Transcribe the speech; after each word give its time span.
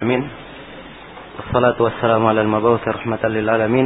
Amin. 0.00 0.24
Wassalatu 1.36 1.84
wassalamu 1.84 2.32
ala 2.32 2.40
al-mabawth 2.40 2.80
rahmatan 2.80 3.36
lil 3.36 3.44
alamin. 3.44 3.84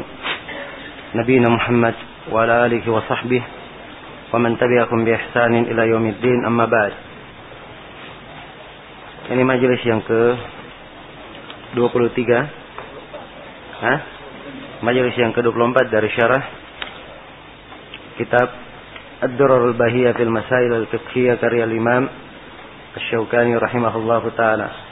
Nabiina 1.18 1.50
Muhammad 1.50 1.98
wa 2.30 2.46
ala 2.46 2.71
alihi 2.71 2.87
wa 2.87 3.02
sahbihi 3.02 3.42
wa 4.30 4.38
man 4.38 4.54
tabi'akum 4.54 5.03
bi 5.03 5.11
ihsanin 5.11 5.66
ila 5.74 5.82
yaumiddin 5.90 6.46
amma 6.46 6.71
ba'd. 6.71 6.95
Ini 9.35 9.42
majelis 9.42 9.82
yang 9.82 10.06
ke 10.06 10.22
23. 11.82 11.82
Hah? 13.83 13.99
Majelis 14.87 15.19
yang 15.19 15.35
ke-24 15.35 15.91
dari 15.91 16.15
syarah 16.15 16.46
kitab 18.23 18.55
Ad-Durar 19.19 19.67
al-Bahiyah 19.75 20.15
fil 20.15 20.31
Masail 20.31 20.79
al-Fiqhiyah 20.79 21.43
karya 21.43 21.67
Imam 21.67 22.07
Asy-Syaukani 22.95 23.59
rahimahullahu 23.59 24.31
taala. 24.39 24.84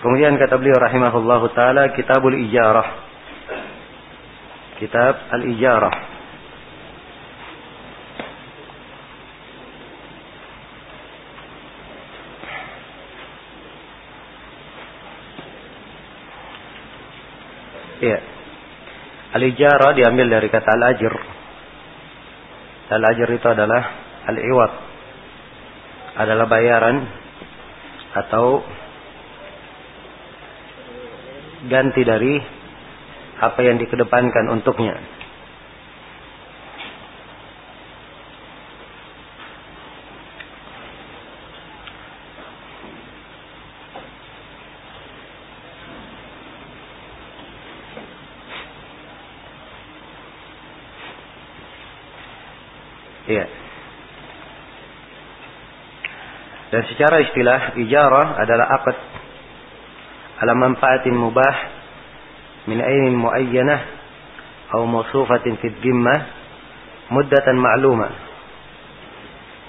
Kemudian 0.00 0.40
kata 0.40 0.56
beliau 0.56 0.80
rahimahullahu 0.80 1.52
taala 1.52 1.92
Kitabul 1.92 2.32
Ijarah. 2.40 2.88
Kitab 4.80 5.28
Al-Ijarah. 5.28 5.96
Ya. 18.00 18.18
Al-Ijarah 19.36 19.92
diambil 19.92 20.32
dari 20.32 20.48
kata 20.48 20.80
Al-Ajr. 20.80 21.14
Al-Ajr 22.88 23.28
itu 23.36 23.46
adalah 23.52 23.82
Al-Iwat. 24.32 24.72
Adalah 26.24 26.48
bayaran 26.48 27.04
atau 28.16 28.64
ganti 31.68 32.00
dari 32.06 32.40
apa 33.40 33.60
yang 33.64 33.76
dikedepankan 33.80 34.48
untuknya. 34.52 34.96
Iya. 53.30 53.46
Dan 56.70 56.82
secara 56.90 57.22
istilah 57.22 57.60
ijarah 57.78 58.38
adalah 58.42 58.66
akad 58.78 58.96
على 60.40 60.54
منفعة 60.54 61.06
مباح 61.06 61.68
من 62.68 62.80
عين 62.80 63.14
معينة 63.14 63.80
أو 64.74 64.86
موصوفة 64.86 65.44
في 65.60 65.66
الذمة 65.66 66.22
مدة 67.10 67.46
معلومة 67.52 68.08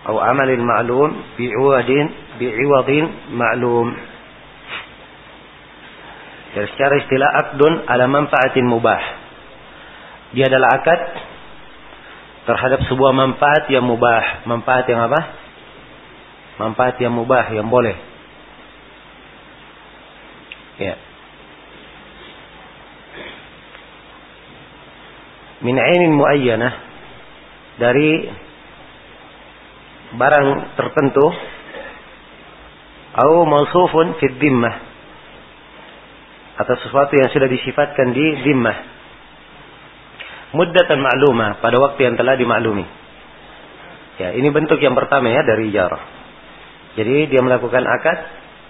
أو 0.07 0.19
عمل 0.19 0.59
معلوم 0.59 1.09
بعوض 1.39 2.09
بعوض 2.39 3.09
معلوم 3.31 3.87
secara 6.51 6.99
istilah 6.99 7.29
akdun 7.47 7.87
ala 7.87 8.11
manfaatin 8.11 8.67
mubah. 8.67 8.99
Dia 10.35 10.51
adalah 10.51 10.83
akad 10.83 10.99
terhadap 12.43 12.83
sebuah 12.91 13.15
manfaat 13.15 13.71
yang 13.71 13.87
mubah. 13.87 14.43
Manfaat 14.47 14.83
yang 14.91 14.99
apa? 14.99 15.21
Manfaat 16.59 16.99
yang 16.99 17.15
mubah, 17.15 17.55
yang 17.55 17.71
boleh. 17.71 18.10
Ya. 20.81 20.95
Min 25.61 25.77
ainin 25.77 26.17
muayyanah. 26.17 26.73
Dari 27.77 28.09
barang 30.17 30.47
tertentu. 30.73 31.25
Atau 33.11 33.43
mausufun 33.43 34.17
fi 34.17 34.25
dhimmah 34.39 34.91
atau 36.61 36.77
sesuatu 36.77 37.11
yang 37.17 37.27
sudah 37.33 37.49
disifatkan 37.49 38.13
di 38.13 38.25
dhimmah 38.45 38.77
muddatan 40.55 40.99
ma'lumah. 40.99 41.59
Pada 41.59 41.77
waktu 41.79 42.11
yang 42.11 42.15
telah 42.15 42.35
dimaklumi. 42.37 42.85
Ya 44.19 44.35
ini 44.37 44.53
bentuk 44.53 44.77
yang 44.77 44.93
pertama 44.93 45.31
ya 45.31 45.41
dari 45.41 45.71
ijarah. 45.73 46.03
Jadi 46.99 47.31
dia 47.31 47.41
melakukan 47.41 47.81
akad 47.81 48.17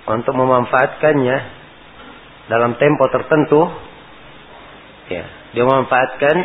untuk 0.08 0.34
memanfaatkannya 0.38 1.61
dalam 2.52 2.76
tempo 2.76 3.08
tertentu 3.08 3.64
ya 5.08 5.24
dia 5.56 5.64
memanfaatkan 5.64 6.36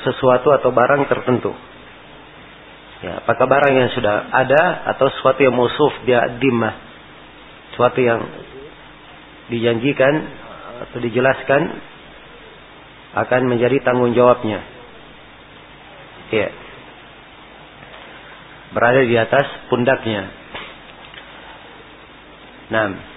sesuatu 0.00 0.48
atau 0.56 0.72
barang 0.72 1.04
tertentu. 1.12 1.52
Ya 3.04 3.20
apakah 3.20 3.44
barang 3.48 3.72
yang 3.76 3.90
sudah 3.92 4.32
ada 4.32 4.88
atau 4.96 5.12
sesuatu 5.12 5.40
yang 5.44 5.56
musuf 5.56 5.92
dia 6.08 6.24
dimah 6.40 6.76
sesuatu 7.72 8.00
yang 8.00 8.20
dijanjikan 9.52 10.14
atau 10.88 10.98
dijelaskan 11.00 11.62
akan 13.16 13.42
menjadi 13.44 13.80
tanggung 13.84 14.16
jawabnya. 14.16 14.60
Ya. 16.32 16.48
Berada 18.70 19.02
di 19.02 19.16
atas 19.18 19.48
pundaknya. 19.66 20.30
Nah 22.70 23.09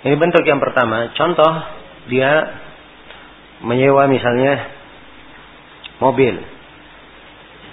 ini 0.00 0.16
bentuk 0.16 0.44
yang 0.48 0.60
pertama. 0.60 1.12
Contoh 1.12 1.52
dia 2.08 2.56
menyewa 3.60 4.08
misalnya 4.08 4.72
mobil. 6.00 6.40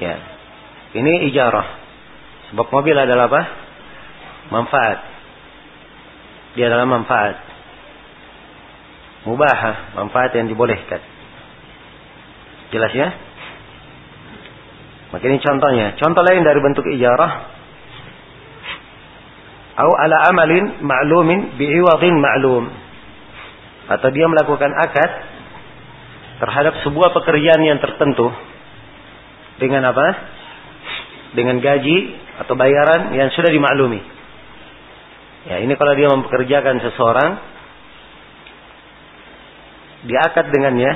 Ya. 0.03 0.15
Ini 0.91 1.31
ijarah. 1.31 1.67
Sebab 2.51 2.67
mobil 2.67 2.95
adalah 2.95 3.31
apa? 3.31 3.41
Manfaat. 4.51 4.97
Dia 6.59 6.67
adalah 6.67 6.87
manfaat. 6.87 7.35
Mubahah, 9.27 9.95
manfaat 9.99 10.31
yang 10.35 10.47
dibolehkan. 10.47 11.03
Jelas 12.71 12.91
ya? 12.95 13.07
Maka 15.11 15.23
ini 15.27 15.39
contohnya. 15.39 15.95
Contoh 15.95 16.23
lain 16.23 16.43
dari 16.43 16.59
bentuk 16.59 16.83
ijarah 16.91 17.56
atau 19.77 19.93
ala 19.93 20.33
amalin 20.33 20.81
ma'lumin 20.81 21.53
bi'iwadin 21.61 22.17
ma'lum 22.17 22.65
atau 23.87 24.09
dia 24.09 24.25
melakukan 24.25 24.73
akad 24.73 25.11
terhadap 26.41 26.81
sebuah 26.81 27.13
pekerjaan 27.13 27.61
yang 27.61 27.77
tertentu 27.77 28.33
dengan 29.61 29.85
apa? 29.93 30.07
Dengan 31.37 31.61
gaji 31.61 31.97
atau 32.41 32.53
bayaran 32.57 33.13
yang 33.13 33.29
sudah 33.33 33.53
dimaklumi. 33.53 34.01
Ya, 35.47 35.61
ini 35.61 35.73
kalau 35.77 35.93
dia 35.93 36.09
mempekerjakan 36.09 36.81
seseorang 36.81 37.31
diakad 40.09 40.45
dengannya. 40.49 40.91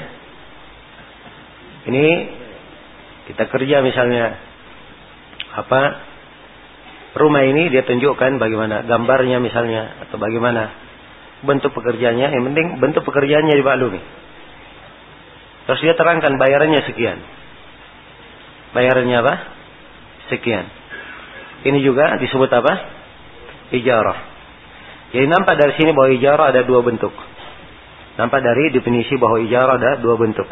Ini 1.81 2.05
kita 3.31 3.45
kerja 3.49 3.81
misalnya 3.81 4.37
apa 5.51 6.10
rumah 7.15 7.43
ini 7.43 7.67
dia 7.67 7.83
tunjukkan 7.83 8.39
bagaimana 8.39 8.87
gambarnya 8.87 9.43
misalnya 9.43 10.07
atau 10.07 10.15
bagaimana 10.15 10.71
bentuk 11.43 11.75
pekerjaannya. 11.75 12.27
Yang 12.31 12.43
penting 12.51 12.67
bentuk 12.79 13.03
pekerjaannya 13.03 13.55
dimaklumi. 13.57 14.01
Terus 15.67 15.79
dia 15.83 15.95
terangkan 15.95 16.35
bayarannya 16.39 16.81
sekian. 16.87 17.19
Bayarannya 18.71 19.17
apa? 19.19 19.33
Sekian. 20.31 20.65
Ini 21.67 21.79
juga 21.83 22.17
disebut 22.17 22.49
apa? 22.49 22.73
Ijarah. 23.75 24.19
Jadi 25.11 25.27
nampak 25.27 25.59
dari 25.59 25.75
sini 25.75 25.91
bahwa 25.91 26.09
ijarah 26.15 26.55
ada 26.55 26.63
dua 26.63 26.81
bentuk. 26.81 27.11
Nampak 28.15 28.39
dari 28.39 28.71
definisi 28.71 29.19
bahwa 29.19 29.43
ijarah 29.43 29.75
ada 29.75 29.91
dua 29.99 30.15
bentuk. 30.15 30.47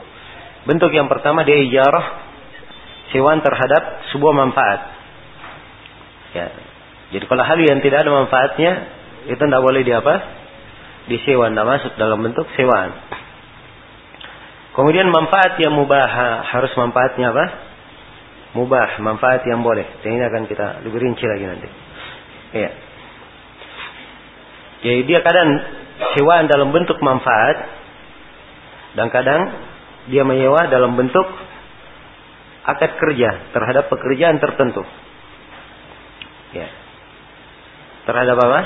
Bentuk 0.67 0.91
yang 0.91 1.07
pertama 1.07 1.47
dia 1.47 1.63
ijarah 1.63 2.27
sewaan 3.15 3.39
terhadap 3.39 4.03
sebuah 4.13 4.33
manfaat 4.35 4.98
Ya. 6.35 6.47
Jadi 7.09 7.25
kalau 7.25 7.41
hal 7.41 7.57
yang 7.57 7.81
tidak 7.81 8.05
ada 8.05 8.11
manfaatnya 8.13 8.71
itu 9.25 9.41
tidak 9.41 9.61
boleh 9.65 9.81
di 9.81 9.93
apa? 9.93 10.15
Disewa, 11.09 11.49
tidak 11.49 11.65
masuk 11.65 11.91
dalam 11.97 12.21
bentuk 12.21 12.45
sewaan. 12.53 12.93
Kemudian 14.77 15.09
manfaat 15.09 15.57
yang 15.57 15.73
mubah 15.73 16.05
harus 16.53 16.71
manfaatnya 16.77 17.33
apa? 17.33 17.45
Mubah, 18.53 19.01
manfaat 19.01 19.41
yang 19.49 19.65
boleh. 19.65 19.85
Dan 20.05 20.21
ini 20.21 20.23
akan 20.25 20.43
kita 20.45 20.85
lebih 20.85 21.01
rinci 21.01 21.25
lagi 21.25 21.45
nanti. 21.49 21.67
Ya. 22.53 22.69
Jadi 24.79 25.01
dia 25.09 25.19
kadang 25.25 25.49
sewaan 26.15 26.47
dalam 26.47 26.71
bentuk 26.71 27.01
manfaat 27.03 27.57
dan 28.95 29.11
kadang 29.11 29.41
dia 30.07 30.23
menyewa 30.23 30.71
dalam 30.71 30.95
bentuk 30.95 31.27
akad 32.65 32.95
kerja 32.97 33.51
terhadap 33.51 33.91
pekerjaan 33.91 34.39
tertentu. 34.39 34.85
Ya. 36.49 36.67
terhadap 38.09 38.41
apa? 38.41 38.61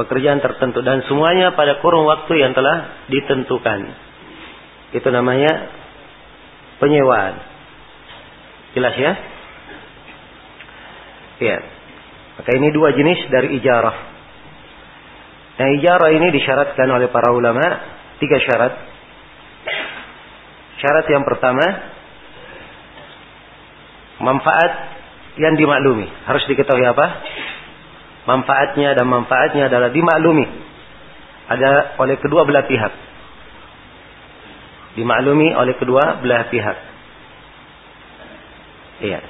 Pekerjaan 0.00 0.40
tertentu 0.40 0.80
dan 0.80 1.04
semuanya 1.04 1.52
pada 1.52 1.78
kurun 1.84 2.08
waktu 2.08 2.40
yang 2.40 2.56
telah 2.56 3.06
ditentukan. 3.12 3.80
Itu 4.96 5.08
namanya 5.12 5.68
penyewaan. 6.80 7.34
Jelas 8.74 8.94
ya? 8.96 9.12
Iya. 11.44 11.58
Maka 12.40 12.50
ini 12.56 12.68
dua 12.74 12.90
jenis 12.96 13.30
dari 13.30 13.54
ijarah. 13.60 13.96
Nah 15.54 15.68
ijarah 15.78 16.10
ini 16.10 16.34
disyaratkan 16.34 16.88
oleh 16.90 17.06
para 17.12 17.30
ulama 17.30 17.62
tiga 18.18 18.42
syarat. 18.42 18.74
Syarat 20.82 21.06
yang 21.06 21.22
pertama 21.22 21.66
manfaat 24.18 24.93
yang 25.38 25.54
dimaklumi. 25.58 26.06
Harus 26.26 26.46
diketahui 26.46 26.86
apa? 26.86 27.06
Manfaatnya 28.24 28.94
dan 28.94 29.06
manfaatnya 29.10 29.66
adalah 29.68 29.90
dimaklumi. 29.90 30.46
Ada 31.50 32.00
oleh 32.00 32.16
kedua 32.22 32.46
belah 32.48 32.64
pihak. 32.64 32.92
Dimaklumi 34.94 35.52
oleh 35.52 35.74
kedua 35.76 36.22
belah 36.22 36.48
pihak. 36.48 36.76
Iya. 39.04 39.20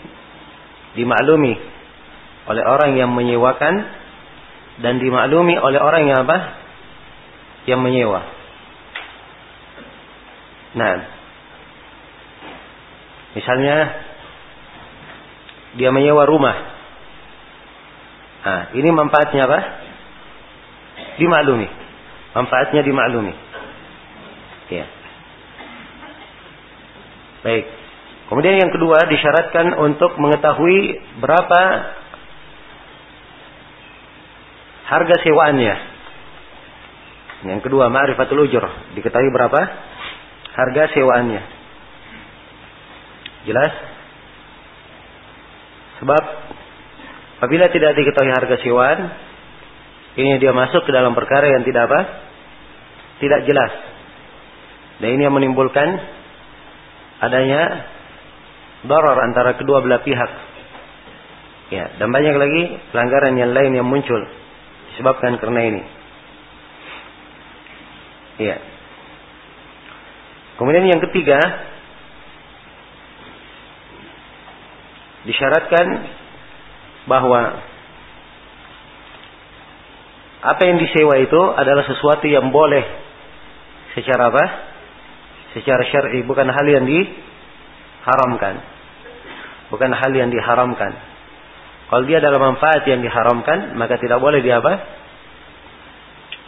Dimaklumi 0.95 1.57
oleh 2.45 2.65
orang 2.69 2.95
yang 3.01 3.11
menyewakan 3.11 4.05
dan 4.85 5.01
dimaklumi 5.01 5.57
oleh 5.57 5.81
orang 5.81 6.03
yang 6.05 6.19
apa? 6.29 6.39
Yang 7.65 7.81
menyewa. 7.81 8.21
Nah, 10.75 10.95
misalnya 13.39 14.04
dia 15.75 15.91
menyewa 15.91 16.23
rumah. 16.27 16.57
Nah, 18.45 18.61
ini 18.77 18.89
manfaatnya 18.93 19.49
apa? 19.49 19.59
Dimaklumi. 21.19 21.69
Manfaatnya 22.35 22.83
dimaklumi. 22.83 23.35
Ya. 24.71 24.87
Baik. 27.45 27.65
Kemudian 28.25 28.57
yang 28.57 28.73
kedua 28.73 29.05
disyaratkan 29.07 29.77
untuk 29.77 30.17
mengetahui 30.17 31.01
berapa 31.21 31.61
harga 34.89 35.17
sewaannya. 35.25 35.75
Yang 37.45 37.61
kedua, 37.69 37.93
ma'rifatul 37.93 38.49
ujur. 38.49 38.65
Diketahui 38.97 39.29
berapa 39.29 39.61
harga 40.57 40.83
sewaannya. 40.97 41.43
Jelas? 43.45 43.94
Sebab 46.03 46.23
apabila 47.39 47.71
tidak 47.71 47.95
diketahui 47.95 48.33
harga 48.33 48.57
sewaan, 48.63 48.99
ini 50.15 50.39
dia 50.39 50.55
masuk 50.55 50.87
ke 50.87 50.91
dalam 50.95 51.15
perkara 51.15 51.51
yang 51.51 51.63
tidak 51.67 51.91
apa? 51.91 52.01
Tidak 53.19 53.41
jelas. 53.47 53.73
Dan 55.03 55.19
ini 55.19 55.27
yang 55.27 55.35
menimbulkan 55.35 55.89
adanya 57.19 57.63
doror 58.87 59.19
antara 59.23 59.59
kedua 59.59 59.83
belah 59.83 60.03
pihak. 60.03 60.31
Ya, 61.73 61.91
dan 61.99 62.13
banyak 62.15 62.37
lagi 62.37 62.63
pelanggaran 62.93 63.35
yang 63.35 63.51
lain 63.51 63.73
yang 63.75 63.89
muncul 63.89 64.23
disebabkan 64.95 65.41
karena 65.43 65.61
ini. 65.67 65.83
Iya. 68.39 68.57
Kemudian 70.59 70.87
yang 70.87 71.03
ketiga 71.11 71.39
disyaratkan 75.25 75.87
bahwa 77.09 77.41
apa 80.45 80.63
yang 80.69 80.77
disewa 80.77 81.17
itu 81.25 81.41
adalah 81.57 81.89
sesuatu 81.89 82.29
yang 82.29 82.53
boleh 82.53 82.85
secara 83.97 84.29
apa? 84.29 84.45
Secara 85.57 85.83
syar'i, 85.89 86.21
bukan 86.27 86.51
hal 86.51 86.67
yang 86.69 86.85
diharamkan. 86.85 88.61
Bukan 89.73 89.91
hal 89.97 90.13
yang 90.13 90.29
diharamkan. 90.29 90.93
Kalau 91.89 92.05
dia 92.05 92.21
adalah 92.21 92.53
manfaat 92.53 92.85
yang 92.85 93.01
diharamkan, 93.01 93.73
maka 93.81 93.97
tidak 93.97 94.21
boleh 94.21 94.45
dia 94.45 94.61
apa? 94.61 94.85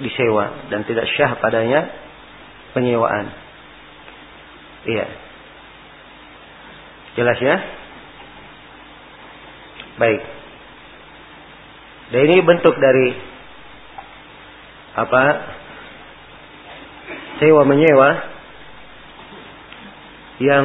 Disewa 0.04 0.68
dan 0.68 0.84
tidak 0.84 1.08
syah 1.16 1.40
padanya 1.40 1.88
penyewaan. 2.76 3.32
Iya. 4.84 5.06
Jelas 7.16 7.38
ya? 7.40 7.56
Baik. 9.96 10.20
Dan 12.12 12.20
ini 12.28 12.36
bentuk 12.44 12.76
dari 12.76 13.08
apa? 14.96 15.22
Sewa 17.36 17.62
menyewa 17.68 18.10
yang 20.40 20.64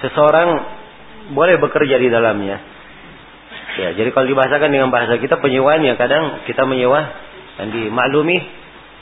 seseorang 0.00 0.48
boleh 1.32 1.56
bekerja 1.60 1.96
di 2.00 2.08
dalamnya. 2.08 2.58
Ya, 3.80 3.88
jadi 3.96 4.10
kalau 4.12 4.26
dibahasakan 4.28 4.68
dengan 4.74 4.90
bahasa 4.92 5.16
kita 5.16 5.38
penyewaan 5.38 5.80
ya 5.86 5.94
kadang 5.96 6.44
kita 6.44 6.66
menyewa 6.66 7.00
dan 7.56 7.70
dimaklumi 7.70 8.42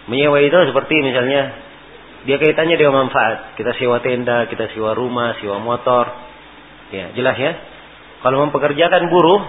menyewa 0.06 0.38
itu 0.44 0.58
seperti 0.70 0.94
misalnya 1.02 1.67
dia 2.26 2.36
kaitannya 2.40 2.74
dengan 2.74 3.06
manfaat. 3.06 3.54
Kita 3.54 3.76
sewa 3.78 4.02
tenda, 4.02 4.50
kita 4.50 4.74
sewa 4.74 4.96
rumah, 4.96 5.38
sewa 5.38 5.62
motor. 5.62 6.10
Ya, 6.90 7.14
jelas 7.14 7.36
ya. 7.38 7.52
Kalau 8.24 8.42
mempekerjakan 8.48 9.06
buruh, 9.06 9.40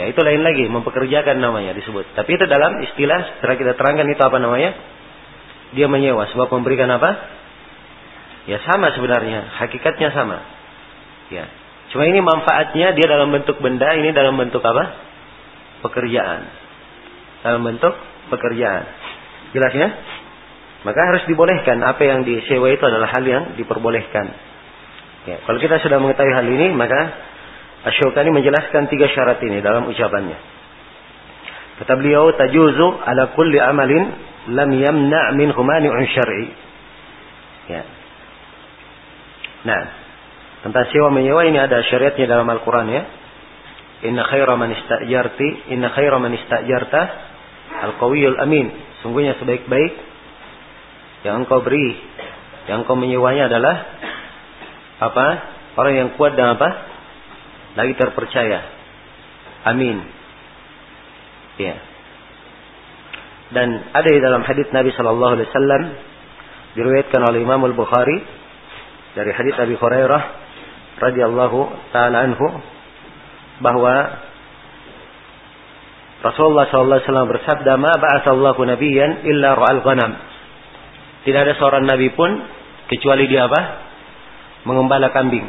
ya 0.00 0.08
itu 0.08 0.20
lain 0.24 0.40
lagi, 0.40 0.64
mempekerjakan 0.72 1.36
namanya 1.36 1.76
disebut. 1.76 2.16
Tapi 2.16 2.30
itu 2.40 2.44
dalam 2.48 2.80
istilah 2.80 3.36
setelah 3.36 3.56
kita 3.60 3.72
terangkan 3.76 4.08
itu 4.08 4.22
apa 4.24 4.38
namanya? 4.40 4.72
Dia 5.74 5.90
menyewa 5.90 6.30
sebab 6.32 6.48
memberikan 6.48 6.88
apa? 6.88 7.10
Ya 8.48 8.60
sama 8.64 8.92
sebenarnya, 8.96 9.44
hakikatnya 9.60 10.08
sama. 10.14 10.40
Ya. 11.28 11.48
Cuma 11.92 12.08
ini 12.08 12.24
manfaatnya 12.24 12.96
dia 12.96 13.06
dalam 13.06 13.28
bentuk 13.28 13.60
benda, 13.60 13.92
ini 13.92 14.14
dalam 14.16 14.40
bentuk 14.40 14.64
apa? 14.64 14.96
Pekerjaan. 15.84 16.48
Dalam 17.44 17.60
bentuk 17.60 17.92
pekerjaan. 18.32 18.84
Jelas 19.52 19.72
ya? 19.76 19.88
Maka 20.84 21.00
harus 21.00 21.24
dibolehkan. 21.24 21.80
Apa 21.80 22.04
yang 22.04 22.28
disewa 22.28 22.68
itu 22.68 22.84
adalah 22.84 23.08
hal 23.08 23.24
yang 23.24 23.56
diperbolehkan. 23.56 24.26
Ya. 25.24 25.40
Kalau 25.48 25.56
kita 25.56 25.80
sudah 25.80 25.96
mengetahui 25.96 26.32
hal 26.36 26.44
ini, 26.44 26.76
maka 26.76 27.00
Asyukani 27.84 28.32
menjelaskan 28.32 28.88
tiga 28.88 29.08
syarat 29.12 29.40
ini 29.44 29.60
dalam 29.60 29.88
ucapannya. 29.88 30.38
Kata 31.80 31.92
beliau, 32.00 32.32
tajuzu 32.32 33.00
ala 33.00 33.32
kulli 33.36 33.60
amalin 33.60 34.04
lam 34.52 34.70
yamna' 34.72 35.32
min 35.36 35.52
humani'un 35.52 36.04
syar'i. 36.08 36.46
Ya. 37.68 37.82
Nah, 39.64 39.82
tentang 40.64 40.84
sewa 40.92 41.08
menyewa 41.08 41.48
ini 41.48 41.56
ada 41.60 41.80
syariatnya 41.80 42.28
dalam 42.28 42.48
Al-Quran 42.48 42.88
ya. 42.92 43.02
Inna 44.04 44.28
khaira 44.28 44.52
man 44.60 44.68
istajarti, 44.68 45.72
inna 45.72 45.88
khaira 45.92 46.20
man 46.20 46.36
istajarta 46.36 47.00
al-qawiyul 47.88 48.36
amin. 48.36 48.68
Sungguhnya 49.00 49.36
sebaik-baik 49.40 50.13
yang 51.24 51.44
engkau 51.44 51.64
beri, 51.64 51.96
yang 52.68 52.84
engkau 52.84 52.94
menyewanya 52.94 53.48
adalah 53.48 53.76
apa? 55.00 55.26
Orang 55.74 55.94
yang 55.96 56.08
kuat 56.14 56.38
dan 56.38 56.54
apa? 56.54 56.68
Lagi 57.74 57.98
terpercaya. 57.98 58.62
Amin. 59.66 60.04
Ya. 61.58 61.74
Dan 63.50 63.68
ada 63.90 64.08
di 64.08 64.20
dalam 64.20 64.44
hadis 64.44 64.68
Nabi 64.70 64.92
Shallallahu 64.94 65.32
Alaihi 65.34 65.48
Wasallam 65.50 65.82
diriwayatkan 66.78 67.20
oleh 67.24 67.38
Imam 67.42 67.62
Al 67.64 67.74
Bukhari 67.74 68.18
dari 69.14 69.30
hadis 69.30 69.54
Abi 69.58 69.78
Hurairah 69.78 70.22
radhiyallahu 70.98 71.58
taala 71.90 72.26
anhu 72.26 72.46
bahwa 73.62 73.94
Rasulullah 76.24 76.64
sallallahu 76.72 76.98
alaihi 76.98 77.08
wasallam 77.12 77.30
bersabda, 77.36 77.72
"Ma 77.76 77.92
ba'atsallahu 78.00 78.60
nabiyyan 78.64 79.28
illa 79.28 79.52
ra'al 79.60 79.84
ghanam." 79.84 80.33
Tidak 81.24 81.40
ada 81.40 81.56
seorang 81.56 81.88
nabi 81.88 82.12
pun 82.12 82.30
kecuali 82.92 83.24
dia 83.24 83.48
apa? 83.48 83.60
Mengembala 84.68 85.12
kambing. 85.12 85.44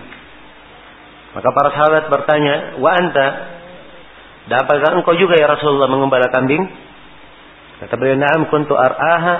Maka 1.35 1.49
para 1.51 1.69
sahabat 1.75 2.03
bertanya, 2.07 2.79
"Wa 2.79 2.91
anta?" 2.95 3.27
Dapatkah 4.45 4.95
engkau 4.95 5.17
juga 5.17 5.35
ya 5.35 5.49
Rasulullah 5.51 5.89
mengembala 5.89 6.31
kambing? 6.31 6.63
Kata 7.81 7.97
beliau, 7.99 8.15
"Na'am 8.15 8.47
kuntu 8.47 8.77
ar'aha 8.77 9.35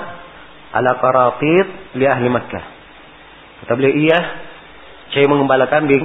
ala 0.76 0.90
qaratit 1.00 1.96
li 1.96 2.04
ahli 2.04 2.28
Makkah." 2.28 2.64
Kata 3.64 3.72
beliau, 3.78 3.96
"Iya, 3.96 4.18
saya 5.14 5.24
mengembala 5.30 5.70
kambing 5.72 6.04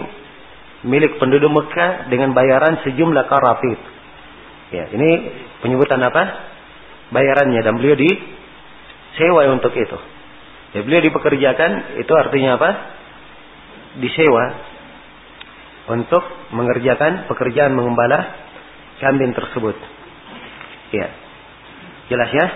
milik 0.82 1.22
penduduk 1.22 1.50
Mekah 1.50 2.10
dengan 2.10 2.34
bayaran 2.34 2.82
sejumlah 2.82 3.26
karafit. 3.30 3.80
Ya, 4.74 4.90
ini 4.90 5.10
penyebutan 5.62 6.02
apa? 6.02 6.24
Bayarannya 7.12 7.62
dan 7.62 7.76
beliau 7.78 7.98
disewa 8.00 9.46
untuk 9.52 9.76
itu. 9.76 9.98
Ya, 10.72 10.80
beliau 10.88 11.04
dipekerjakan 11.04 12.00
itu 12.00 12.14
artinya 12.16 12.56
apa? 12.56 12.70
Disewa. 14.00 14.46
untuk 15.82 16.24
mengerjakan 16.54 17.26
pekerjaan 17.26 17.74
mengembala 17.74 18.32
kambing 19.02 19.34
tersebut. 19.34 19.76
Ya. 20.94 21.10
Jelas 22.08 22.30
ya? 22.32 22.48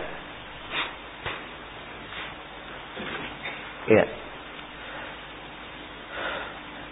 Ya. 3.91 4.03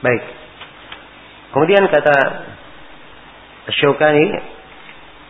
Baik. 0.03 0.23
Kemudian 1.53 1.85
kata 1.87 2.15
Syaukani, 3.71 4.25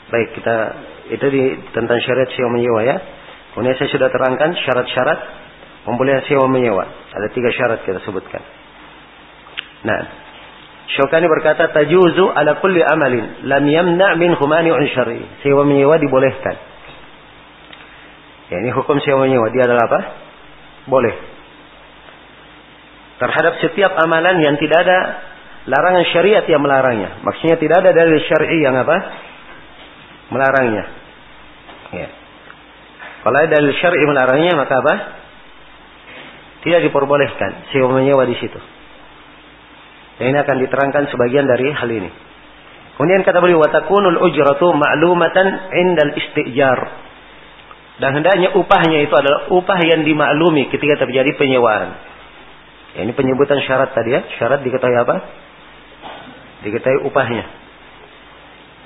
baik 0.10 0.30
kita 0.40 0.58
itu 1.14 1.26
di 1.30 1.44
tentang 1.76 2.00
syariat 2.02 2.32
sewa 2.34 2.50
menyewa 2.58 2.82
ya. 2.82 2.98
Kemudian 3.54 3.78
saya 3.78 3.90
sudah 3.92 4.10
terangkan 4.10 4.56
syarat-syarat 4.58 5.20
pembelian 5.84 6.24
sewa 6.28 6.48
menyewa. 6.48 6.84
Ada 7.14 7.28
tiga 7.32 7.50
syarat 7.54 7.84
kita 7.88 8.00
sebutkan. 8.04 8.42
Nah, 9.84 10.24
Syukani 10.94 11.26
berkata 11.26 11.72
tajuzu 11.72 12.28
ala 12.28 12.60
kulli 12.60 12.84
amalin 12.84 13.48
lam 13.48 13.66
yamna 13.66 14.20
min 14.20 14.36
humani'un 14.36 14.84
syar'i. 14.92 15.24
Sewa 15.42 15.64
menyewa 15.64 15.96
dibolehkan. 15.98 16.56
Ya, 18.52 18.62
ini 18.62 18.70
hukum 18.76 19.00
sewa 19.02 19.24
menyewa 19.26 19.48
dia 19.50 19.64
adalah 19.66 19.88
apa? 19.88 20.00
Boleh. 20.92 21.16
Terhadap 23.18 23.64
setiap 23.64 23.96
amalan 24.04 24.44
yang 24.44 24.60
tidak 24.60 24.84
ada 24.84 24.98
larangan 25.66 26.04
syariat 26.12 26.44
yang 26.46 26.60
melarangnya. 26.60 27.24
Maksudnya 27.24 27.56
tidak 27.56 27.88
ada 27.88 27.92
dari 27.96 28.20
syar'i 28.28 28.58
yang 28.60 28.76
apa? 28.76 28.98
Melarangnya. 30.30 30.86
Ya. 31.96 32.08
Kalau 33.24 33.38
ada 33.40 33.50
dalil 33.50 33.72
syar'i 33.80 34.04
melarangnya 34.04 34.54
maka 34.60 34.74
apa? 34.84 35.23
Tidak 36.64 36.80
diperbolehkan 36.80 37.70
sewa 37.76 37.92
menyewa 37.92 38.24
di 38.24 38.40
situ. 38.40 38.60
Dan 40.18 40.32
ini 40.32 40.38
akan 40.40 40.58
diterangkan 40.64 41.04
sebagian 41.12 41.44
dari 41.44 41.68
hal 41.76 41.90
ini. 41.92 42.08
Kemudian 42.96 43.26
kata 43.26 43.42
beliau 43.42 43.60
watakunul 43.60 44.22
ujratu 44.22 44.72
ma'lumatan 44.72 45.48
indal 45.76 46.14
istijar. 46.16 46.80
Dan 48.00 48.22
hendaknya 48.22 48.54
upahnya 48.56 49.06
itu 49.06 49.14
adalah 49.14 49.52
upah 49.52 49.80
yang 49.84 50.06
dimaklumi 50.06 50.70
ketika 50.70 51.04
terjadi 51.04 51.36
penyewaan. 51.36 52.00
Ya, 52.94 53.00
ini 53.06 53.14
penyebutan 53.18 53.60
syarat 53.66 53.92
tadi 53.98 54.14
ya. 54.14 54.22
Syarat 54.38 54.62
diketahui 54.62 54.98
apa? 54.98 55.16
Diketahui 56.64 57.10
upahnya. 57.10 57.44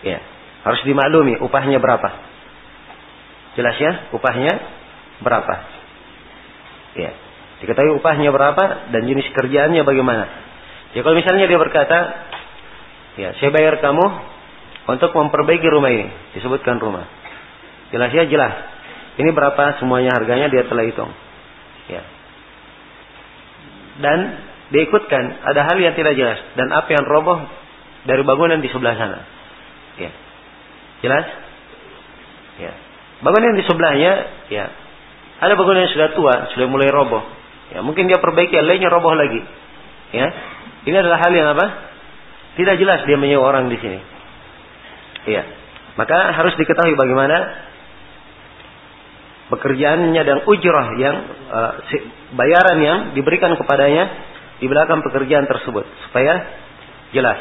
Ya, 0.08 0.24
harus 0.64 0.82
dimaklumi 0.88 1.38
upahnya 1.44 1.78
berapa. 1.84 2.10
Jelas 3.60 3.76
ya, 3.76 3.92
upahnya 4.16 4.54
berapa. 5.20 5.56
Ya, 6.96 7.12
diketahui 7.64 7.98
upahnya 7.98 8.30
berapa 8.30 8.94
dan 8.94 9.02
jenis 9.06 9.28
kerjaannya 9.34 9.82
bagaimana. 9.82 10.26
Ya 10.94 11.02
kalau 11.02 11.18
misalnya 11.18 11.50
dia 11.50 11.60
berkata, 11.60 11.98
ya 13.18 13.30
saya 13.42 13.50
bayar 13.50 13.82
kamu 13.82 14.06
untuk 14.88 15.12
memperbaiki 15.12 15.68
rumah 15.68 15.92
ini, 15.92 16.08
disebutkan 16.38 16.80
rumah. 16.80 17.06
Jelas 17.92 18.12
ya 18.14 18.24
jelas. 18.30 18.54
Ini 19.18 19.34
berapa 19.34 19.82
semuanya 19.82 20.14
harganya 20.14 20.48
dia 20.54 20.64
telah 20.70 20.86
hitung. 20.86 21.10
Ya. 21.90 22.06
Dan 23.98 24.20
diikutkan 24.70 25.42
ada 25.42 25.66
hal 25.66 25.78
yang 25.82 25.98
tidak 25.98 26.14
jelas 26.14 26.38
dan 26.54 26.70
apa 26.70 26.94
yang 26.94 27.04
roboh 27.08 27.42
dari 28.06 28.22
bangunan 28.22 28.62
di 28.62 28.70
sebelah 28.70 28.94
sana. 28.94 29.20
Ya. 29.98 30.12
Jelas? 31.02 31.26
Ya. 32.62 32.74
Bangunan 33.26 33.58
di 33.58 33.66
sebelahnya, 33.66 34.14
ya. 34.54 34.66
Ada 35.42 35.54
bangunan 35.58 35.86
yang 35.86 35.94
sudah 35.94 36.10
tua, 36.14 36.36
sudah 36.54 36.68
mulai 36.70 36.90
roboh. 36.90 37.37
Ya, 37.76 37.80
mungkin 37.84 38.08
dia 38.08 38.20
perbaiki, 38.20 38.56
lainnya 38.64 38.88
roboh 38.88 39.12
lagi. 39.12 39.42
Ya. 40.16 40.28
Ini 40.88 40.96
adalah 40.96 41.20
hal 41.20 41.32
yang 41.36 41.52
apa? 41.52 41.66
Tidak 42.56 42.76
jelas 42.80 43.04
dia 43.04 43.20
menyewa 43.20 43.44
orang 43.44 43.68
di 43.68 43.78
sini. 43.78 44.00
Iya. 45.28 45.44
Maka 46.00 46.32
harus 46.32 46.56
diketahui 46.56 46.96
bagaimana 46.96 47.68
pekerjaannya 49.52 50.22
dan 50.24 50.38
ujrah 50.48 50.88
yang 51.00 51.16
uh, 51.52 51.72
bayaran 52.36 52.78
yang 52.84 53.00
diberikan 53.16 53.56
kepadanya 53.56 54.04
di 54.58 54.66
belakang 54.68 55.04
pekerjaan 55.04 55.46
tersebut 55.46 55.86
supaya 56.08 56.34
jelas. 57.12 57.40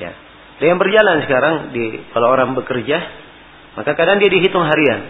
Ya. 0.00 0.12
Dan 0.60 0.76
yang 0.76 0.78
berjalan 0.78 1.24
sekarang 1.24 1.54
di 1.74 2.04
kalau 2.12 2.28
orang 2.30 2.54
bekerja 2.54 2.98
maka 3.72 3.96
kadang 3.96 4.20
dia 4.20 4.28
dihitung 4.28 4.64
harian. 4.64 5.00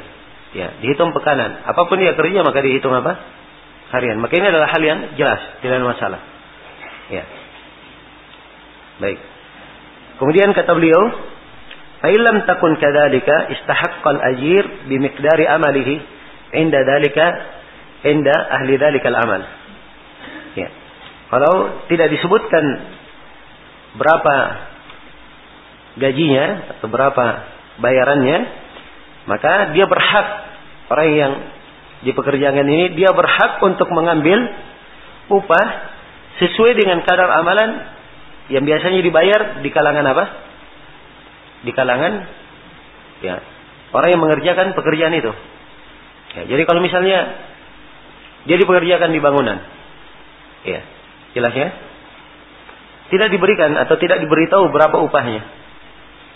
Ya, 0.53 0.69
dihitung 0.85 1.17
pekanan. 1.17 1.65
Apa 1.65 1.89
pun 1.89 1.97
dia 1.97 2.13
kerja 2.13 2.45
maka 2.45 2.61
dihitung 2.61 2.93
apa? 2.93 3.17
Harian. 3.93 4.17
Maka 4.25 4.33
ini 4.41 4.47
adalah 4.49 4.73
hal 4.73 4.83
yang 4.83 5.01
jelas, 5.21 5.41
tidak 5.61 5.77
ada 5.77 5.87
masalah. 5.87 6.21
Ya. 7.13 7.25
Baik. 9.05 9.21
Kemudian 10.17 10.57
kata 10.57 10.73
beliau, 10.73 11.03
"Fa'ilam 12.01 12.49
takun 12.49 12.81
kadzalika 12.81 13.53
istahaqqal 13.53 14.21
ajir 14.33 14.65
bimiqdari 14.89 15.45
amalihi 15.45 16.01
inda 16.57 16.81
dalika 16.89 17.27
inda 18.09 18.33
ahli 18.33 18.81
dalikal 18.81 19.13
amal." 19.13 19.45
Ya. 20.57 20.73
Kalau 21.29 21.85
tidak 21.93 22.17
disebutkan 22.17 22.65
berapa 24.01 24.37
gajinya 26.01 26.77
atau 26.77 26.89
berapa 26.89 27.25
bayarannya, 27.77 28.39
maka 29.29 29.77
dia 29.77 29.85
berhak 29.85 30.27
orang 30.89 31.11
yang 31.13 31.33
dipekerjakan 32.03 32.67
ini 32.67 32.99
dia 32.99 33.15
berhak 33.15 33.63
untuk 33.63 33.87
mengambil 33.95 34.51
upah 35.31 35.67
sesuai 36.43 36.75
dengan 36.75 37.07
kadar 37.07 37.31
amalan 37.31 37.87
yang 38.51 38.67
biasanya 38.67 39.01
dibayar 39.01 39.63
di 39.63 39.71
kalangan 39.71 40.07
apa? 40.11 40.25
Di 41.63 41.71
kalangan 41.71 42.13
ya 43.23 43.39
orang 43.95 44.09
yang 44.11 44.23
mengerjakan 44.23 44.75
pekerjaan 44.75 45.15
itu. 45.15 45.33
Ya, 46.33 46.43
jadi 46.49 46.63
kalau 46.65 46.81
misalnya 46.81 47.19
dia 48.49 48.57
dipekerjakan 48.59 49.15
di 49.15 49.21
bangunan, 49.23 49.63
ya 50.67 50.81
jelas 51.39 51.55
ya, 51.55 51.69
tidak 53.13 53.29
diberikan 53.31 53.77
atau 53.77 53.95
tidak 54.01 54.25
diberitahu 54.25 54.73
berapa 54.73 54.97
upahnya. 55.05 55.45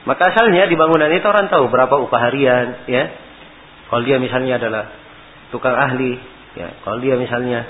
Maka 0.06 0.30
asalnya 0.30 0.70
di 0.70 0.78
bangunan 0.78 1.10
itu 1.10 1.26
orang 1.26 1.50
tahu 1.50 1.66
berapa 1.66 1.98
upah 2.06 2.20
harian, 2.30 2.86
ya. 2.86 3.10
Kalau 3.90 4.02
dia 4.06 4.22
misalnya 4.22 4.62
adalah 4.62 4.84
tukang 5.54 5.74
ahli, 5.74 6.18
ya. 6.56 6.80
Kalau 6.82 6.98
dia 7.02 7.14
misalnya 7.18 7.66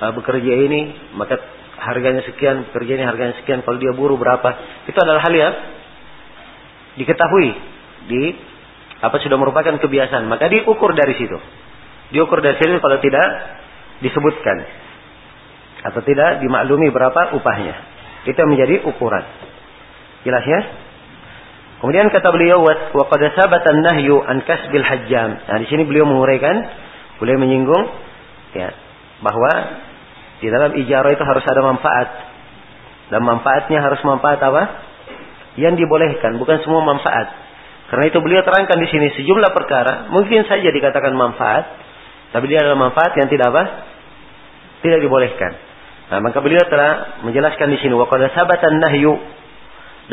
uh, 0.00 0.12
bekerja 0.16 0.52
ini, 0.68 1.12
maka 1.16 1.40
harganya 1.80 2.24
sekian, 2.24 2.68
kerjanya 2.72 3.08
harganya 3.10 3.36
sekian, 3.42 3.62
kalau 3.62 3.76
dia 3.80 3.92
buruh 3.92 4.16
berapa. 4.16 4.50
Itu 4.88 4.98
adalah 4.98 5.22
hal 5.24 5.34
yang 5.34 5.54
diketahui 7.00 7.48
di 8.08 8.22
apa 9.04 9.16
sudah 9.20 9.36
merupakan 9.36 9.76
kebiasaan. 9.76 10.24
Maka 10.30 10.48
diukur 10.48 10.96
dari 10.96 11.14
situ. 11.18 11.36
Diukur 12.14 12.40
dari 12.40 12.56
situ 12.56 12.78
kalau 12.80 12.98
tidak 13.00 13.26
disebutkan 14.00 14.84
atau 15.84 16.00
tidak 16.00 16.40
dimaklumi 16.40 16.88
berapa 16.88 17.36
upahnya. 17.36 17.74
Itu 18.24 18.40
menjadi 18.48 18.88
ukuran. 18.88 19.24
Jelas 20.24 20.44
ya? 20.48 20.60
Kemudian 21.84 22.08
kata 22.08 22.32
beliau 22.32 22.64
wa 22.64 23.04
qad 23.12 23.22
sabata 23.36 23.76
nahyu 23.76 24.16
an 24.24 24.40
kasbil 24.48 24.80
hajjam. 24.80 25.36
Nah, 25.36 25.60
di 25.60 25.68
sini 25.68 25.84
beliau 25.84 26.08
menguraikan, 26.08 26.56
beliau 27.22 27.38
menyinggung 27.38 27.84
ya 28.54 28.74
bahwa 29.22 29.52
di 30.44 30.52
dalam 30.52 30.76
ijarah 30.76 31.10
itu 31.14 31.24
harus 31.24 31.44
ada 31.48 31.60
manfaat. 31.64 32.08
Dan 33.08 33.20
manfaatnya 33.24 33.80
harus 33.84 34.00
manfaat 34.04 34.40
apa? 34.44 34.62
Yang 35.56 35.86
dibolehkan, 35.86 36.36
bukan 36.40 36.60
semua 36.60 36.82
manfaat. 36.82 37.30
Karena 37.88 38.10
itu 38.10 38.18
beliau 38.18 38.42
terangkan 38.42 38.80
di 38.80 38.88
sini 38.90 39.12
sejumlah 39.16 39.52
perkara, 39.54 40.08
mungkin 40.10 40.42
saja 40.48 40.66
dikatakan 40.66 41.14
manfaat, 41.14 41.64
tapi 42.32 42.50
dia 42.50 42.64
adalah 42.64 42.90
manfaat 42.90 43.14
yang 43.14 43.28
tidak 43.30 43.54
apa? 43.54 43.64
Tidak 44.82 45.00
dibolehkan. 45.04 45.52
Nah, 46.10 46.18
maka 46.20 46.42
beliau 46.44 46.64
telah 46.68 47.22
menjelaskan 47.24 47.70
di 47.70 47.78
sini 47.80 47.94
waqad 47.96 48.24
sabatan 48.34 48.82
nahyu 48.82 49.14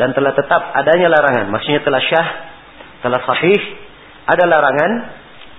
dan 0.00 0.16
telah 0.16 0.32
tetap 0.32 0.62
adanya 0.78 1.12
larangan, 1.12 1.52
maksudnya 1.52 1.84
telah 1.84 2.00
syah, 2.00 2.28
telah 3.04 3.20
sahih 3.26 3.60
ada 4.24 4.44
larangan 4.46 4.92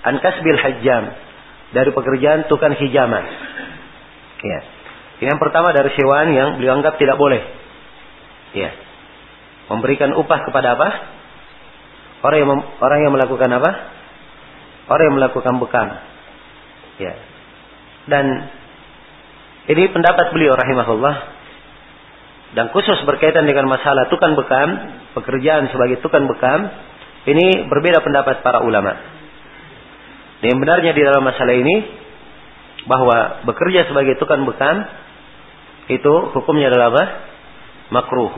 an 0.07 0.15
kasbil 0.23 0.57
hajjam 0.57 1.13
dari 1.73 1.89
pekerjaan 1.91 2.45
tukang 2.47 2.77
hijaman. 2.77 3.23
Ya. 4.45 4.59
Yang 5.23 5.37
pertama 5.41 5.73
dari 5.73 5.89
sewaan 5.97 6.31
yang 6.31 6.61
beliau 6.61 6.77
anggap 6.77 7.01
tidak 7.01 7.17
boleh. 7.17 7.41
Ya. 8.53 8.71
Memberikan 9.73 10.13
upah 10.13 10.45
kepada 10.45 10.77
apa? 10.77 10.89
Orang 12.23 12.37
yang 12.39 12.49
orang 12.79 12.99
yang 13.03 13.13
melakukan 13.13 13.49
apa? 13.51 13.71
Orang 14.87 15.03
yang 15.09 15.17
melakukan 15.17 15.53
bekam. 15.59 15.87
Ya. 17.01 17.13
Dan 18.07 18.25
ini 19.73 19.83
pendapat 19.89 20.35
beliau 20.35 20.53
rahimahullah 20.59 21.15
dan 22.53 22.69
khusus 22.69 23.01
berkaitan 23.09 23.49
dengan 23.49 23.65
masalah 23.65 24.11
tukang 24.13 24.37
bekam, 24.37 24.69
pekerjaan 25.17 25.73
sebagai 25.73 26.05
tukang 26.05 26.29
bekam, 26.29 26.69
ini 27.25 27.65
berbeda 27.65 28.05
pendapat 28.05 28.45
para 28.45 28.61
ulama. 28.61 28.93
Dan 30.43 30.47
yang 30.51 30.59
benarnya 30.59 30.91
di 30.91 30.99
dalam 31.07 31.23
masalah 31.23 31.55
ini 31.55 31.75
bahwa 32.83 33.47
bekerja 33.47 33.87
sebagai 33.87 34.19
tukang 34.19 34.43
bekam 34.43 34.83
itu 35.87 36.13
hukumnya 36.35 36.67
adalah 36.67 36.91
apa? 36.91 37.03
makruh. 37.95 38.35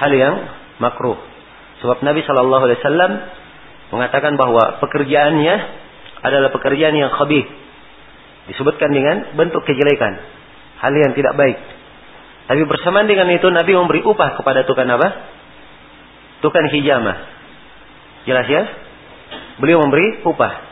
Hal 0.00 0.12
yang 0.16 0.34
makruh. 0.80 1.20
Sebab 1.84 2.00
Nabi 2.00 2.24
Shallallahu 2.24 2.64
Alaihi 2.64 2.80
Wasallam 2.80 3.12
mengatakan 3.92 4.40
bahwa 4.40 4.80
pekerjaannya 4.80 5.54
adalah 6.24 6.48
pekerjaan 6.56 6.96
yang 6.96 7.12
khabih. 7.12 7.44
Disebutkan 8.48 8.88
dengan 8.88 9.36
bentuk 9.36 9.68
kejelekan. 9.68 10.16
Hal 10.80 10.96
yang 10.96 11.12
tidak 11.12 11.36
baik. 11.36 11.58
Tapi 12.48 12.64
bersamaan 12.64 13.04
dengan 13.04 13.28
itu 13.28 13.44
Nabi 13.52 13.76
memberi 13.76 14.00
upah 14.08 14.40
kepada 14.40 14.64
tukang 14.64 14.88
apa? 14.88 15.08
Tukang 16.40 16.64
hijamah. 16.72 17.18
Jelas 18.24 18.48
ya? 18.48 18.62
Beliau 19.60 19.84
memberi 19.84 20.24
upah. 20.24 20.67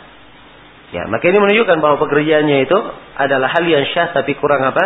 Ya, 0.95 1.03
maka 1.11 1.27
ini 1.27 1.39
menunjukkan 1.43 1.83
bahwa 1.83 1.97
pekerjaannya 1.99 2.63
itu 2.63 2.79
adalah 3.19 3.51
hal 3.51 3.65
yang 3.67 3.83
syah 3.91 4.15
tapi 4.15 4.39
kurang 4.39 4.63
apa? 4.63 4.85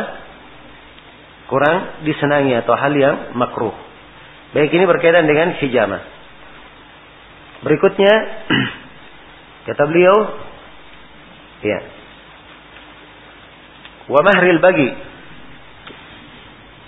Kurang 1.53 2.07
disenangi 2.09 2.57
atau 2.57 2.73
hal 2.73 2.93
yang 2.97 3.37
makruh. 3.37 3.75
Baik 4.57 4.73
ini 4.73 4.89
berkaitan 4.89 5.29
dengan 5.29 5.55
hijamah. 5.61 6.03
Berikutnya 7.61 8.13
kata 9.69 9.83
beliau 9.85 10.17
ya. 11.61 11.79
Wa 14.09 14.21
mahril 14.25 14.59
bagi 14.59 14.91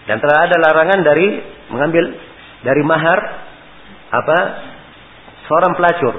dan 0.07 0.19
telah 0.19 0.50
ada 0.50 0.57
larangan 0.59 1.00
dari 1.07 1.28
mengambil 1.71 2.04
dari 2.66 2.83
mahar 2.83 3.21
apa 4.11 4.38
seorang 5.47 5.78
pelacur. 5.78 6.14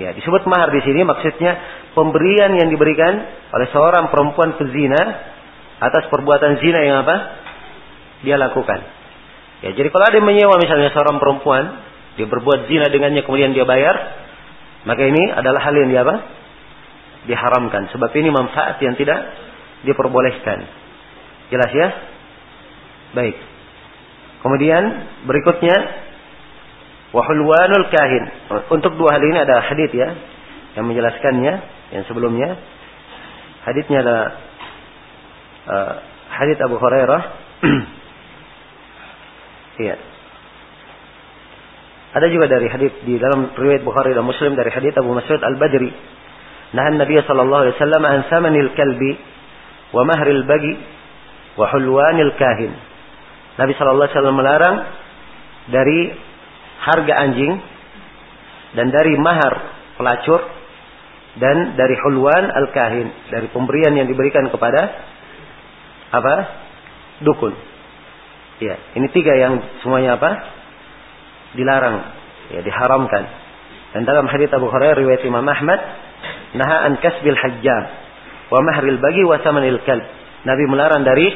Ya, 0.00 0.16
disebut 0.16 0.48
mahar 0.48 0.72
di 0.72 0.80
sini 0.80 1.04
maksudnya 1.04 1.60
pemberian 1.92 2.56
yang 2.56 2.72
diberikan 2.72 3.20
oleh 3.52 3.68
seorang 3.68 4.08
perempuan 4.08 4.56
pezina 4.56 4.96
atas 5.76 6.08
perbuatan 6.08 6.56
zina 6.64 6.80
yang 6.80 7.04
apa? 7.04 7.16
Dia 8.24 8.40
lakukan. 8.40 8.80
Ya, 9.60 9.76
jadi 9.76 9.92
kalau 9.92 10.04
ada 10.08 10.16
yang 10.16 10.24
menyewa 10.24 10.56
misalnya 10.56 10.88
seorang 10.96 11.20
perempuan, 11.20 11.84
dia 12.16 12.24
berbuat 12.24 12.64
zina 12.72 12.88
dengannya 12.88 13.28
kemudian 13.28 13.52
dia 13.52 13.68
bayar, 13.68 13.92
maka 14.88 15.04
ini 15.04 15.20
adalah 15.36 15.60
hal 15.60 15.74
yang 15.76 15.92
dia 15.92 16.00
apa? 16.00 16.16
Diharamkan. 17.28 17.92
Sebab 17.92 18.08
ini 18.16 18.32
manfaat 18.32 18.80
yang 18.80 18.96
tidak 18.96 19.20
diperbolehkan. 19.84 20.64
Jelas 21.52 21.70
ya? 21.76 21.88
Baik. 23.12 23.36
Kemudian 24.40 24.82
berikutnya 25.28 25.76
wahulwanul 27.10 27.86
kahin. 27.90 28.24
Untuk 28.70 28.94
dua 28.98 29.18
hal 29.18 29.22
ini 29.22 29.38
ada 29.42 29.62
hadis 29.64 29.90
ya 29.94 30.14
yang 30.78 30.86
menjelaskannya 30.86 31.54
yang 31.94 32.04
sebelumnya. 32.06 32.58
Hadisnya 33.66 34.00
adalah 34.00 34.26
uh, 35.68 35.92
hadis 36.30 36.56
Abu 36.62 36.76
Hurairah. 36.78 37.22
Iya. 39.80 39.96
Ada 42.12 42.28
juga 42.28 42.52
dari 42.52 42.68
hadis 42.68 42.92
di 43.00 43.16
dalam 43.16 43.56
riwayat 43.56 43.80
Bukhari 43.80 44.12
dan 44.12 44.28
Muslim 44.28 44.52
dari 44.52 44.68
hadis 44.68 44.92
Abu 45.00 45.16
Mas'ud 45.16 45.40
Al-Badri. 45.40 45.88
Nahan 46.76 47.00
Nabi 47.00 47.16
sallallahu 47.24 47.64
alaihi 47.64 47.80
wasallam 47.80 48.04
an 48.04 48.18
samanil 48.28 48.76
kalbi 48.76 49.16
wa 49.96 50.04
mahril 50.04 50.44
bagi 50.44 50.76
wa 51.56 51.64
hulwanil 51.72 52.36
kahin. 52.36 52.76
Nabi 53.58 53.72
Shallallahu 53.76 54.06
Alaihi 54.06 54.16
Wasallam 54.16 54.38
melarang 54.38 54.76
dari 55.68 56.00
harga 56.80 57.14
anjing 57.28 57.52
dan 58.74 58.88
dari 58.88 59.14
mahar 59.20 59.54
pelacur 60.00 60.40
dan 61.38 61.78
dari 61.78 61.94
hulwan 62.06 62.50
al 62.50 62.72
kahin 62.74 63.08
dari 63.30 63.46
pemberian 63.52 63.94
yang 63.94 64.08
diberikan 64.10 64.48
kepada 64.50 64.80
apa 66.10 66.34
dukun. 67.22 67.54
Ya, 68.60 68.76
ini 68.98 69.08
tiga 69.14 69.32
yang 69.40 69.56
semuanya 69.80 70.20
apa 70.20 70.30
dilarang, 71.56 71.96
ya 72.52 72.60
diharamkan. 72.60 73.24
Dan 73.96 74.06
dalam 74.06 74.28
hadits 74.28 74.52
Abu 74.54 74.68
Hurairah 74.68 75.00
riwayat 75.00 75.22
Imam 75.24 75.42
Ahmad, 75.46 75.80
naha 76.54 76.86
an 76.86 77.00
kasbil 77.00 77.34
hajjam 77.34 77.82
wa 78.50 78.60
mahril 78.66 78.98
bagi 79.00 79.22
wa 79.24 79.40
samanil 79.40 79.80
kalb. 79.86 80.04
Nabi 80.44 80.64
melarang 80.68 81.02
dari 81.06 81.26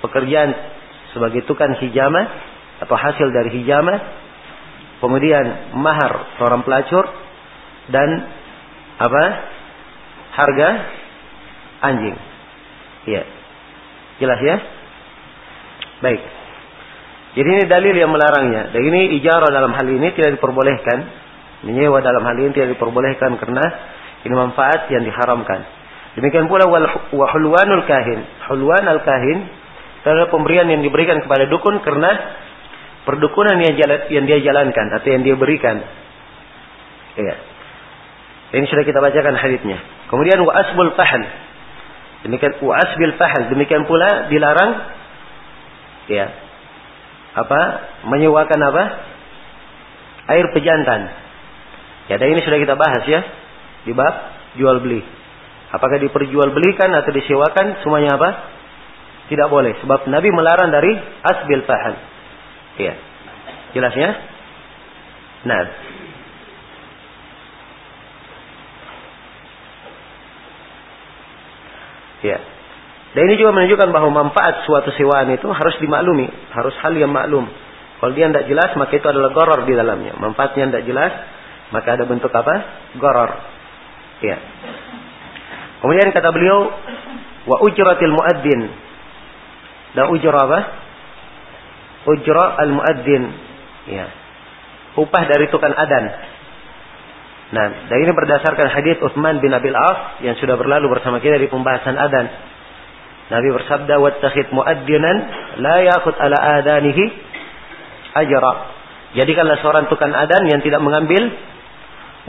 pekerjaan 0.00 0.50
sebagai 1.12 1.44
tukang 1.44 1.74
hijama 1.82 2.22
atau 2.80 2.96
hasil 2.96 3.28
dari 3.34 3.60
hijama, 3.60 3.94
kemudian 5.00 5.74
mahar 5.80 6.36
seorang 6.38 6.62
pelacur 6.62 7.04
dan 7.90 8.08
apa? 9.00 9.24
harga 10.30 10.68
anjing. 11.82 12.16
Iya. 13.08 13.22
Jelas 14.22 14.40
ya? 14.44 14.56
Baik. 16.04 16.22
Jadi 17.34 17.48
ini 17.48 17.64
dalil 17.66 17.94
yang 17.94 18.12
melarangnya. 18.14 18.70
Dan 18.70 18.82
ini 18.84 19.16
ijarah 19.20 19.50
dalam 19.50 19.74
hal 19.74 19.86
ini 19.90 20.14
tidak 20.14 20.38
diperbolehkan. 20.38 20.98
Menyewa 21.66 22.00
dalam 22.00 22.24
hal 22.24 22.36
ini 22.40 22.50
tidak 22.56 22.78
diperbolehkan 22.78 23.36
karena 23.36 23.64
ini 24.24 24.34
manfaat 24.36 24.88
yang 24.88 25.04
diharamkan. 25.04 25.60
Demikian 26.18 26.50
pula 26.50 26.66
wa 26.66 27.26
hulwanul 27.30 27.84
kahin. 27.86 28.20
Hulwan 28.50 28.86
kahin 29.06 29.38
adalah 30.02 30.32
pemberian 30.32 30.66
yang 30.66 30.82
diberikan 30.82 31.20
kepada 31.22 31.46
dukun 31.46 31.78
karena 31.84 32.10
perdukunan 33.08 33.56
yang, 33.60 33.74
jalan, 33.76 34.00
yang 34.12 34.24
dia 34.28 34.38
jalankan 34.44 34.86
atau 35.00 35.08
yang 35.08 35.22
dia 35.24 35.36
berikan. 35.36 35.80
Iya. 37.16 37.34
Ini 38.50 38.66
sudah 38.66 38.82
kita 38.82 38.98
bacakan 38.98 39.38
hadisnya. 39.38 39.78
Kemudian 40.10 40.42
wa 40.42 40.52
asbul 40.58 40.90
fahal. 40.98 41.22
Demikian 42.26 42.58
wa 42.60 42.74
asbil 42.76 43.14
fahal. 43.14 43.48
Demikian 43.48 43.86
pula 43.86 44.26
dilarang 44.28 44.70
ya. 46.10 46.26
Apa? 47.38 47.60
Menyewakan 48.10 48.60
apa? 48.60 48.84
Air 50.34 50.50
pejantan. 50.50 51.14
Ya, 52.10 52.18
dan 52.18 52.26
ini 52.34 52.42
sudah 52.42 52.58
kita 52.58 52.74
bahas 52.74 53.06
ya 53.06 53.22
di 53.86 53.94
bab 53.94 54.14
jual 54.58 54.82
beli. 54.82 54.98
Apakah 55.70 56.02
diperjualbelikan 56.02 56.90
atau 56.90 57.14
disewakan 57.14 57.86
semuanya 57.86 58.18
apa? 58.18 58.30
Tidak 59.30 59.46
boleh. 59.46 59.78
Sebab 59.86 60.10
Nabi 60.10 60.34
melarang 60.34 60.74
dari 60.74 60.90
asbil 61.22 61.62
fahal. 61.62 61.94
Iya. 62.78 62.94
Jelas 63.74 63.94
ya? 63.96 64.10
Nah. 65.46 65.62
Ya. 72.20 72.38
Dan 73.10 73.26
ini 73.26 73.34
juga 73.42 73.50
menunjukkan 73.50 73.90
bahwa 73.90 74.10
manfaat 74.22 74.62
suatu 74.68 74.94
sewaan 74.94 75.34
itu 75.34 75.50
harus 75.50 75.74
dimaklumi. 75.82 76.30
Harus 76.54 76.76
hal 76.78 76.94
yang 76.94 77.10
maklum. 77.10 77.48
Kalau 78.00 78.12
dia 78.16 78.30
tidak 78.30 78.46
jelas, 78.46 78.70
maka 78.78 78.92
itu 78.96 79.06
adalah 79.10 79.34
goror 79.34 79.66
di 79.66 79.74
dalamnya. 79.74 80.14
Manfaatnya 80.16 80.70
tidak 80.70 80.84
jelas, 80.86 81.12
maka 81.74 81.98
ada 81.98 82.04
bentuk 82.06 82.30
apa? 82.30 82.54
Goror. 82.96 83.30
Ya. 84.22 84.36
Kemudian 85.80 86.12
kata 86.12 86.28
beliau, 86.30 86.70
wa 87.48 87.56
ujratil 87.64 88.14
muadzin 88.14 88.62
dan 89.96 90.04
ujra 90.12 90.38
apa? 90.38 90.60
Ujra 92.10 92.58
al-muadzin. 92.58 93.22
Ya. 93.90 94.06
Upah 94.98 95.22
dari 95.30 95.46
tukang 95.54 95.70
adan. 95.70 96.04
Nah, 97.50 97.66
dan 97.90 97.96
ini 97.98 98.12
berdasarkan 98.14 98.70
hadis 98.70 99.02
Utsman 99.02 99.42
bin 99.42 99.50
Abil 99.50 99.74
As 99.74 100.22
yang 100.22 100.38
sudah 100.38 100.54
berlalu 100.54 100.86
bersama 100.90 101.18
kita 101.18 101.34
di 101.38 101.50
pembahasan 101.50 101.98
adan. 101.98 102.26
Nabi 103.30 103.48
bersabda, 103.54 103.94
"Wattakhid 103.98 104.50
muadzinan 104.54 105.16
la 105.62 105.82
ya'khud 105.82 106.14
ala 106.18 106.62
adanihi 106.62 107.04
ajra." 108.18 108.54
Jadikanlah 109.18 109.58
seorang 109.62 109.90
tukang 109.90 110.14
adan 110.14 110.46
yang 110.46 110.62
tidak 110.62 110.78
mengambil 110.78 111.30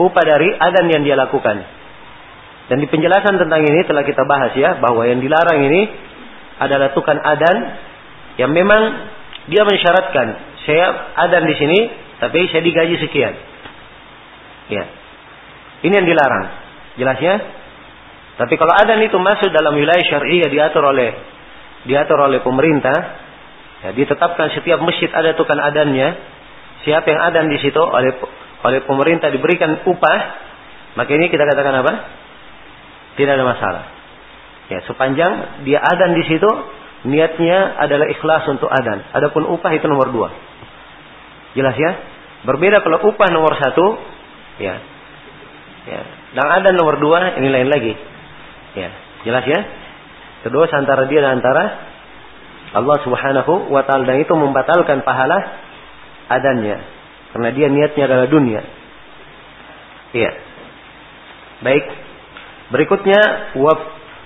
upah 0.02 0.24
dari 0.26 0.50
adan 0.58 0.86
yang 0.90 1.02
dia 1.06 1.14
lakukan. 1.14 1.62
Dan 2.66 2.82
di 2.82 2.86
penjelasan 2.90 3.38
tentang 3.38 3.62
ini 3.62 3.86
telah 3.86 4.02
kita 4.02 4.22
bahas 4.26 4.54
ya, 4.58 4.78
bahwa 4.82 5.06
yang 5.06 5.22
dilarang 5.22 5.62
ini 5.62 5.86
adalah 6.58 6.94
tukang 6.94 7.18
adan 7.18 7.56
yang 8.42 8.50
memang 8.50 8.82
dia 9.50 9.62
mensyaratkan 9.66 10.26
saya 10.62 10.86
adan 11.18 11.42
di 11.46 11.54
sini 11.58 11.78
tapi 12.22 12.46
saya 12.54 12.62
digaji 12.62 12.96
sekian. 13.02 13.34
Ya. 14.70 14.84
Ini 15.82 15.90
yang 15.90 16.06
dilarang. 16.06 16.46
Jelasnya? 16.94 17.34
Tapi 18.38 18.54
kalau 18.54 18.70
adan 18.78 19.02
itu 19.02 19.18
masuk 19.18 19.50
dalam 19.50 19.74
wilayah 19.74 20.06
syariah 20.06 20.46
diatur 20.46 20.86
oleh 20.86 21.10
diatur 21.82 22.14
oleh 22.30 22.38
pemerintah, 22.46 22.98
ya, 23.82 23.90
ditetapkan 23.90 24.54
setiap 24.54 24.78
masjid 24.80 25.10
ada 25.10 25.34
tukang 25.34 25.58
adannya. 25.58 26.30
Siapa 26.86 27.06
yang 27.10 27.20
adan 27.26 27.46
di 27.50 27.58
situ 27.62 27.78
oleh 27.78 28.14
oleh 28.62 28.80
pemerintah 28.86 29.30
diberikan 29.34 29.82
upah, 29.82 30.20
maka 30.94 31.10
ini 31.10 31.26
kita 31.26 31.42
katakan 31.42 31.82
apa? 31.82 31.92
Tidak 33.18 33.32
ada 33.34 33.44
masalah. 33.44 33.84
Ya, 34.70 34.78
sepanjang 34.86 35.62
dia 35.66 35.82
adan 35.82 36.14
di 36.14 36.24
situ, 36.30 36.50
niatnya 37.02 37.78
adalah 37.82 38.06
ikhlas 38.10 38.46
untuk 38.50 38.70
adan. 38.70 39.02
Adapun 39.14 39.46
upah 39.46 39.72
itu 39.74 39.86
nomor 39.90 40.10
dua. 40.10 40.28
Jelas 41.58 41.76
ya? 41.76 41.92
Berbeda 42.42 42.82
kalau 42.82 42.98
upah 43.12 43.28
nomor 43.30 43.54
satu, 43.54 43.86
ya, 44.58 44.74
ya. 45.86 46.02
Dan 46.32 46.46
adan 46.48 46.74
nomor 46.74 46.98
dua 46.98 47.38
ini 47.38 47.48
lain 47.50 47.68
lagi. 47.70 47.94
Ya, 48.72 48.90
jelas 49.28 49.44
ya? 49.46 49.60
Kedua 50.42 50.66
antara 50.66 51.06
dia 51.06 51.22
dan 51.22 51.38
antara 51.38 51.64
Allah 52.72 52.98
Subhanahu 53.04 53.70
wa 53.70 53.84
taala 53.86 54.08
dan 54.08 54.24
itu 54.24 54.32
membatalkan 54.32 55.04
pahala 55.06 55.38
adannya 56.26 56.82
karena 57.36 57.48
dia 57.52 57.66
niatnya 57.68 58.04
adalah 58.08 58.26
dunia. 58.26 58.60
Iya. 60.12 60.32
Baik. 61.62 61.84
Berikutnya 62.72 63.20
wa 63.60 63.72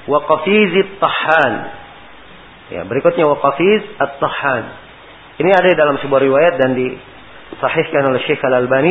waqafiz 0.07 0.75
tahan. 1.03 1.53
Ya, 2.67 2.83
berikutnya 2.83 3.31
waqafiz 3.31 3.83
at-tahan. 3.95 4.65
Ini 5.39 5.51
ada 5.53 5.71
dalam 5.77 6.01
sebuah 6.03 6.19
riwayat 6.19 6.55
dan 6.59 6.75
disahihkan 6.75 8.03
oleh 8.11 8.25
Syekh 8.25 8.43
Al-Albani 8.43 8.91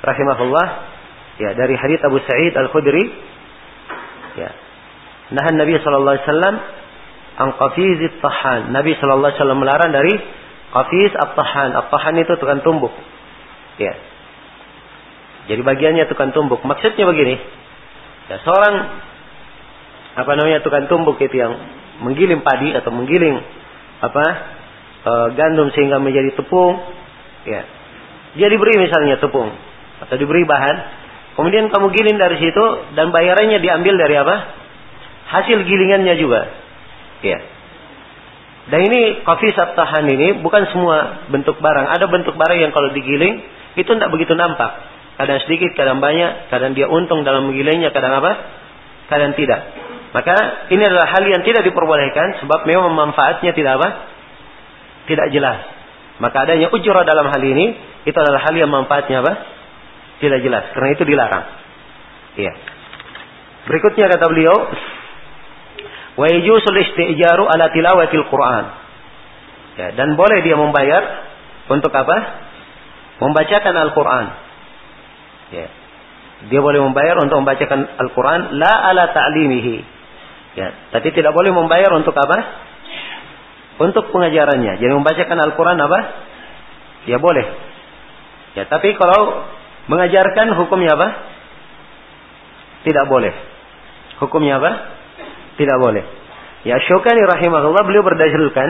rahimahullah 0.00 0.66
ya 1.36 1.50
dari 1.52 1.74
hadits 1.76 2.00
Abu 2.06 2.22
Sa'id 2.24 2.54
Al-Khudri 2.56 3.04
ya. 4.38 4.50
Nah 5.34 5.46
Nabi 5.52 5.76
sallallahu 5.82 6.14
alaihi 6.14 6.26
wasallam 6.26 6.56
an 7.40 7.48
qafiz 7.58 7.98
at-tahan. 8.06 8.60
Nabi 8.72 8.96
sallallahu 8.96 9.28
alaihi 9.34 9.40
wasallam 9.42 9.60
melarang 9.60 9.90
dari 9.90 10.14
qafiz 10.70 11.12
at-tahan. 11.12 11.74
At-tahan 11.74 12.14
itu 12.22 12.32
tukang 12.38 12.62
tumbuk. 12.62 12.94
Ya. 13.76 13.98
Jadi 15.50 15.60
bagiannya 15.66 16.06
tukang 16.06 16.30
tumbuk. 16.30 16.62
Maksudnya 16.62 17.04
begini. 17.04 17.34
Ya, 18.30 18.38
seorang 18.46 18.74
apa 20.18 20.30
namanya 20.34 20.64
tukang 20.64 20.90
tumbuk 20.90 21.20
itu 21.22 21.36
yang 21.38 21.54
menggiling 22.02 22.42
padi 22.42 22.74
atau 22.74 22.90
menggiling 22.90 23.38
apa 24.00 24.24
e, 25.04 25.12
gandum 25.36 25.68
sehingga 25.76 26.00
menjadi 26.00 26.34
tepung. 26.34 26.80
Ya. 27.46 27.62
Dia 28.36 28.48
diberi 28.48 28.78
misalnya 28.80 29.20
tepung 29.20 29.52
atau 30.00 30.14
diberi 30.16 30.42
bahan. 30.48 30.76
Kemudian 31.38 31.70
kamu 31.70 31.86
giling 31.94 32.18
dari 32.18 32.36
situ 32.42 32.64
dan 32.98 33.14
bayarannya 33.14 33.62
diambil 33.62 33.94
dari 33.96 34.14
apa? 34.18 34.36
Hasil 35.30 35.62
gilingannya 35.62 36.14
juga. 36.18 36.50
Ya. 37.22 37.38
Dan 38.70 38.86
ini 38.86 39.24
kopi 39.24 39.50
tahan 39.54 40.04
ini 40.10 40.42
bukan 40.42 40.68
semua 40.70 41.26
bentuk 41.32 41.58
barang. 41.58 41.86
Ada 41.96 42.06
bentuk 42.06 42.34
barang 42.36 42.58
yang 42.60 42.72
kalau 42.74 42.92
digiling 42.92 43.40
itu 43.78 43.88
tidak 43.88 44.10
begitu 44.10 44.34
nampak. 44.34 44.84
Kadang 45.16 45.42
sedikit, 45.44 45.76
kadang 45.76 46.00
banyak, 46.00 46.48
kadang 46.48 46.72
dia 46.72 46.88
untung 46.88 47.26
dalam 47.26 47.52
menggilainya, 47.52 47.92
kadang 47.92 48.20
apa? 48.20 48.32
Kadang 49.12 49.36
tidak. 49.36 49.79
Maka 50.10 50.66
ini 50.74 50.82
adalah 50.82 51.06
hal 51.06 51.22
yang 51.22 51.46
tidak 51.46 51.62
diperbolehkan 51.62 52.42
sebab 52.42 52.66
memang 52.66 52.90
manfaatnya 52.98 53.54
tidak 53.54 53.78
apa? 53.78 53.88
Tidak 55.06 55.30
jelas. 55.30 55.62
Maka 56.18 56.44
adanya 56.44 56.68
ujrah 56.74 57.06
dalam 57.06 57.30
hal 57.30 57.42
ini 57.42 57.78
itu 58.04 58.16
adalah 58.18 58.42
hal 58.42 58.54
yang 58.58 58.68
manfaatnya 58.68 59.22
apa? 59.22 59.32
Tidak 60.18 60.38
jelas. 60.42 60.74
Karena 60.74 60.88
itu 60.92 61.04
dilarang. 61.06 61.44
Iya. 62.36 62.52
Berikutnya 63.70 64.10
kata 64.10 64.26
beliau, 64.28 64.56
wa 66.18 66.26
yajusul 66.26 66.76
istijaru 66.76 67.46
ala 67.46 67.70
tilawatil 67.70 68.26
Quran. 68.28 68.64
Ya, 69.78 69.88
dan 69.94 70.18
boleh 70.18 70.42
dia 70.42 70.58
membayar 70.58 71.02
untuk 71.70 71.94
apa? 71.94 72.16
Membacakan 73.22 73.74
Al-Quran. 73.88 74.26
Ya. 75.54 75.66
Dia 76.50 76.60
boleh 76.60 76.82
membayar 76.82 77.20
untuk 77.20 77.36
membacakan 77.40 78.00
Al-Quran 78.00 78.58
la 78.58 78.74
ala 78.90 79.12
ta'limihi. 79.12 79.99
Ya, 80.58 80.74
tapi 80.90 81.14
tidak 81.14 81.30
boleh 81.30 81.54
membayar 81.54 81.94
untuk 81.94 82.14
apa? 82.16 82.38
Untuk 83.80 84.10
pengajarannya. 84.10 84.82
Jadi 84.82 84.92
membacakan 84.92 85.38
Al-Quran 85.40 85.78
apa? 85.78 85.98
Ya 87.06 87.16
boleh. 87.22 87.46
Ya, 88.58 88.66
tapi 88.66 88.92
kalau 88.98 89.46
mengajarkan 89.86 90.58
hukumnya 90.58 90.98
apa? 90.98 91.08
Tidak 92.84 93.06
boleh. 93.06 93.32
Hukumnya 94.20 94.58
apa? 94.58 94.70
Tidak 95.56 95.78
boleh. 95.80 96.04
Ya 96.66 96.76
Syukani 96.84 97.24
rahimahullah 97.24 97.88
beliau 97.88 98.04
berdasarkan 98.04 98.68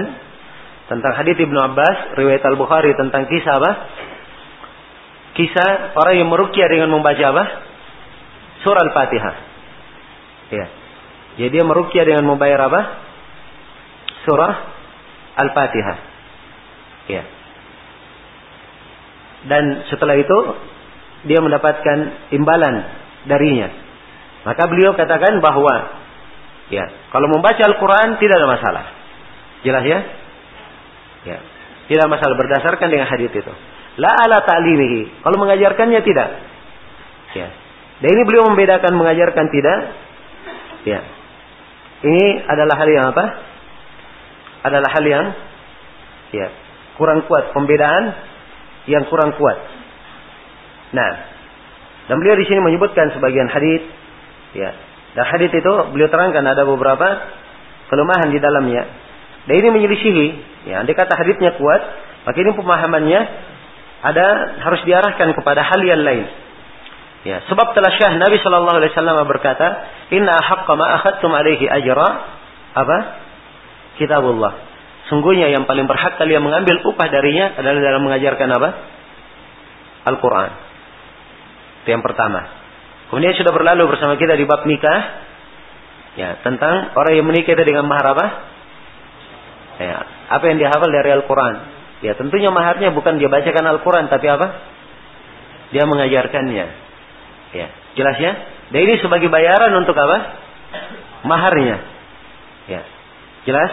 tentang 0.86 1.12
hadis 1.18 1.34
Ibnu 1.38 1.58
Abbas 1.58 2.14
riwayat 2.14 2.42
Al 2.46 2.54
Bukhari 2.54 2.94
tentang 2.94 3.26
kisah 3.26 3.58
apa? 3.58 3.72
kisah 5.34 5.94
orang 5.94 6.14
yang 6.20 6.28
merukyah 6.28 6.68
dengan 6.68 6.90
membaca 6.90 7.22
apa? 7.22 7.44
Surah 8.60 8.82
Al-Fatihah. 8.84 9.34
Ya. 10.52 10.66
Jadi 11.40 11.56
dia 11.56 11.64
merukyah 11.64 12.04
dengan 12.04 12.28
membayar 12.28 12.68
apa? 12.68 12.80
Surah 14.28 14.52
Al-Fatihah. 15.40 15.98
Ya. 17.08 17.24
Dan 19.48 19.88
setelah 19.88 20.20
itu 20.20 20.38
dia 21.24 21.40
mendapatkan 21.40 22.28
imbalan 22.36 22.84
darinya. 23.24 23.72
Maka 24.44 24.68
beliau 24.68 24.92
katakan 24.92 25.40
bahwa 25.40 25.96
ya, 26.68 26.84
kalau 27.08 27.32
membaca 27.32 27.64
Al-Qur'an 27.64 28.20
tidak 28.20 28.36
ada 28.36 28.48
masalah. 28.48 28.84
Jelas 29.64 29.84
ya? 29.88 29.98
Ya. 31.24 31.38
Tidak 31.88 32.06
masalah 32.12 32.36
berdasarkan 32.36 32.88
dengan 32.92 33.08
hadis 33.08 33.32
itu. 33.32 33.52
La 33.96 34.12
ala 34.12 34.44
ta'limihi. 34.44 35.24
Kalau 35.24 35.40
mengajarkannya 35.40 36.00
tidak. 36.04 36.28
Ya. 37.32 37.48
Dan 38.04 38.08
ini 38.12 38.22
beliau 38.28 38.44
membedakan 38.52 38.92
mengajarkan 38.92 39.46
tidak. 39.48 39.78
Ya. 40.84 41.00
Ini 42.00 42.48
adalah 42.48 42.74
hal 42.80 42.88
yang 42.88 43.06
apa? 43.12 43.24
Adalah 44.64 44.90
hal 44.92 45.04
yang 45.04 45.26
ya, 46.32 46.48
kurang 46.96 47.24
kuat 47.28 47.52
pembedaan 47.52 48.04
yang 48.88 49.04
kurang 49.08 49.36
kuat. 49.36 49.58
Nah, 50.96 51.10
dan 52.08 52.16
beliau 52.18 52.36
di 52.40 52.46
sini 52.48 52.60
menyebutkan 52.64 53.12
sebagian 53.14 53.46
hadis 53.46 53.84
ya. 54.56 54.70
Dan 55.14 55.24
hadis 55.26 55.50
itu 55.50 55.72
beliau 55.90 56.06
terangkan 56.06 56.42
ada 56.46 56.62
beberapa 56.62 57.08
kelemahan 57.90 58.30
di 58.30 58.38
dalamnya. 58.38 58.82
Dan 59.46 59.54
ini 59.58 59.68
menyelisihi, 59.74 60.26
ya, 60.70 60.84
andai 60.84 60.94
kata 60.94 61.18
hadisnya 61.18 61.58
kuat, 61.58 61.82
maka 62.26 62.36
ini 62.38 62.54
pemahamannya 62.54 63.20
ada 64.00 64.26
harus 64.62 64.80
diarahkan 64.86 65.34
kepada 65.34 65.66
hal 65.66 65.80
yang 65.82 66.00
lain. 66.00 66.24
Ya, 67.20 67.44
sebab 67.52 67.76
telah 67.76 67.92
Syah 68.00 68.16
Nabi 68.16 68.40
Shallallahu 68.40 68.80
Alaihi 68.80 68.92
Wasallam 68.96 69.28
berkata, 69.28 69.66
Inna 70.08 70.40
haqqa 70.40 70.72
ma 70.72 70.96
akhadtum 70.96 71.28
alaihi 71.28 71.68
ajra 71.68 72.08
apa? 72.72 72.98
Kitabullah. 74.00 74.56
Sungguhnya 75.12 75.52
yang 75.52 75.68
paling 75.68 75.84
berhak 75.84 76.16
kalian 76.16 76.40
mengambil 76.40 76.80
upah 76.86 77.08
darinya 77.12 77.60
adalah 77.60 77.80
dalam 77.82 78.02
mengajarkan 78.08 78.48
apa? 78.56 78.68
Al-Quran. 80.08 80.50
Itu 81.84 81.88
yang 81.92 82.00
pertama. 82.00 82.40
Kemudian 83.12 83.36
sudah 83.36 83.52
berlalu 83.52 83.90
bersama 83.90 84.16
kita 84.16 84.38
di 84.38 84.48
bab 84.48 84.64
nikah. 84.64 85.28
Ya, 86.16 86.40
tentang 86.40 86.96
orang 86.96 87.20
yang 87.20 87.26
menikah 87.28 87.52
itu 87.52 87.64
dengan 87.68 87.84
mahar 87.84 88.16
apa? 88.16 88.26
Ya, 89.76 89.96
apa 90.30 90.44
yang 90.48 90.56
dihafal 90.56 90.88
dari 90.88 91.10
Al-Quran. 91.20 91.54
Ya 92.00 92.16
tentunya 92.16 92.48
maharnya 92.48 92.96
bukan 92.96 93.20
dia 93.20 93.28
bacakan 93.28 93.76
Al-Quran 93.76 94.08
tapi 94.08 94.24
apa? 94.24 94.46
Dia 95.76 95.84
mengajarkannya. 95.84 96.89
Ya, 97.50 97.66
jelas 97.98 98.16
ya? 98.18 98.32
Dan 98.70 98.80
ini 98.86 98.94
sebagai 99.02 99.26
bayaran 99.26 99.74
untuk 99.74 99.94
apa? 99.98 100.18
Maharnya. 101.26 101.76
Ya, 102.70 102.80
jelas? 103.46 103.70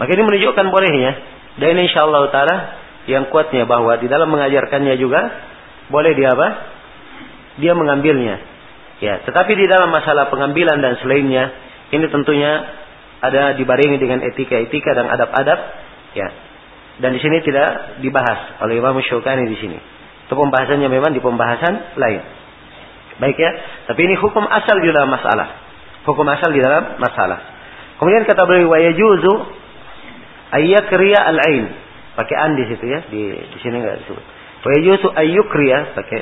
Maka 0.00 0.10
ini 0.16 0.24
menunjukkan 0.24 0.66
bolehnya. 0.72 1.12
Dan 1.60 1.76
ini 1.76 1.92
insya 1.92 2.08
Allah 2.08 2.32
Ta'ala 2.32 2.56
yang 3.04 3.28
kuatnya 3.28 3.68
bahwa 3.68 3.96
di 4.00 4.08
dalam 4.08 4.32
mengajarkannya 4.32 4.96
juga 4.96 5.20
boleh 5.92 6.16
dia 6.16 6.32
apa? 6.32 6.48
Dia 7.60 7.76
mengambilnya. 7.76 8.40
Ya, 9.00 9.20
tetapi 9.24 9.52
di 9.56 9.68
dalam 9.68 9.92
masalah 9.92 10.28
pengambilan 10.32 10.80
dan 10.80 10.96
selainnya 11.00 11.52
ini 11.90 12.06
tentunya 12.08 12.64
ada 13.20 13.56
dibarengi 13.56 14.00
dengan 14.00 14.24
etika-etika 14.24 14.96
dan 14.96 15.08
adab-adab. 15.08 15.58
Ya, 16.16 16.28
dan 17.00 17.16
di 17.16 17.20
sini 17.20 17.40
tidak 17.40 18.00
dibahas 18.04 18.60
oleh 18.60 18.76
Imam 18.76 18.96
Syukani 19.00 19.48
di 19.48 19.56
sini. 19.56 19.78
Itu 20.28 20.36
pembahasannya 20.36 20.88
memang 20.88 21.16
di 21.16 21.20
pembahasan 21.24 21.96
lain. 21.96 22.20
Baik 23.20 23.36
ya, 23.36 23.52
tapi 23.84 24.00
ini 24.08 24.16
hukum 24.16 24.48
asal 24.48 24.80
di 24.80 24.88
dalam 24.88 25.12
masalah. 25.12 25.48
Hukum 26.08 26.24
asal 26.24 26.56
di 26.56 26.60
dalam 26.64 26.96
masalah. 26.96 27.38
Kemudian 28.00 28.24
kata 28.24 28.48
beliau 28.48 28.72
wa 28.72 28.80
yajuzu 28.80 29.34
ayyakriya 30.56 31.20
al-ain. 31.28 31.68
Pakai 32.16 32.36
an 32.40 32.56
di 32.56 32.64
situ 32.72 32.84
ya, 32.88 33.04
di 33.12 33.22
di 33.36 33.58
sini 33.60 33.76
enggak 33.76 34.00
disebut. 34.00 34.24
Wa 34.64 34.70
yajuzu 34.72 35.08
ayyukriya 35.12 35.92
pakai 35.92 36.20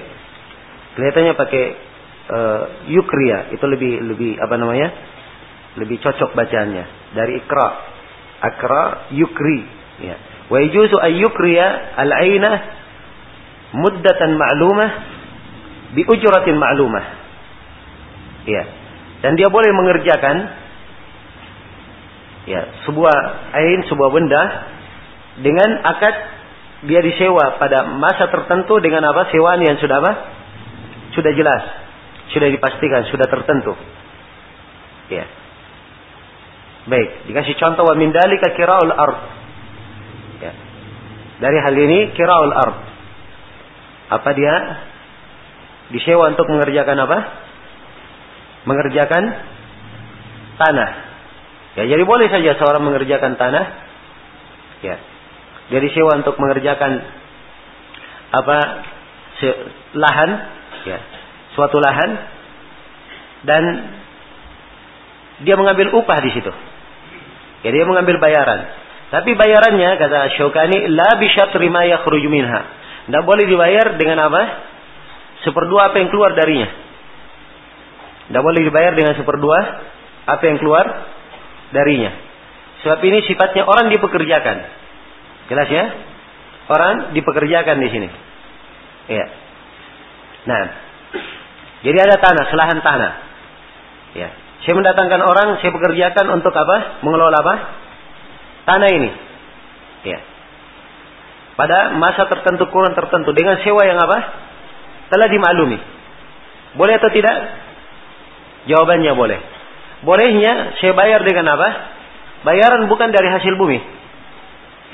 kelihatannya 0.98 1.32
pakai 1.38 1.64
uh, 2.34 2.62
yukriya 2.90 3.54
itu 3.54 3.64
lebih 3.70 4.02
lebih 4.02 4.32
apa 4.42 4.58
namanya? 4.58 4.90
Lebih 5.78 6.02
cocok 6.02 6.34
bacaannya 6.34 7.14
dari 7.14 7.38
ikra. 7.38 7.68
Akra 8.42 9.06
yukri 9.14 9.62
ya. 10.02 10.18
Wa 10.50 10.58
yajuzu 10.66 10.98
an 10.98 11.14
yukriya 11.14 11.66
al-'aina 11.94 12.50
muddatan 13.70 14.34
ma'lumah 14.34 15.17
bi 15.94 16.02
ujratin 16.04 16.56
ma'lumah. 16.56 17.06
Ya. 18.48 18.62
Dan 19.24 19.34
dia 19.34 19.50
boleh 19.50 19.70
mengerjakan 19.74 20.36
ya, 22.46 22.60
sebuah 22.86 23.16
ain, 23.56 23.80
sebuah 23.90 24.10
benda 24.14 24.42
dengan 25.42 25.82
akad 25.84 26.14
dia 26.86 27.02
disewa 27.02 27.58
pada 27.58 27.82
masa 27.98 28.30
tertentu 28.30 28.78
dengan 28.78 29.02
apa? 29.10 29.26
Sewaan 29.34 29.60
yang 29.62 29.76
sudah 29.82 29.98
apa? 29.98 30.12
Sudah 31.18 31.34
jelas, 31.34 31.62
sudah 32.30 32.46
dipastikan, 32.46 33.10
sudah 33.10 33.26
tertentu. 33.26 33.74
Ya. 35.10 35.26
Baik, 36.88 37.26
dikasih 37.26 37.58
contoh 37.58 37.84
wa 37.84 37.98
min 37.98 38.14
dalika 38.14 38.54
kira'ul 38.54 38.94
ard 38.94 39.38
dari 41.38 41.58
hal 41.62 41.74
ini 41.74 41.98
kiraul 42.18 42.54
ard. 42.54 42.78
Apa 44.08 44.30
dia 44.34 44.54
disewa 45.94 46.32
untuk 46.32 46.48
mengerjakan 46.48 46.96
apa? 47.04 47.18
Mengerjakan 48.68 49.24
tanah. 50.60 50.90
Ya, 51.78 51.84
jadi 51.94 52.02
boleh 52.02 52.28
saja 52.28 52.58
seorang 52.58 52.82
mengerjakan 52.84 53.38
tanah. 53.38 53.64
Ya. 54.82 54.96
Dia 55.68 55.80
disewa 55.84 56.18
untuk 56.18 56.36
mengerjakan 56.36 57.04
apa? 58.34 58.58
lahan, 59.94 60.30
ya. 60.82 60.98
Suatu 61.54 61.78
lahan 61.78 62.10
dan 63.46 63.62
dia 65.46 65.54
mengambil 65.54 65.94
upah 65.94 66.18
di 66.18 66.30
situ. 66.34 66.50
Ya, 67.62 67.70
dia 67.70 67.86
mengambil 67.86 68.18
bayaran. 68.18 68.66
Tapi 69.08 69.32
bayarannya 69.38 69.96
kata 69.96 70.36
Syaukani 70.36 70.90
la 70.92 71.16
bisyatri 71.16 71.70
ma 71.72 71.86
yakhruju 71.86 72.28
minha. 72.28 72.60
Tidak 73.08 73.22
boleh 73.24 73.48
dibayar 73.48 73.96
dengan 73.96 74.28
apa? 74.28 74.42
Seperdua 75.46 75.92
apa 75.92 75.96
yang 76.02 76.10
keluar 76.10 76.34
darinya. 76.34 76.68
Tidak 78.28 78.42
boleh 78.42 78.60
dibayar 78.60 78.92
dengan 78.92 79.14
seperdua 79.16 79.58
apa 80.28 80.42
yang 80.44 80.58
keluar 80.60 80.84
darinya. 81.72 82.12
Sebab 82.84 82.98
ini 83.02 83.24
sifatnya 83.26 83.64
orang 83.64 83.90
dipekerjakan. 83.90 84.56
Jelas 85.48 85.68
ya? 85.72 85.84
Orang 86.68 87.16
dipekerjakan 87.16 87.76
di 87.80 87.88
sini. 87.88 88.08
Ya. 89.08 89.26
Nah, 90.44 90.62
jadi 91.82 91.98
ada 92.04 92.16
tanah, 92.20 92.44
selahan 92.52 92.78
tanah. 92.84 93.12
Ya. 94.12 94.28
Saya 94.66 94.74
mendatangkan 94.76 95.20
orang, 95.24 95.48
saya 95.62 95.72
pekerjakan 95.72 96.26
untuk 96.34 96.52
apa? 96.52 97.00
Mengelola 97.00 97.38
apa? 97.40 97.54
Tanah 98.68 98.88
ini. 98.92 99.10
Ya. 100.04 100.20
Pada 101.56 101.96
masa 101.96 102.28
tertentu, 102.28 102.68
kurang 102.68 102.92
tertentu. 102.92 103.32
Dengan 103.32 103.58
sewa 103.64 103.82
yang 103.88 103.98
apa? 103.98 104.47
Telah 105.08 105.28
dimaklumi. 105.28 105.78
Boleh 106.76 107.00
atau 107.00 107.10
tidak? 107.12 107.36
Jawabannya 108.68 109.12
boleh. 109.16 109.38
Bolehnya 110.04 110.78
saya 110.78 110.92
bayar 110.94 111.24
dengan 111.24 111.48
apa? 111.58 111.68
Bayaran 112.46 112.86
bukan 112.86 113.10
dari 113.10 113.28
hasil 113.32 113.56
bumi. 113.58 113.80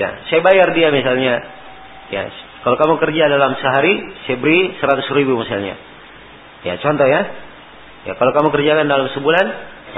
Ya, 0.01 0.25
saya 0.31 0.41
bayar 0.41 0.73
dia 0.73 0.89
misalnya. 0.95 1.45
Ya, 2.09 2.31
kalau 2.65 2.81
kamu 2.81 2.95
kerja 2.97 3.29
dalam 3.29 3.53
sehari, 3.61 4.01
saya 4.25 4.41
beri 4.41 4.79
100 4.81 5.05
ribu 5.13 5.37
misalnya. 5.37 5.77
Ya, 6.65 6.81
contoh 6.81 7.05
ya. 7.05 7.21
Ya, 8.09 8.13
kalau 8.17 8.33
kamu 8.33 8.49
kerjakan 8.53 8.89
dalam 8.89 9.13
sebulan, 9.13 9.47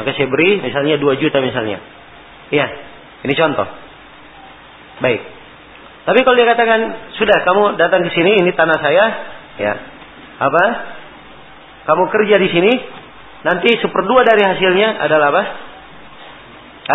maka 0.01 0.11
saya 0.15 0.27
beri 0.27 0.59
misalnya 0.59 0.99
2 0.99 1.23
juta 1.23 1.39
misalnya. 1.39 1.79
Ya, 2.51 2.67
ini 3.23 3.35
contoh. 3.39 3.67
Baik. 5.03 5.23
Tapi 6.07 6.19
kalau 6.23 6.37
dia 6.39 6.47
katakan, 6.47 6.81
sudah 7.19 7.39
kamu 7.43 7.63
datang 7.79 8.07
ke 8.07 8.11
sini, 8.15 8.39
ini 8.39 8.51
tanah 8.55 8.79
saya, 8.79 9.05
ya. 9.59 9.75
Apa? 10.37 10.65
Kamu 11.87 12.05
kerja 12.11 12.37
di 12.41 12.49
sini, 12.51 12.73
Nanti 13.47 13.79
seperdua 13.79 14.27
dari 14.27 14.43
hasilnya 14.43 14.99
adalah 15.07 15.31
apa? 15.31 15.43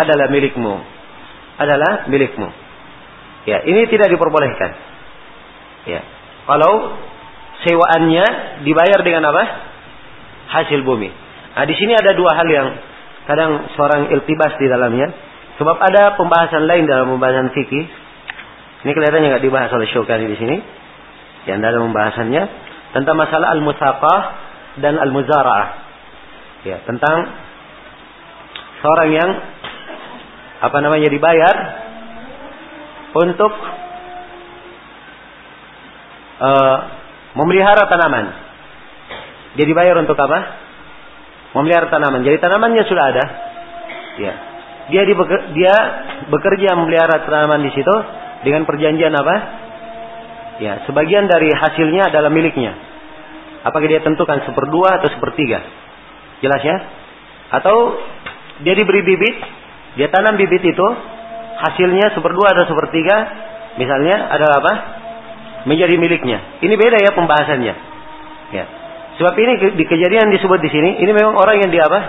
Adalah 0.04 0.28
milikmu. 0.28 0.74
Adalah 1.56 2.12
milikmu. 2.12 2.48
Ya, 3.48 3.64
ini 3.64 3.88
tidak 3.88 4.12
diperbolehkan. 4.12 4.70
Ya. 5.88 6.04
Kalau 6.44 6.92
sewaannya 7.64 8.26
dibayar 8.68 9.00
dengan 9.00 9.32
apa? 9.32 9.42
Hasil 10.60 10.84
bumi. 10.84 11.08
Nah, 11.56 11.64
di 11.64 11.72
sini 11.80 11.96
ada 11.96 12.12
dua 12.12 12.36
hal 12.36 12.48
yang 12.52 12.68
kadang 13.24 13.72
seorang 13.72 14.12
iltibas 14.12 14.52
di 14.60 14.68
dalamnya. 14.68 15.08
Sebab 15.56 15.76
ada 15.80 16.20
pembahasan 16.20 16.68
lain 16.68 16.84
dalam 16.84 17.16
pembahasan 17.16 17.48
fikih. 17.56 17.84
Ini 18.84 18.92
kelihatannya 18.92 19.28
nggak 19.36 19.44
dibahas 19.46 19.72
oleh 19.72 19.88
Syukani 19.88 20.28
di 20.28 20.36
sini. 20.36 20.56
Yang 21.48 21.58
dalam 21.64 21.80
pembahasannya 21.88 22.42
tentang 22.92 23.16
masalah 23.16 23.56
al-musaqah 23.56 24.20
dan 24.80 24.96
al-muzara'ah 25.00 25.68
ya 26.62 26.80
tentang 26.86 27.16
seorang 28.82 29.08
yang 29.10 29.30
apa 30.62 30.78
namanya 30.78 31.10
dibayar 31.10 31.56
untuk 33.12 33.52
uh, 36.38 36.76
memelihara 37.36 37.86
tanaman. 37.90 38.26
Dia 39.58 39.66
dibayar 39.68 39.98
untuk 40.00 40.16
apa? 40.16 40.38
Memelihara 41.52 41.92
tanaman. 41.92 42.24
Jadi 42.24 42.36
tanamannya 42.40 42.84
sudah 42.88 43.04
ada. 43.12 43.24
Ya. 44.16 44.34
Dia 44.90 45.02
dia 45.54 45.74
bekerja 46.26 46.74
memelihara 46.74 47.22
tanaman 47.26 47.62
di 47.62 47.70
situ 47.74 47.94
dengan 48.42 48.64
perjanjian 48.64 49.12
apa? 49.14 49.61
Ya, 50.62 50.86
sebagian 50.86 51.26
dari 51.26 51.50
hasilnya 51.50 52.14
adalah 52.14 52.30
miliknya. 52.30 52.78
Apakah 53.66 53.82
dia 53.90 53.98
tentukan 53.98 54.46
seperdua 54.46 55.02
atau 55.02 55.10
sepertiga? 55.10 55.58
Jelas 56.38 56.62
ya? 56.62 56.76
Atau 57.50 57.98
dia 58.62 58.78
diberi 58.78 59.02
bibit, 59.02 59.36
dia 59.98 60.06
tanam 60.14 60.38
bibit 60.38 60.62
itu, 60.62 60.86
hasilnya 61.66 62.14
seperdua 62.14 62.54
atau 62.54 62.70
sepertiga, 62.70 63.16
misalnya 63.74 64.30
adalah 64.30 64.62
apa? 64.62 64.74
Menjadi 65.66 65.98
miliknya. 65.98 66.62
Ini 66.62 66.74
beda 66.78 66.98
ya 67.02 67.10
pembahasannya. 67.10 67.74
Ya. 68.54 68.64
Sebab 69.18 69.34
ini 69.34 69.52
di 69.82 69.84
kejadian 69.86 70.30
disebut 70.30 70.62
di 70.62 70.70
sini, 70.70 71.02
ini 71.02 71.10
memang 71.10 71.34
orang 71.34 71.58
yang 71.58 71.70
dia 71.74 71.90
apa? 71.90 72.00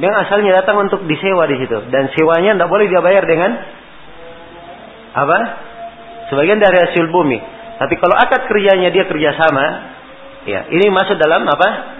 Yang 0.00 0.14
asalnya 0.24 0.64
datang 0.64 0.88
untuk 0.88 1.04
disewa 1.04 1.44
di 1.44 1.60
situ 1.60 1.84
dan 1.92 2.08
sewanya 2.16 2.56
tidak 2.56 2.72
boleh 2.72 2.88
dia 2.88 3.04
bayar 3.04 3.28
dengan 3.28 3.60
apa? 5.12 5.69
Sebagian 6.30 6.62
dari 6.62 6.78
hasil 6.78 7.10
bumi. 7.10 7.38
Tapi 7.80 7.94
kalau 7.98 8.14
akad 8.14 8.46
kerjanya 8.46 8.94
dia 8.94 9.04
kerjasama, 9.10 9.66
ya 10.46 10.70
ini 10.70 10.86
masuk 10.94 11.18
dalam 11.18 11.42
apa? 11.44 11.98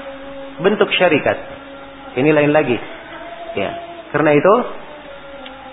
bentuk 0.61 0.93
syarikat. 0.93 1.41
Ini 2.21 2.31
lain 2.37 2.53
lagi. 2.53 2.77
Ya. 3.57 3.71
Karena 4.13 4.37
itu 4.37 4.55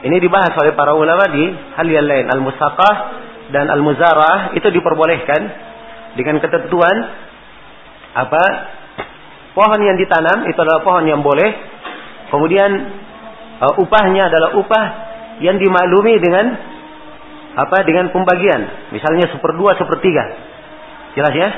ini 0.07 0.17
dibahas 0.23 0.55
oleh 0.55 0.73
para 0.73 0.95
ulama 0.95 1.27
di 1.27 1.43
hal 1.75 1.87
yang 1.91 2.07
lain. 2.07 2.25
Al-musaqah 2.31 2.95
dan 3.51 3.67
al-muzarah 3.67 4.55
itu 4.55 4.67
diperbolehkan 4.71 5.41
dengan 6.15 6.39
ketentuan 6.39 6.95
apa? 8.15 8.43
Pohon 9.57 9.81
yang 9.81 9.97
ditanam 9.97 10.45
itu 10.47 10.59
adalah 10.61 10.85
pohon 10.85 11.05
yang 11.09 11.19
boleh. 11.19 11.49
Kemudian 12.29 12.69
uh, 13.59 13.73
upahnya 13.81 14.29
adalah 14.29 14.55
upah 14.55 14.85
yang 15.41 15.57
dimaklumi 15.57 16.21
dengan 16.21 16.45
apa? 17.57 17.81
Dengan 17.81 18.13
pembagian. 18.13 18.93
Misalnya 18.93 19.33
seperdua, 19.33 19.73
sepertiga. 19.81 20.23
Jelas 21.17 21.33
ya? 21.33 21.49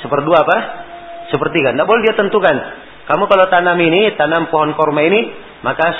Seperdua 0.00 0.40
apa? 0.40 0.58
sepertiga. 1.32 1.72
Tidak 1.72 1.86
boleh 1.86 2.02
dia 2.04 2.14
tentukan. 2.16 2.56
Kamu 3.04 3.24
kalau 3.28 3.46
tanam 3.52 3.76
ini, 3.82 4.16
tanam 4.16 4.48
pohon 4.48 4.72
korma 4.76 5.04
ini, 5.04 5.28
maka 5.60 5.92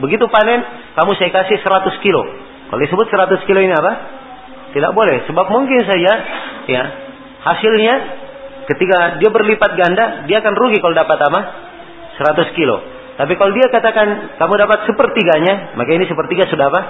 begitu 0.00 0.24
panen, 0.28 0.64
kamu 0.96 1.10
saya 1.16 1.30
kasih 1.32 1.60
100 1.60 2.04
kilo. 2.04 2.22
Kalau 2.68 2.80
disebut 2.80 3.06
100 3.08 3.48
kilo 3.48 3.60
ini 3.60 3.72
apa? 3.72 3.92
Tidak 4.72 4.92
boleh. 4.92 5.24
Sebab 5.28 5.46
mungkin 5.48 5.80
saja, 5.84 6.12
ya, 6.68 6.82
hasilnya 7.44 7.94
ketika 8.68 9.20
dia 9.20 9.30
berlipat 9.32 9.70
ganda, 9.76 10.04
dia 10.28 10.40
akan 10.40 10.54
rugi 10.56 10.80
kalau 10.80 10.96
dapat 10.96 11.18
apa? 11.20 11.40
100 12.20 12.56
kilo. 12.56 12.80
Tapi 13.18 13.34
kalau 13.34 13.52
dia 13.52 13.66
katakan 13.68 14.38
kamu 14.40 14.54
dapat 14.56 14.88
sepertiganya, 14.88 15.74
maka 15.74 15.90
ini 15.90 16.06
sepertiga 16.08 16.48
sudah 16.48 16.70
apa? 16.72 16.80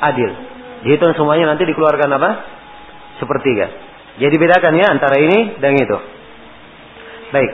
Adil. 0.00 0.49
Dihitung 0.80 1.12
semuanya 1.16 1.52
nanti 1.52 1.68
dikeluarkan 1.68 2.10
apa? 2.16 2.30
Sepertiga. 3.20 3.66
Jadi 4.16 4.36
bedakan 4.36 4.74
ya 4.80 4.86
antara 4.92 5.16
ini 5.20 5.60
dan 5.60 5.76
itu. 5.76 5.98
Baik. 7.30 7.52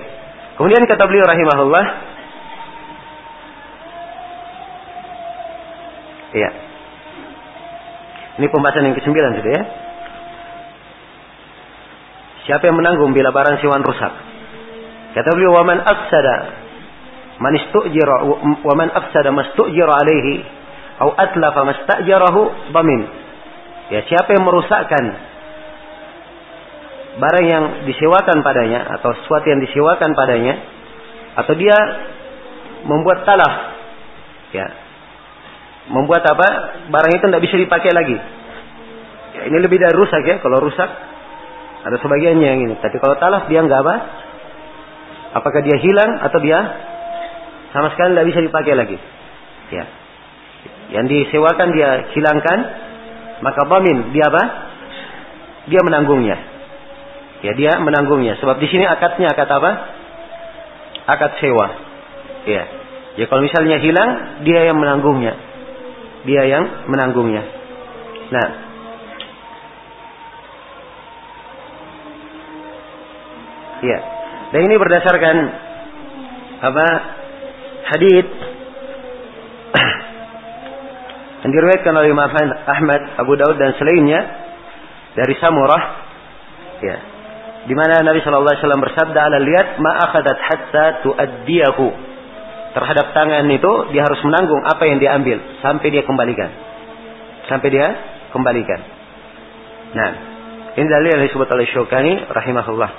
Kemudian 0.57 0.87
kata 0.87 1.05
beliau 1.05 1.27
rahimahullah. 1.27 1.85
Iya. 6.37 6.51
Ini 8.37 8.47
pembahasan 8.53 8.85
yang 8.89 8.97
ke-9 8.97 9.11
sudah 9.15 9.53
ya. 9.53 9.63
Siapa 12.47 12.63
yang 12.69 12.79
menanggung 12.79 13.11
bila 13.11 13.35
barang 13.35 13.59
siwan 13.59 13.83
rusak? 13.83 14.13
Kata 15.17 15.29
beliau, 15.35 15.57
"Wa 15.57 15.65
man 15.67 15.83
afsada 15.83 16.67
man 17.37 17.53
istujira 17.53 18.17
wa 18.65 18.75
man 18.77 18.89
afsada 18.93 19.29
mastujira 19.33 19.93
alaihi 19.93 20.45
au 21.01 21.11
atlafa 21.13 21.61
mastajarahu 21.65 22.73
bamin." 22.73 23.27
Ya, 23.87 24.03
siapa 24.11 24.35
yang 24.35 24.43
merusakkan 24.43 25.05
barang 27.17 27.47
yang 27.47 27.65
disewakan 27.87 28.43
padanya 28.43 28.99
atau 28.99 29.15
sesuatu 29.15 29.47
yang 29.47 29.63
disewakan 29.63 30.13
padanya 30.13 30.59
atau 31.39 31.55
dia 31.57 31.77
membuat 32.85 33.25
talaf 33.25 33.79
ya 34.53 34.67
membuat 35.87 36.27
apa 36.27 36.49
barang 36.91 37.13
itu 37.15 37.25
tidak 37.31 37.45
bisa 37.47 37.57
dipakai 37.63 37.95
lagi. 37.95 38.19
Ya, 39.39 39.43
ini 39.55 39.59
lebih 39.63 39.79
dari 39.79 39.95
rusak 39.95 40.23
ya. 40.27 40.43
Kalau 40.43 40.59
rusak 40.59 40.91
ada 41.87 41.97
sebagiannya 42.03 42.47
yang 42.47 42.61
ini. 42.67 42.75
Tapi 42.83 42.99
kalau 42.99 43.15
talaf 43.23 43.47
dia 43.47 43.63
nggak 43.63 43.81
apa? 43.87 43.97
Apakah 45.39 45.63
dia 45.63 45.79
hilang 45.79 46.27
atau 46.27 46.43
dia 46.43 46.59
sama 47.71 47.95
sekali 47.95 48.19
tidak 48.19 48.29
bisa 48.35 48.41
dipakai 48.43 48.75
lagi? 48.75 48.99
Ya 49.71 50.06
yang 50.95 51.07
disewakan 51.11 51.69
dia 51.75 52.15
hilangkan 52.15 52.59
maka 53.41 53.69
bamin 53.69 54.17
dia 54.17 54.25
apa? 54.33 54.43
Dia 55.67 55.81
menanggungnya. 55.83 56.37
Ya 57.45 57.53
dia 57.53 57.73
menanggungnya. 57.83 58.41
Sebab 58.41 58.57
di 58.63 58.69
sini 58.71 58.87
akadnya 58.89 59.35
akad 59.35 59.51
apa? 59.51 59.71
Akad 61.05 61.33
sewa. 61.43 61.69
Ya. 62.49 62.65
Ya 63.17 63.25
kalau 63.29 63.43
misalnya 63.45 63.81
hilang, 63.81 64.41
dia 64.45 64.65
yang 64.69 64.79
menanggungnya. 64.79 65.35
Dia 66.25 66.43
yang 66.49 66.65
menanggungnya. 66.89 67.43
Nah. 68.33 68.49
Ya. 73.85 73.99
Dan 74.55 74.61
ini 74.65 74.75
berdasarkan 74.81 75.37
apa? 76.65 76.87
Hadis 77.87 78.27
yang 81.47 81.55
diriwayatkan 81.55 81.95
oleh 81.95 82.11
Imam 82.11 82.27
Ahmad, 82.67 83.23
Abu 83.23 83.39
Daud 83.39 83.55
dan 83.55 83.79
selainnya 83.79 84.19
dari 85.15 85.39
Samurah 85.39 85.83
ya 86.83 86.97
di 87.71 87.75
mana 87.79 88.03
Nabi 88.03 88.19
Shallallahu 88.19 88.51
alaihi 88.51 88.63
wasallam 88.67 88.83
bersabda 88.83 89.19
ala 89.31 89.39
lihat 89.39 89.79
ma 89.79 89.95
akhadat 90.11 90.39
hatta 90.43 90.87
tuaddiyahu. 91.07 91.87
Terhadap 92.75 93.15
tangan 93.15 93.47
itu 93.47 93.73
dia 93.95 94.03
harus 94.03 94.19
menanggung 94.27 94.59
apa 94.67 94.91
yang 94.91 94.99
dia 94.99 95.15
ambil 95.15 95.39
sampai 95.63 95.87
dia 95.95 96.03
kembalikan. 96.03 96.51
Sampai 97.47 97.71
dia 97.71 97.87
kembalikan. 98.35 98.83
Nah 99.95 100.11
ini 100.75 100.87
dalil 100.91 101.15
yang 101.15 101.23
disebut 101.31 101.47
oleh 101.47 101.67
Syukani 101.71 102.27
rahimahullah. 102.27 102.91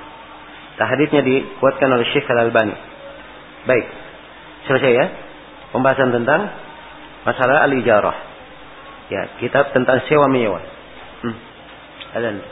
Hadisnya 0.80 1.20
dikuatkan 1.20 1.90
oleh 1.92 2.08
Syekh 2.16 2.32
Al-Albani. 2.32 2.76
Baik 3.68 3.86
selesai 4.72 4.92
ya 4.96 5.06
pembahasan 5.76 6.16
tentang 6.16 6.48
masalah 7.28 7.68
al-ijarah 7.68 8.27
Ya, 9.08 9.24
kitab 9.40 9.72
tentang 9.72 10.04
sewa 10.12 10.28
menyewa. 10.28 10.60
Hmm. 11.24 11.38
Adan. 12.12 12.44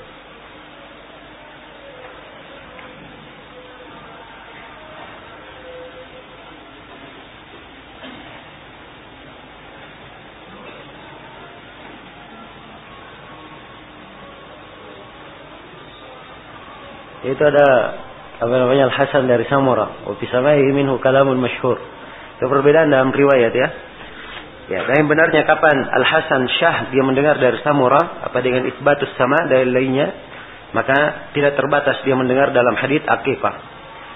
Itu 17.26 17.42
ada 17.42 17.68
apa 18.38 18.54
namanya 18.54 18.88
Al 18.88 18.94
Hasan 18.94 19.26
dari 19.26 19.50
Samura. 19.50 20.06
Wa 20.06 20.14
fi 20.16 20.30
minhu 20.72 21.02
kalamun 21.02 21.42
masyhur. 21.42 21.82
Itu 22.38 22.46
perbedaan 22.46 22.94
dalam 22.94 23.10
riwayat 23.12 23.52
ya. 23.52 23.68
Ya, 24.66 24.82
dan 24.82 25.06
yang 25.06 25.10
benarnya 25.10 25.46
kapan 25.46 25.78
Al 25.94 26.02
Hasan 26.02 26.50
Syah 26.50 26.90
dia 26.90 27.06
mendengar 27.06 27.38
dari 27.38 27.62
Samura 27.62 28.26
apa 28.26 28.42
dengan 28.42 28.66
isbatus 28.66 29.14
sama 29.14 29.46
dari 29.46 29.70
lainnya, 29.70 30.10
maka 30.74 31.30
tidak 31.38 31.54
terbatas 31.54 32.02
dia 32.02 32.18
mendengar 32.18 32.50
dalam 32.50 32.74
hadits 32.74 33.06
akifah. 33.06 33.56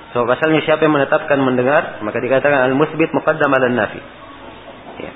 So 0.10 0.26
pasalnya 0.26 0.66
siapa 0.66 0.82
yang 0.90 0.98
menetapkan 0.98 1.38
mendengar, 1.38 2.02
maka 2.02 2.18
dikatakan 2.18 2.66
al 2.66 2.74
musbit 2.74 3.14
muqaddam 3.14 3.54
ala 3.54 3.70
nafi. 3.70 4.02
Ya. 5.06 5.14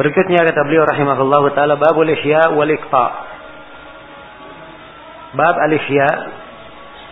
Berikutnya 0.00 0.48
kata 0.48 0.64
beliau 0.64 0.88
rahimahullah 0.88 1.44
taala 1.52 1.76
babul 1.76 2.08
ihya 2.08 2.56
wal 2.56 2.72
iqta. 2.72 3.06
Bab 5.36 5.56
al 5.60 5.72
ihya 5.76 6.08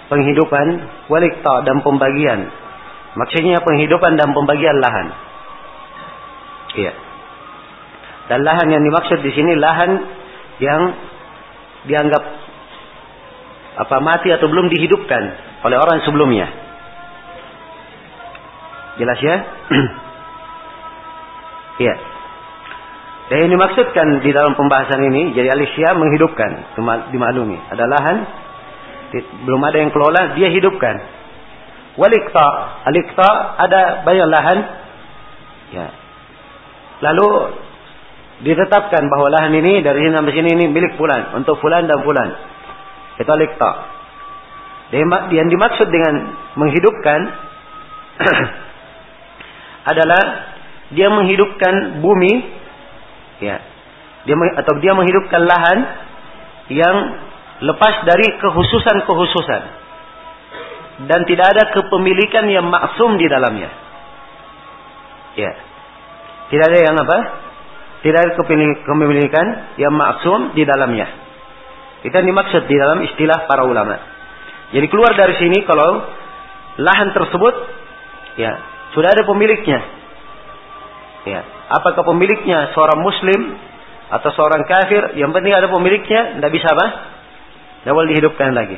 penghidupan 0.09 0.66
wal 1.12 1.20
iqta 1.20 1.68
dan 1.68 1.85
pembagian. 1.85 2.48
Maksudnya 3.12 3.61
penghidupan 3.61 4.16
dan 4.16 4.33
pembagian 4.33 4.81
lahan. 4.81 5.07
Iya. 6.81 6.92
Dan 8.33 8.40
lahan 8.48 8.72
yang 8.72 8.81
dimaksud 8.81 9.20
di 9.20 9.37
sini 9.37 9.53
lahan 9.61 9.90
yang 10.57 10.83
dianggap 11.92 12.24
apa 13.85 13.96
mati 14.01 14.33
atau 14.33 14.48
belum 14.48 14.72
dihidupkan 14.72 15.22
oleh 15.68 15.77
orang 15.77 16.01
sebelumnya. 16.09 16.48
Jelas 18.96 19.20
ya? 19.20 19.37
Iya. 21.79 22.17
Dan 23.28 23.44
yang 23.44 23.50
dimaksudkan 23.60 24.24
di 24.24 24.30
dalam 24.32 24.56
pembahasan 24.56 25.04
ini, 25.04 25.36
jadi 25.36 25.52
Alicia 25.52 25.92
menghidupkan, 25.92 26.81
dimaklumi. 27.12 27.60
Ada 27.68 27.85
lahan, 27.85 28.16
belum 29.44 29.60
ada 29.68 29.76
yang 29.85 29.92
kelola, 29.92 30.33
dia 30.33 30.48
hidupkan. 30.48 30.96
Walikta, 32.00 32.48
alikta 32.88 33.31
ada 33.60 34.00
banyak 34.08 34.29
lahan, 34.33 34.58
ya. 35.76 35.87
Lalu 37.04 37.29
ditetapkan 38.48 39.04
bahwa 39.12 39.29
lahan 39.29 39.52
ini 39.60 39.85
dari 39.85 40.08
sini 40.08 40.14
sampai 40.16 40.33
sini 40.33 40.48
ini 40.56 40.64
milik 40.72 40.96
fulan, 40.96 41.37
untuk 41.37 41.60
fulan 41.60 41.85
dan 41.85 42.00
fulan. 42.00 42.33
Itu 43.20 43.29
alikta. 43.29 43.70
Yang 45.29 45.48
dimaksud 45.52 45.88
dengan 45.92 46.33
menghidupkan 46.56 47.20
adalah 49.92 50.22
dia 50.96 51.12
menghidupkan 51.12 52.00
bumi 52.00 52.58
Ya. 53.38 53.56
Dia 54.26 54.34
atau 54.58 54.74
dia 54.82 54.92
menghidupkan 54.92 55.42
lahan 55.46 55.78
yang 56.68 56.96
lepas 57.64 58.04
dari 58.04 58.26
kehususan-kehususan 58.38 59.62
dan 61.06 61.20
tidak 61.30 61.46
ada 61.54 61.64
kepemilikan 61.70 62.50
yang 62.50 62.66
maksum 62.66 63.16
di 63.16 63.26
dalamnya. 63.30 63.70
Ya. 65.38 65.52
Tidak 66.50 66.64
ada 66.64 66.78
yang 66.80 66.96
apa? 66.98 67.18
Tidak 68.02 68.18
ada 68.18 68.32
kepemilikan 68.34 69.46
yang 69.78 69.94
maksum 69.94 70.54
di 70.58 70.66
dalamnya. 70.66 71.06
Itu 72.02 72.14
yang 72.14 72.30
dimaksud 72.30 72.66
di 72.66 72.76
dalam 72.78 73.02
istilah 73.06 73.46
para 73.50 73.66
ulama. 73.66 73.98
Jadi 74.70 74.86
keluar 74.86 75.14
dari 75.18 75.34
sini 75.38 75.66
kalau 75.66 76.06
lahan 76.78 77.10
tersebut 77.10 77.54
ya 78.38 78.52
sudah 78.94 79.10
ada 79.10 79.22
pemiliknya. 79.26 79.80
Ya, 81.26 81.42
apakah 81.69 82.02
pemiliknya 82.04 82.73
seorang 82.73 83.00
muslim 83.00 83.40
atau 84.08 84.33
seorang 84.33 84.64
kafir, 84.64 85.21
yang 85.21 85.37
penting 85.37 85.52
ada 85.52 85.69
pemiliknya, 85.69 86.40
tidak 86.40 86.50
bisa 86.52 86.69
apa? 86.73 86.87
Boleh 87.88 88.16
dihidupkan 88.16 88.52
lagi. 88.56 88.77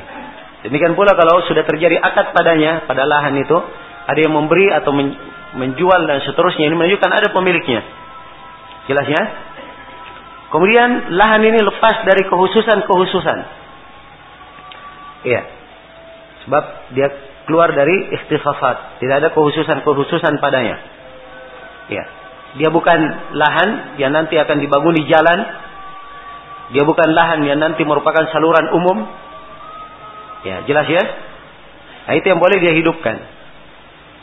Demikian 0.67 0.93
pula 0.93 1.15
kalau 1.17 1.41
sudah 1.47 1.65
terjadi 1.65 1.97
akad 1.99 2.35
padanya, 2.35 2.85
pada 2.85 3.07
lahan 3.07 3.33
itu, 3.39 3.57
ada 4.07 4.19
yang 4.19 4.35
memberi 4.35 4.69
atau 4.71 4.91
menjual 5.55 6.01
dan 6.05 6.19
seterusnya, 6.21 6.67
ini 6.67 6.75
menunjukkan 6.75 7.11
ada 7.11 7.27
pemiliknya. 7.33 7.81
Jelas 8.91 9.07
ya? 9.07 9.23
Kemudian 10.51 11.15
lahan 11.15 11.41
ini 11.47 11.59
lepas 11.63 12.03
dari 12.03 12.27
kehususan-kehususan. 12.27 13.39
Iya. 15.23 15.41
Sebab 16.43 16.63
dia 16.91 17.07
keluar 17.47 17.71
dari 17.71 18.11
ikhtisafat. 18.19 18.99
Tidak 18.99 19.15
ada 19.15 19.29
kehususan-kehususan 19.31 20.43
padanya. 20.43 20.75
Iya. 21.87 22.20
Dia 22.59 22.67
bukan 22.67 22.99
lahan 23.35 23.95
yang 23.95 24.11
nanti 24.11 24.35
akan 24.35 24.59
dibangun 24.59 24.95
di 24.97 25.07
jalan. 25.07 25.39
Dia 26.75 26.83
bukan 26.83 27.09
lahan 27.15 27.43
yang 27.47 27.59
nanti 27.59 27.83
merupakan 27.87 28.27
saluran 28.31 28.71
umum. 28.75 28.97
Ya, 30.43 30.65
jelas 30.67 30.87
ya? 30.87 31.03
Nah, 32.07 32.13
itu 32.17 32.25
yang 32.27 32.41
boleh 32.41 32.57
dia 32.59 32.73
hidupkan. 32.75 33.15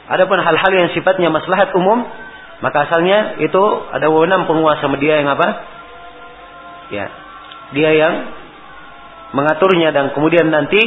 Adapun 0.08 0.40
hal-hal 0.40 0.72
yang 0.72 0.88
sifatnya 0.96 1.28
maslahat 1.28 1.72
umum, 1.76 2.04
maka 2.64 2.88
asalnya 2.88 3.38
itu 3.44 3.62
ada 3.92 4.08
wewenang 4.08 4.48
penguasa 4.48 4.88
media 4.88 5.20
yang 5.20 5.28
apa? 5.30 5.48
Ya. 6.88 7.06
Dia 7.76 7.90
yang 7.92 8.14
mengaturnya 9.36 9.92
dan 9.92 10.16
kemudian 10.16 10.48
nanti 10.48 10.80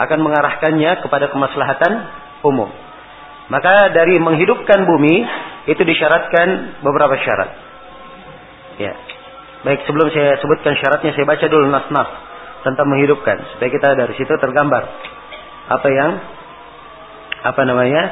akan 0.00 0.18
mengarahkannya 0.24 1.04
kepada 1.04 1.28
kemaslahatan 1.28 1.92
umum. 2.44 2.72
Maka 3.48 3.96
dari 3.96 4.20
menghidupkan 4.20 4.84
bumi 4.84 5.24
itu 5.72 5.80
disyaratkan 5.80 6.80
beberapa 6.84 7.16
syarat. 7.16 7.50
Ya. 8.76 8.92
Baik, 9.64 9.88
sebelum 9.88 10.12
saya 10.12 10.36
sebutkan 10.38 10.76
syaratnya 10.78 11.16
saya 11.16 11.26
baca 11.26 11.46
dulu 11.48 11.66
nas-nas 11.72 12.08
tentang 12.62 12.86
menghidupkan 12.86 13.36
supaya 13.56 13.70
kita 13.72 13.88
dari 13.96 14.14
situ 14.14 14.30
tergambar 14.38 14.84
apa 15.68 15.88
yang 15.90 16.10
apa 17.42 17.62
namanya 17.66 18.02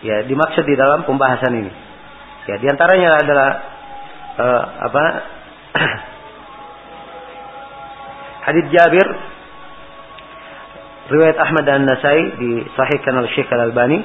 ya 0.00 0.24
dimaksud 0.24 0.64
di 0.64 0.78
dalam 0.78 1.04
pembahasan 1.04 1.60
ini. 1.60 1.72
Ya, 2.48 2.56
di 2.56 2.66
antaranya 2.72 3.20
adalah 3.20 3.50
uh, 4.40 4.62
apa 4.90 5.04
hadis 8.48 8.64
Jabir 8.72 9.06
riwayat 11.10 11.36
Ahmad 11.42 11.66
dan 11.66 11.82
Nasai 11.82 12.38
di 12.38 12.50
Sahihkan 12.78 13.18
oleh 13.18 13.30
Syekh 13.34 13.50
Al 13.50 13.70
Albani, 13.70 13.98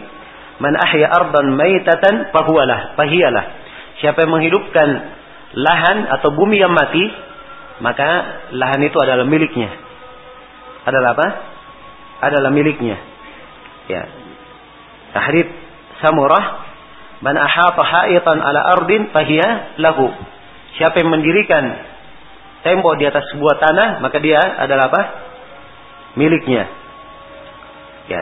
"Man 0.57 0.73
ahya 0.73 1.05
ardan 1.13 1.53
maitatan 1.53 2.33
fahuwalah, 2.33 2.97
fahiyalah." 2.97 3.45
Siapa 4.01 4.25
yang 4.25 4.33
menghidupkan 4.33 4.89
lahan 5.55 5.97
atau 6.19 6.33
bumi 6.33 6.57
yang 6.57 6.73
mati, 6.73 7.05
maka 7.79 8.09
lahan 8.57 8.81
itu 8.83 8.97
adalah 8.97 9.23
miliknya. 9.23 9.69
Adalah 10.85 11.15
apa? 11.15 11.27
Adalah 12.25 12.49
miliknya. 12.49 12.97
Ya. 13.85 14.03
Hadis 15.15 15.47
Samurah, 16.01 16.65
"Man 17.23 17.37
ahata 17.39 17.85
ha'itan 17.85 18.41
ala 18.41 18.81
ardin 18.81 19.13
fahiya 19.13 19.79
lahu." 19.79 20.11
Siapa 20.75 20.99
yang 20.99 21.13
mendirikan 21.13 21.63
tembok 22.67 22.99
di 22.99 23.07
atas 23.07 23.31
sebuah 23.31 23.55
tanah, 23.61 23.89
maka 24.03 24.17
dia 24.19 24.41
adalah 24.41 24.91
apa? 24.91 25.01
Miliknya. 26.19 26.84
Ya. 28.11 28.21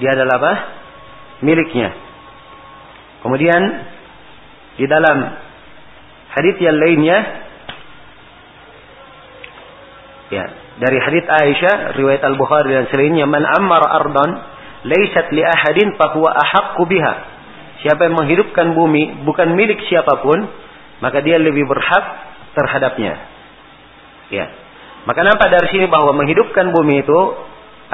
Dia 0.00 0.10
adalah 0.16 0.34
apa? 0.40 0.52
Miliknya. 1.44 1.92
Kemudian 3.24 3.62
di 4.76 4.84
dalam 4.90 5.18
hadis 6.34 6.56
yang 6.60 6.76
lainnya 6.76 7.18
ya, 10.34 10.44
dari 10.82 10.98
hadis 10.98 11.24
Aisyah 11.24 11.94
riwayat 11.94 12.22
Al-Bukhari 12.26 12.74
dan 12.74 12.86
selainnya 12.90 13.24
man 13.30 13.46
ammar 13.46 13.80
ardan 13.86 14.30
laysat 14.84 15.30
li 15.32 15.40
ahadin 15.40 15.94
fa 15.96 16.12
huwa 16.12 16.34
ahaqqu 16.34 16.82
biha. 16.84 17.14
Siapa 17.84 18.08
yang 18.08 18.16
menghidupkan 18.16 18.72
bumi 18.72 19.24
bukan 19.28 19.52
milik 19.56 19.80
siapa 19.88 20.24
pun, 20.24 20.48
maka 21.04 21.20
dia 21.20 21.36
lebih 21.36 21.68
berhak 21.68 22.04
terhadapnya. 22.56 23.14
Ya. 24.32 24.48
Maka 25.04 25.20
nampak 25.20 25.52
dari 25.52 25.68
sini 25.68 25.86
bahwa 25.88 26.16
menghidupkan 26.16 26.72
bumi 26.72 27.04
itu 27.04 27.20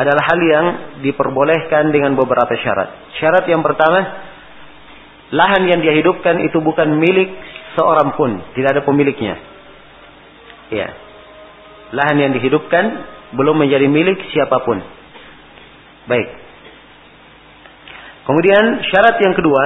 adalah 0.00 0.24
hal 0.24 0.40
yang 0.40 0.66
diperbolehkan 1.04 1.92
dengan 1.92 2.16
beberapa 2.16 2.56
syarat. 2.56 3.20
Syarat 3.20 3.44
yang 3.52 3.60
pertama, 3.60 4.00
lahan 5.36 5.68
yang 5.68 5.84
dia 5.84 5.92
hidupkan 5.92 6.40
itu 6.40 6.56
bukan 6.64 6.96
milik 6.96 7.28
seorang 7.76 8.16
pun, 8.16 8.40
tidak 8.56 8.80
ada 8.80 8.82
pemiliknya. 8.88 9.36
Ya. 10.72 10.88
Lahan 11.92 12.16
yang 12.16 12.32
dihidupkan 12.32 12.84
belum 13.36 13.60
menjadi 13.60 13.92
milik 13.92 14.16
siapa 14.32 14.64
pun. 14.64 14.80
Baik. 16.08 16.28
Kemudian 18.24 18.64
syarat 18.88 19.20
yang 19.20 19.34
kedua, 19.36 19.62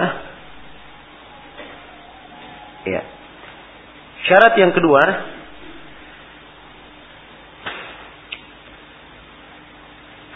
ya. 2.91 3.03
Syarat 4.25 4.57
yang 4.59 4.73
kedua, 4.75 5.03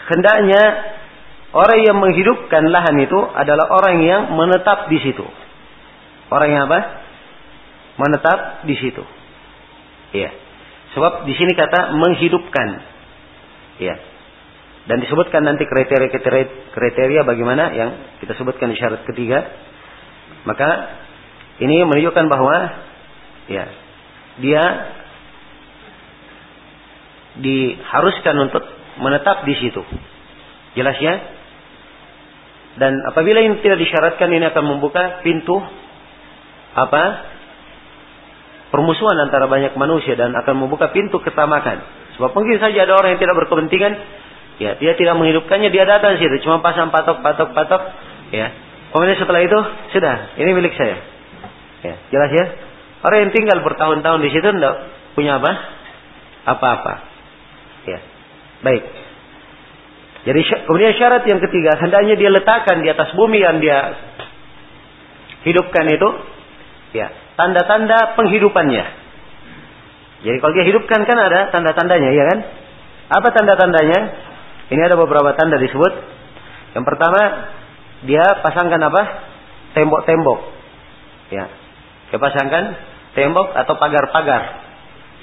hendaknya 0.09 0.63
orang 1.53 1.79
yang 1.85 1.97
menghidupkan 2.01 2.65
lahan 2.69 2.97
itu 3.01 3.19
adalah 3.33 3.69
orang 3.69 4.01
yang 4.01 4.21
menetap 4.33 4.89
di 4.89 4.97
situ. 5.01 5.25
Orang 6.29 6.49
yang 6.49 6.63
apa? 6.69 6.79
Menetap 7.97 8.39
di 8.65 8.75
situ. 8.77 9.03
Iya. 10.13 10.29
Sebab 10.97 11.29
di 11.29 11.33
sini 11.37 11.53
kata 11.53 11.93
menghidupkan. 11.93 12.69
Iya. 13.81 13.95
Dan 14.89 15.05
disebutkan 15.05 15.45
nanti 15.45 15.69
kriteria-kriteria 15.69 16.73
kriteria 16.73 17.21
bagaimana 17.21 17.69
yang 17.77 17.89
kita 18.25 18.33
sebutkan 18.33 18.73
di 18.73 18.77
syarat 18.77 19.05
ketiga. 19.05 19.45
Maka 20.49 20.69
ini 21.61 21.85
menunjukkan 21.85 22.25
bahwa 22.25 22.55
ya 23.51 23.65
dia 24.39 24.63
diharuskan 27.37 28.35
untuk 28.49 28.63
menetap 28.99 29.47
di 29.47 29.55
situ. 29.57 29.81
Jelas 30.77 30.99
ya? 30.99 31.15
Dan 32.79 32.95
apabila 33.09 33.41
ini 33.41 33.59
tidak 33.59 33.81
disyaratkan 33.81 34.29
ini 34.29 34.45
akan 34.51 34.63
membuka 34.63 35.25
pintu 35.25 35.57
apa? 36.77 37.03
Permusuhan 38.69 39.17
antara 39.25 39.49
banyak 39.49 39.73
manusia 39.73 40.13
dan 40.13 40.31
akan 40.37 40.67
membuka 40.67 40.93
pintu 40.93 41.17
ketamakan. 41.19 41.81
Sebab 42.15 42.31
mungkin 42.37 42.61
saja 42.61 42.85
ada 42.85 42.93
orang 42.93 43.17
yang 43.17 43.21
tidak 43.23 43.35
berkepentingan, 43.41 43.93
ya 44.61 44.77
dia 44.77 44.93
tidak 44.93 45.17
menghidupkannya, 45.17 45.73
dia 45.73 45.89
datang 45.89 46.21
situ 46.21 46.45
cuma 46.45 46.61
pasang 46.61 46.93
patok 46.93 47.25
patok 47.25 47.49
patok, 47.57 47.81
ya. 48.29 48.53
Kemudian 48.93 49.17
setelah 49.17 49.41
itu 49.41 49.57
sudah, 49.97 50.37
ini 50.37 50.49
milik 50.53 50.73
saya. 50.77 50.97
Ya, 51.79 51.95
jelas 52.13 52.31
ya? 52.33 52.45
Orang 53.05 53.27
yang 53.27 53.31
tinggal 53.31 53.63
bertahun-tahun 53.63 54.19
di 54.21 54.29
situ 54.29 54.43
tidak 54.43 54.75
punya 55.15 55.39
apa? 55.39 55.51
Apa-apa. 56.45 57.08
Baik. 58.59 58.83
Jadi 60.27 60.39
kemudian 60.67 60.93
syarat 60.99 61.23
yang 61.25 61.39
ketiga, 61.39 61.79
hendaknya 61.79 62.19
dia 62.19 62.29
letakkan 62.29 62.83
di 62.83 62.91
atas 62.91 63.15
bumi 63.15 63.39
yang 63.39 63.63
dia 63.63 63.95
hidupkan 65.47 65.87
itu, 65.87 66.09
ya 66.91 67.07
tanda-tanda 67.39 68.19
penghidupannya. 68.19 68.85
Jadi 70.19 70.37
kalau 70.43 70.51
dia 70.51 70.65
hidupkan 70.67 71.07
kan 71.07 71.17
ada 71.17 71.47
tanda-tandanya, 71.55 72.11
ya 72.11 72.23
kan? 72.35 72.39
Apa 73.09 73.27
tanda-tandanya? 73.31 73.99
Ini 74.69 74.81
ada 74.85 74.99
beberapa 74.99 75.31
tanda 75.39 75.55
disebut. 75.55 75.93
Yang 76.75 76.85
pertama, 76.85 77.21
dia 78.03 78.21
pasangkan 78.43 78.81
apa? 78.91 79.01
Tembok-tembok. 79.73 80.39
Ya. 81.31 81.47
Dia 82.11 82.19
pasangkan 82.19 82.63
tembok 83.15 83.55
atau 83.55 83.73
pagar-pagar 83.79 84.67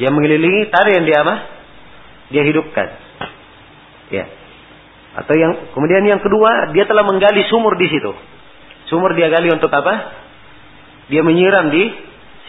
yang 0.00 0.16
mengelilingi 0.16 0.72
tadi 0.72 0.90
yang 0.96 1.04
dia 1.04 1.18
apa? 1.20 1.34
Dia 2.32 2.42
hidupkan. 2.42 3.05
Ya. 4.12 4.24
Atau 5.16 5.34
yang 5.34 5.72
kemudian 5.72 6.04
yang 6.04 6.20
kedua, 6.20 6.70
dia 6.76 6.84
telah 6.84 7.02
menggali 7.02 7.42
sumur 7.48 7.74
di 7.80 7.88
situ. 7.88 8.12
Sumur 8.92 9.16
dia 9.16 9.32
gali 9.32 9.48
untuk 9.50 9.72
apa? 9.72 10.12
Dia 11.08 11.24
menyiram 11.24 11.72
di 11.72 11.88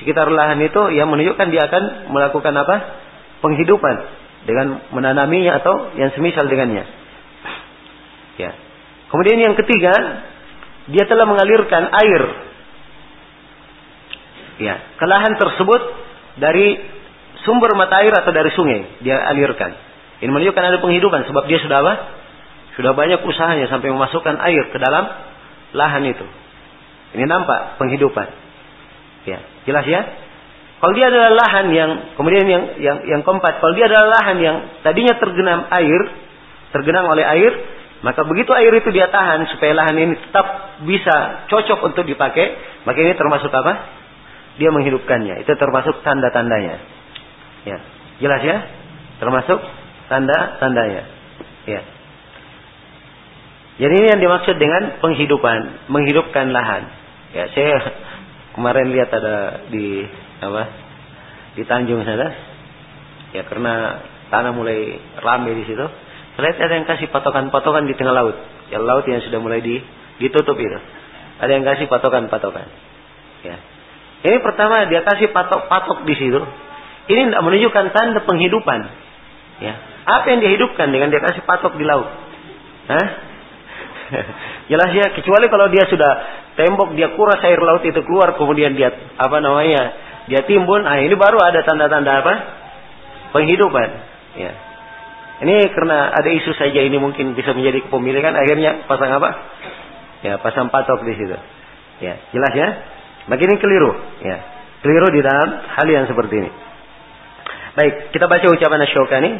sekitar 0.01 0.29
lahan 0.29 0.61
itu 0.61 0.93
yang 0.93 1.09
menunjukkan 1.09 1.47
dia 1.49 1.65
akan 1.71 2.11
melakukan 2.11 2.53
apa? 2.53 2.75
Penghidupan 3.41 3.95
dengan 4.45 4.81
menanaminya 4.91 5.63
atau 5.63 5.95
yang 5.95 6.13
semisal 6.13 6.45
dengannya. 6.45 6.85
Ya. 8.37 8.51
Kemudian 9.07 9.39
yang 9.39 9.55
ketiga, 9.55 9.93
dia 10.91 11.03
telah 11.07 11.25
mengalirkan 11.27 11.89
air 11.91 12.23
ya, 14.61 14.75
ke 14.97 15.05
lahan 15.05 15.37
tersebut 15.37 15.81
dari 16.37 16.79
sumber 17.45 17.73
mata 17.77 18.01
air 18.01 18.13
atau 18.13 18.31
dari 18.33 18.51
sungai 18.53 19.01
dia 19.01 19.17
alirkan. 19.29 19.73
Ini 20.17 20.29
menunjukkan 20.33 20.63
ada 20.63 20.77
penghidupan 20.81 21.29
sebab 21.29 21.45
dia 21.45 21.61
sudah 21.61 21.77
apa? 21.85 21.93
Sudah 22.73 22.93
banyak 22.93 23.21
usahanya 23.25 23.69
sampai 23.69 23.89
memasukkan 23.89 24.37
air 24.41 24.69
ke 24.69 24.77
dalam 24.77 25.05
lahan 25.73 26.03
itu. 26.09 26.25
Ini 27.17 27.25
nampak 27.25 27.81
penghidupan. 27.81 28.27
Ya, 29.25 29.39
jelas 29.65 29.85
ya? 29.85 30.01
Kalau 30.77 30.93
dia 30.93 31.09
adalah 31.09 31.33
lahan 31.33 31.73
yang 31.73 31.91
kemudian 32.13 32.45
yang 32.45 32.63
yang 32.77 32.97
yang 33.09 33.21
keempat, 33.25 33.57
kalau 33.57 33.73
dia 33.73 33.89
adalah 33.89 34.21
lahan 34.21 34.37
yang 34.37 34.55
tadinya 34.85 35.17
tergenang 35.17 35.65
air, 35.73 36.01
tergenang 36.69 37.09
oleh 37.09 37.25
air, 37.25 37.51
maka 38.05 38.21
begitu 38.29 38.53
air 38.53 38.69
itu 38.77 38.93
dia 38.93 39.09
tahan 39.09 39.49
supaya 39.49 39.73
lahan 39.73 39.97
ini 39.97 40.13
tetap 40.21 40.77
bisa 40.85 41.49
cocok 41.49 41.81
untuk 41.81 42.05
dipakai, 42.05 42.53
maka 42.85 42.97
ini 43.01 43.17
termasuk 43.17 43.49
apa? 43.49 43.73
Dia 44.61 44.69
menghidupkannya. 44.69 45.41
Itu 45.41 45.53
termasuk 45.57 46.05
tanda-tandanya. 46.05 46.77
Ya. 47.65 47.77
Jelas 48.21 48.41
ya? 48.45 48.57
Termasuk 49.17 49.57
tanda-tandanya. 50.07 51.03
Ya. 51.67 51.81
Jadi 53.77 53.93
ini 53.93 54.07
yang 54.09 54.21
dimaksud 54.23 54.57
dengan 54.57 54.97
penghidupan, 54.97 55.89
menghidupkan 55.91 56.49
lahan. 56.49 56.89
Ya, 57.35 57.45
saya 57.53 57.77
kemarin 58.57 58.89
lihat 58.89 59.13
ada 59.13 59.67
di 59.69 60.01
apa? 60.41 60.63
Di 61.53 61.63
Tanjung 61.67 62.01
sana. 62.01 62.33
Ya, 63.37 63.45
karena 63.45 64.01
tanah 64.33 64.51
mulai 64.57 64.97
ramai 65.21 65.53
di 65.61 65.63
situ. 65.69 65.85
Saya 66.33 66.41
lihat 66.41 66.57
ada 66.57 66.73
yang 66.73 66.87
kasih 66.89 67.07
patokan-patokan 67.13 67.85
di 67.85 67.93
tengah 67.93 68.17
laut. 68.17 68.37
Ya, 68.73 68.81
laut 68.81 69.05
yang 69.05 69.21
sudah 69.21 69.37
mulai 69.37 69.61
di, 69.61 69.77
ditutup 70.17 70.57
itu. 70.57 70.79
Ada 71.37 71.51
yang 71.53 71.65
kasih 71.65 71.85
patokan-patokan. 71.85 72.65
Ya. 73.45 73.61
Ini 74.25 74.41
pertama 74.41 74.89
dia 74.89 75.05
kasih 75.05 75.29
patok-patok 75.29 76.01
di 76.09 76.17
situ. 76.17 76.41
Ini 77.07 77.29
tidak 77.29 77.43
menunjukkan 77.45 77.85
tanda 77.93 78.25
penghidupan. 78.25 78.79
Ya. 79.61 79.96
Apa 80.07 80.25
yang 80.31 80.39
dihidupkan 80.39 80.87
dengan 80.87 81.11
dia 81.11 81.19
kasih 81.19 81.43
patok 81.43 81.75
di 81.75 81.83
laut? 81.83 82.07
Hah? 82.87 83.07
Jelas 84.71 84.89
ya, 84.95 85.11
kecuali 85.11 85.51
kalau 85.51 85.67
dia 85.67 85.83
sudah 85.91 86.11
tembok 86.55 86.95
dia 86.95 87.11
kuras 87.11 87.43
air 87.43 87.59
laut 87.59 87.83
itu 87.83 87.99
keluar 88.07 88.39
kemudian 88.39 88.71
dia 88.71 88.87
apa 89.19 89.43
namanya? 89.43 90.07
Dia 90.31 90.47
timbun, 90.47 90.87
ah 90.87 90.99
ini 91.03 91.11
baru 91.15 91.39
ada 91.43 91.59
tanda-tanda 91.63 92.23
apa? 92.23 92.33
Penghidupan. 93.35 93.89
Ya. 94.39 94.51
Ini 95.43 95.75
karena 95.75 96.09
ada 96.15 96.29
isu 96.31 96.55
saja 96.55 96.79
ini 96.81 96.95
mungkin 96.97 97.35
bisa 97.35 97.51
menjadi 97.51 97.83
kepemilikan 97.87 98.31
akhirnya 98.31 98.87
pasang 98.87 99.11
apa? 99.11 99.29
Ya, 100.23 100.39
pasang 100.39 100.71
patok 100.71 101.03
di 101.03 101.13
situ. 101.19 101.35
Ya, 101.99 102.15
jelas 102.31 102.53
ya? 102.55 102.67
Begini 103.27 103.59
keliru, 103.59 103.91
ya. 104.23 104.37
Keliru 104.81 105.07
di 105.11 105.19
dalam 105.19 105.67
hal 105.67 105.87
yang 105.87 106.07
seperti 106.07 106.47
ini. 106.47 106.51
Baik, 107.75 108.15
kita 108.15 108.25
baca 108.25 108.45
ucapan 108.49 108.81
Asy-Syaukani. 108.87 109.31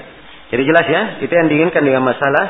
Jadi 0.48 0.64
jelas 0.64 0.86
ya, 0.88 1.02
itu 1.24 1.34
yang 1.34 1.48
diinginkan 1.52 1.84
dengan 1.84 2.08
masalah 2.08 2.46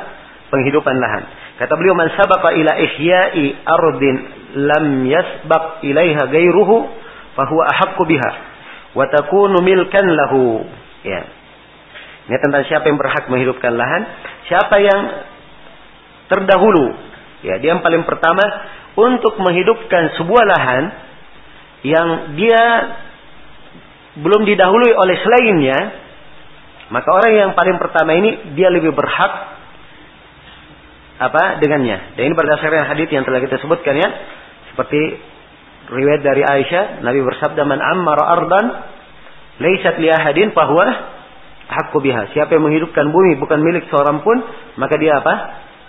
penghidupan 0.53 0.95
lahan. 0.97 1.23
Kata 1.57 1.73
beliau 1.73 1.97
man 1.97 2.13
sabaqa 2.13 2.53
ila 2.53 2.71
ihya'i 2.77 3.45
ardin 3.65 4.15
lam 4.69 4.85
yasbaq 5.09 5.81
ilaiha 5.81 6.29
ghairuhu 6.29 6.75
fahuwa 7.33 7.63
ahaqqu 7.73 8.03
biha 8.05 8.31
wa 8.93 9.05
takunu 9.09 9.65
milkan 9.65 10.05
lahu. 10.05 10.61
Ya. 11.01 11.25
Ini 12.27 12.37
tentang 12.43 12.63
siapa 12.69 12.85
yang 12.91 12.99
berhak 12.99 13.25
menghidupkan 13.31 13.73
lahan, 13.73 14.01
siapa 14.45 14.75
yang 14.83 15.01
terdahulu. 16.27 16.93
Ya, 17.45 17.57
dia 17.61 17.77
yang 17.77 17.81
paling 17.81 18.03
pertama 18.03 18.43
untuk 18.97 19.37
menghidupkan 19.39 20.17
sebuah 20.19 20.43
lahan 20.43 20.83
yang 21.85 22.07
dia 22.35 22.63
belum 24.17 24.43
didahului 24.43 24.91
oleh 24.97 25.15
selainnya, 25.21 25.77
maka 26.87 27.09
orang 27.11 27.31
yang 27.35 27.51
paling 27.51 27.75
pertama 27.75 28.15
ini 28.15 28.55
dia 28.55 28.71
lebih 28.71 28.95
berhak 28.95 29.33
apa 31.17 31.59
dengannya. 31.59 32.15
Dan 32.15 32.31
ini 32.31 32.33
berdasarkan 32.37 32.87
hadis 32.87 33.09
yang 33.09 33.25
telah 33.25 33.41
kita 33.41 33.57
sebutkan 33.59 33.97
ya. 33.97 34.09
Seperti 34.71 34.99
riwayat 35.89 36.21
dari 36.21 36.45
Aisyah, 36.45 37.01
Nabi 37.01 37.19
bersabda 37.25 37.61
man 37.65 37.81
ammara 37.81 38.23
ardan 38.37 38.65
laysat 39.57 39.97
li 39.97 40.07
ahadin 40.13 40.53
fahuwa 40.53 40.85
haqqu 41.67 41.97
biha. 41.99 42.31
Siapa 42.31 42.55
yang 42.55 42.63
menghidupkan 42.69 43.09
bumi 43.09 43.35
bukan 43.41 43.59
milik 43.59 43.89
seorang 43.89 44.21
pun, 44.21 44.37
maka 44.77 44.95
dia 45.01 45.19
apa? 45.19 45.33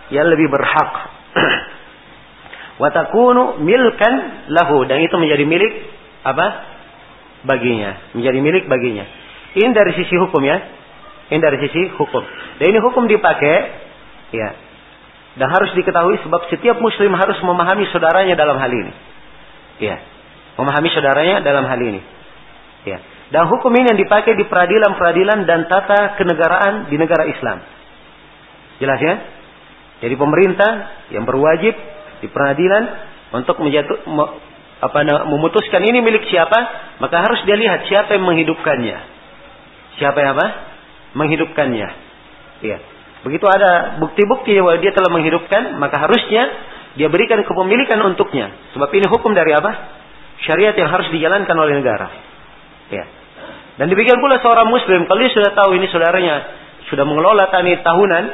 Yang 0.09 0.27
lebih 0.35 0.49
berhak. 0.51 0.91
Watakunu 2.83 3.61
milkan 3.61 4.15
lahu 4.55 4.87
dan 4.89 5.05
itu 5.05 5.15
menjadi 5.21 5.45
milik 5.45 5.73
apa? 6.25 6.47
Baginya, 7.47 8.17
menjadi 8.19 8.39
milik 8.43 8.65
baginya. 8.67 9.07
Ini 9.55 9.71
dari 9.71 9.95
sisi 9.95 10.17
hukum 10.19 10.43
ya. 10.43 10.78
Ini 11.29 11.41
dari 11.41 11.59
sisi 11.61 11.93
hukum. 11.97 12.25
Dan 12.59 12.65
ini 12.73 12.79
hukum 12.81 13.05
dipakai 13.05 13.57
ya 14.33 14.49
dan 15.39 15.49
harus 15.55 15.71
diketahui 15.79 16.19
sebab 16.27 16.51
setiap 16.51 16.83
muslim 16.83 17.15
harus 17.15 17.39
memahami 17.47 17.87
saudaranya 17.95 18.35
dalam 18.35 18.59
hal 18.59 18.69
ini. 18.75 18.93
Ya. 19.79 20.03
Memahami 20.59 20.91
saudaranya 20.91 21.47
dalam 21.47 21.63
hal 21.71 21.79
ini. 21.79 22.03
Ya. 22.83 22.99
Dan 23.31 23.47
hukum 23.47 23.71
ini 23.71 23.95
yang 23.95 24.01
dipakai 24.03 24.35
di 24.35 24.45
peradilan-peradilan 24.51 25.47
dan 25.47 25.71
tata 25.71 26.19
kenegaraan 26.19 26.91
di 26.91 26.97
negara 26.99 27.31
Islam. 27.31 27.63
Jelas 28.83 28.99
ya? 28.99 29.15
Jadi 30.03 30.15
pemerintah 30.19 30.71
yang 31.15 31.23
berwajib 31.23 31.75
di 32.19 32.27
peradilan 32.27 32.83
untuk 33.31 33.63
menjatuh, 33.63 33.99
apa, 34.83 34.99
memutuskan 35.29 35.87
ini 35.87 36.03
milik 36.03 36.27
siapa, 36.31 36.59
maka 36.99 37.23
harus 37.23 37.47
dia 37.47 37.55
lihat 37.55 37.87
siapa 37.87 38.19
yang 38.19 38.27
menghidupkannya. 38.27 38.99
Siapa 40.03 40.19
yang 40.19 40.31
apa? 40.35 40.47
Menghidupkannya. 41.17 41.89
Ya. 42.65 42.79
Begitu 43.25 43.47
ada 43.49 43.99
bukti-bukti 43.99 44.55
bahwa 44.59 44.79
dia 44.79 44.93
telah 44.95 45.11
menghidupkan, 45.11 45.77
maka 45.81 45.97
harusnya 46.07 46.43
dia 46.95 47.09
berikan 47.11 47.43
kepemilikan 47.43 47.99
untuknya. 48.03 48.51
Sebab 48.75 48.91
ini 48.95 49.07
hukum 49.11 49.35
dari 49.35 49.55
apa? 49.55 49.73
Syariat 50.47 50.75
yang 50.79 50.91
harus 50.91 51.11
dijalankan 51.11 51.57
oleh 51.59 51.83
negara. 51.83 52.09
Ya. 52.91 53.05
Dan 53.79 53.91
demikian 53.95 54.19
pula 54.19 54.43
seorang 54.43 54.71
muslim, 54.71 55.07
kalau 55.07 55.23
dia 55.23 55.31
sudah 55.31 55.55
tahu 55.55 55.79
ini 55.79 55.87
saudaranya 55.91 56.35
sudah 56.91 57.05
mengelola 57.07 57.47
tani 57.53 57.79
tahunan, 57.79 58.25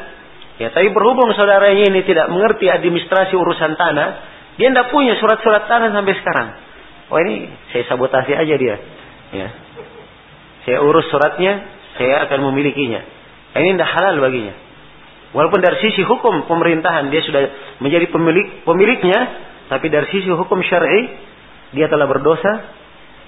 ya 0.57 0.73
tapi 0.73 0.89
berhubung 0.95 1.33
saudaranya 1.37 1.91
ini 1.91 2.01
tidak 2.07 2.33
mengerti 2.33 2.71
administrasi 2.73 3.37
urusan 3.37 3.77
tanah, 3.77 4.09
dia 4.57 4.73
tidak 4.73 4.89
punya 4.89 5.19
surat-surat 5.21 5.69
tanah 5.69 5.93
sampai 5.93 6.15
sekarang. 6.17 6.49
Oh 7.13 7.21
ini 7.21 7.53
saya 7.75 7.85
sabotasi 7.93 8.33
aja 8.33 8.55
dia. 8.57 8.77
Ya. 9.37 9.49
Saya 10.65 10.79
urus 10.81 11.05
suratnya, 11.13 11.61
saya 11.99 12.27
akan 12.29 12.51
memilikinya. 12.53 13.01
Ini 13.55 13.79
tidak 13.79 13.91
halal 13.95 14.19
baginya. 14.19 14.55
Walaupun 15.35 15.59
dari 15.63 15.79
sisi 15.83 16.03
hukum 16.07 16.47
pemerintahan 16.47 17.11
dia 17.11 17.23
sudah 17.27 17.43
menjadi 17.83 18.07
pemilik 18.11 18.63
pemiliknya, 18.63 19.19
tapi 19.67 19.91
dari 19.91 20.07
sisi 20.11 20.31
hukum 20.31 20.63
syar'i 20.63 21.11
dia 21.75 21.91
telah 21.91 22.07
berdosa 22.07 22.71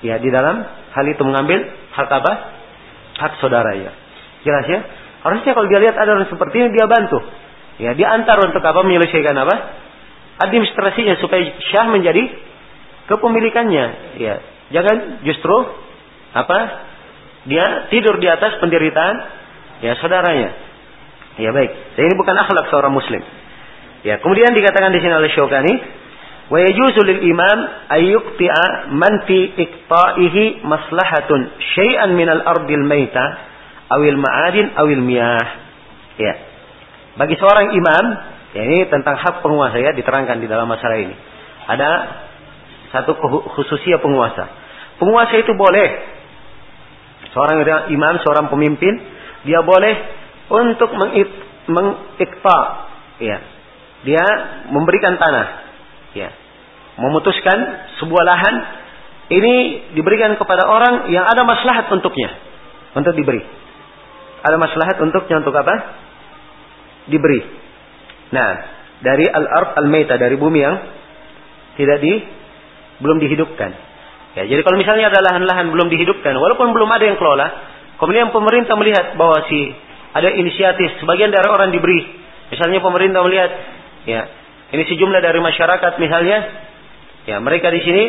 ya 0.07 0.23
di 0.23 0.31
dalam 0.31 0.63
hal 0.67 1.05
itu 1.07 1.23
mengambil 1.27 1.67
hak 1.95 2.11
apa? 2.11 2.33
Hak 3.19 3.33
saudara 3.43 3.75
ya. 3.75 3.91
Jelas 4.47 4.67
ya? 4.71 4.81
Harusnya 5.27 5.53
kalau 5.59 5.67
dia 5.67 5.83
lihat 5.83 5.99
ada 5.99 6.15
orang 6.15 6.31
seperti 6.31 6.55
ini 6.63 6.69
dia 6.71 6.87
bantu. 6.87 7.19
Ya, 7.83 7.93
dia 7.93 8.09
antar 8.15 8.39
untuk 8.41 8.63
apa 8.63 8.87
menyelesaikan 8.87 9.35
apa? 9.35 9.57
Administrasinya 10.47 11.19
supaya 11.19 11.43
syah 11.75 11.91
menjadi 11.91 12.23
kepemilikannya. 13.11 13.85
Ya, 14.23 14.35
jangan 14.71 15.27
justru 15.27 15.57
apa? 16.31 16.86
Dia 17.47 17.91
tidur 17.95 18.19
di 18.19 18.27
atas 18.27 18.59
penderitaan 18.59 19.17
ya 19.83 19.95
saudaranya. 20.03 20.51
Ya 21.37 21.53
baik. 21.53 21.71
Dan 21.95 22.03
ini 22.11 22.15
bukan 22.17 22.35
akhlak 22.35 22.67
seorang 22.73 22.93
muslim. 22.93 23.23
Ya, 24.07 24.23
kemudian 24.23 24.55
dikatakan 24.55 24.95
di 24.95 25.03
sini 25.03 25.13
oleh 25.19 25.31
Syukani, 25.35 25.75
wa 26.47 26.59
yajuzu 26.63 27.01
lil 27.03 27.21
imam 27.27 27.59
ayyuqti'a 27.91 28.95
man 28.95 29.27
fi 29.27 29.51
iqta'ihi 29.57 30.63
maslahatun 30.63 31.41
syai'an 31.75 32.15
min 32.15 32.31
al-ardil 32.31 32.87
maita 32.87 33.25
awil 33.91 34.17
ma'adin 34.17 34.79
awil 34.79 35.03
miyah. 35.03 35.47
Ya. 36.17 36.35
Bagi 37.19 37.37
seorang 37.37 37.75
imam, 37.75 38.05
ya 38.57 38.63
ini 38.63 38.87
tentang 38.89 39.19
hak 39.21 39.45
penguasa 39.45 39.77
ya 39.81 39.93
diterangkan 39.93 40.41
di 40.41 40.47
dalam 40.49 40.71
masalah 40.71 40.97
ini. 41.03 41.15
Ada 41.67 41.91
satu 42.95 43.19
khususia 43.59 43.99
penguasa. 43.99 44.49
Penguasa 44.97 45.35
itu 45.37 45.53
boleh 45.53 46.16
seorang 47.37 47.61
imam, 47.93 48.15
seorang 48.25 48.49
pemimpin, 48.49 48.97
dia 49.45 49.61
boleh 49.61 49.95
untuk 50.49 50.89
mengikta 51.69 52.59
ya. 53.21 53.39
Dia 54.09 54.25
memberikan 54.73 55.21
tanah. 55.21 55.47
Ya. 56.17 56.33
Memutuskan 56.97 57.59
sebuah 58.01 58.25
lahan. 58.25 58.57
Ini 59.27 59.55
diberikan 59.93 60.39
kepada 60.39 60.65
orang 60.65 61.13
yang 61.13 61.29
ada 61.29 61.45
maslahat 61.45 61.93
untuknya. 61.93 62.33
Untuk 62.97 63.13
diberi. 63.13 63.45
Ada 64.41 64.57
maslahat 64.57 64.97
untuknya 65.05 65.45
untuk 65.45 65.53
apa? 65.53 65.75
Diberi. 67.11 67.43
Nah 68.33 68.51
dari 69.05 69.29
al-ard 69.29 69.77
al-maita 69.77 70.17
dari 70.17 70.41
bumi 70.41 70.61
yang 70.65 70.77
tidak 71.77 72.01
di 72.01 72.13
belum 73.05 73.21
dihidupkan 73.21 73.86
ya 74.37 74.45
jadi 74.45 74.61
kalau 74.63 74.77
misalnya 74.77 75.09
ada 75.09 75.25
lahan-lahan 75.25 75.73
belum 75.73 75.89
dihidupkan 75.89 76.37
walaupun 76.37 76.77
belum 76.77 76.89
ada 76.93 77.05
yang 77.09 77.17
kelola 77.17 77.47
kemudian 77.97 78.31
pemerintah 78.31 78.77
melihat 78.77 79.17
bahwa 79.17 79.43
si 79.49 79.73
ada 80.17 80.33
inisiatif 80.33 81.01
sebagian 81.01 81.33
dari 81.33 81.49
orang 81.49 81.73
diberi 81.73 82.27
Misalnya 82.47 82.79
pemerintah 82.79 83.21
melihat, 83.27 83.51
ya, 84.07 84.21
ini 84.71 84.83
sejumlah 84.87 85.19
dari 85.19 85.41
masyarakat 85.43 85.93
misalnya, 85.99 86.39
ya, 87.27 87.37
mereka 87.43 87.75
di 87.75 87.81
sini 87.83 88.05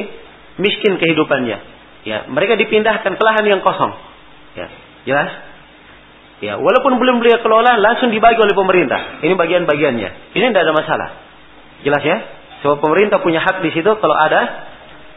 miskin 0.62 1.02
kehidupannya. 1.02 1.58
Ya, 2.06 2.18
mereka 2.30 2.56
dipindahkan 2.56 3.18
ke 3.18 3.24
lahan 3.26 3.46
yang 3.50 3.62
kosong. 3.66 3.98
Ya, 4.54 4.68
jelas? 5.10 5.32
Ya, 6.38 6.54
walaupun 6.62 7.02
belum 7.02 7.18
beliau 7.18 7.42
kelola, 7.42 7.82
langsung 7.82 8.14
dibagi 8.14 8.38
oleh 8.38 8.54
pemerintah. 8.54 9.26
Ini 9.26 9.34
bagian-bagiannya. 9.34 10.38
Ini 10.38 10.44
tidak 10.54 10.64
ada 10.70 10.74
masalah. 10.78 11.10
Jelas 11.82 12.04
ya? 12.06 12.18
Sebab 12.62 12.78
pemerintah 12.78 13.18
punya 13.26 13.42
hak 13.42 13.66
di 13.66 13.74
situ 13.74 13.90
kalau 13.98 14.14
ada 14.14 14.70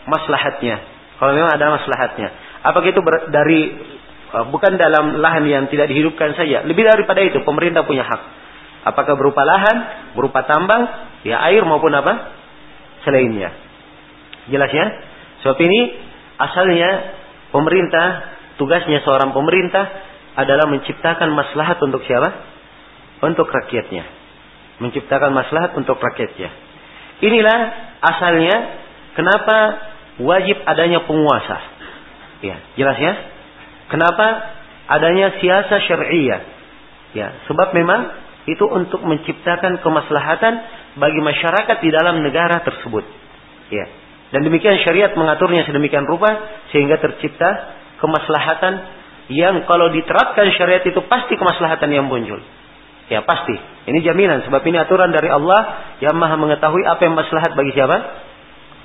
maslahatnya. 0.09 0.81
Kalau 1.21 1.37
memang 1.37 1.53
ada 1.53 1.77
maslahatnya. 1.77 2.29
Apakah 2.65 2.89
itu 2.89 3.01
dari 3.29 3.61
uh, 4.33 4.49
bukan 4.49 4.81
dalam 4.81 5.21
lahan 5.21 5.45
yang 5.45 5.69
tidak 5.69 5.93
dihidupkan 5.93 6.33
saja. 6.33 6.65
Lebih 6.65 6.87
daripada 6.87 7.21
itu, 7.21 7.45
pemerintah 7.45 7.85
punya 7.85 8.09
hak. 8.09 8.23
Apakah 8.89 9.21
berupa 9.21 9.45
lahan, 9.45 9.77
berupa 10.17 10.49
tambang, 10.49 10.89
ya 11.29 11.45
air 11.45 11.61
maupun 11.69 11.93
apa? 11.93 12.33
Selainnya. 13.05 13.53
Jelas 14.49 14.73
ya? 14.73 14.87
Sebab 15.45 15.61
ini 15.61 15.81
asalnya 16.41 16.91
pemerintah, 17.53 18.07
tugasnya 18.57 19.05
seorang 19.05 19.37
pemerintah 19.37 19.85
adalah 20.41 20.65
menciptakan 20.73 21.29
maslahat 21.37 21.77
untuk 21.85 22.01
siapa? 22.09 22.49
Untuk 23.21 23.53
rakyatnya. 23.53 24.09
Menciptakan 24.81 25.37
maslahat 25.37 25.77
untuk 25.77 26.01
rakyatnya. 26.01 26.49
Inilah 27.21 27.59
asalnya 28.01 28.57
kenapa 29.13 29.57
wajib 30.21 30.57
adanya 30.69 31.05
penguasa. 31.09 31.59
Ya, 32.41 32.57
jelas 32.77 32.97
ya? 32.97 33.13
Kenapa 33.93 34.27
adanya 34.89 35.37
siasa 35.41 35.77
syariah? 35.85 36.43
Ya, 37.13 37.43
sebab 37.51 37.75
memang 37.75 38.13
itu 38.49 38.65
untuk 38.65 39.03
menciptakan 39.05 39.83
kemaslahatan 39.85 40.55
bagi 40.97 41.21
masyarakat 41.21 41.77
di 41.83 41.91
dalam 41.93 42.23
negara 42.25 42.63
tersebut. 42.65 43.05
Ya. 43.69 43.87
Dan 44.31 44.47
demikian 44.47 44.79
syariat 44.87 45.11
mengaturnya 45.19 45.67
sedemikian 45.67 46.07
rupa 46.07 46.31
sehingga 46.71 47.03
tercipta 47.03 47.77
kemaslahatan 47.99 49.03
yang 49.31 49.63
kalau 49.67 49.91
diterapkan 49.91 50.51
syariat 50.55 50.83
itu 50.83 51.03
pasti 51.07 51.35
kemaslahatan 51.35 51.91
yang 51.91 52.07
muncul. 52.07 52.39
Ya 53.11 53.27
pasti. 53.27 53.59
Ini 53.91 54.07
jaminan 54.07 54.47
sebab 54.47 54.63
ini 54.71 54.79
aturan 54.79 55.11
dari 55.11 55.27
Allah 55.27 55.95
yang 55.99 56.15
Maha 56.15 56.39
mengetahui 56.39 56.87
apa 56.87 57.03
yang 57.03 57.19
maslahat 57.19 57.59
bagi 57.59 57.75
siapa? 57.75 57.97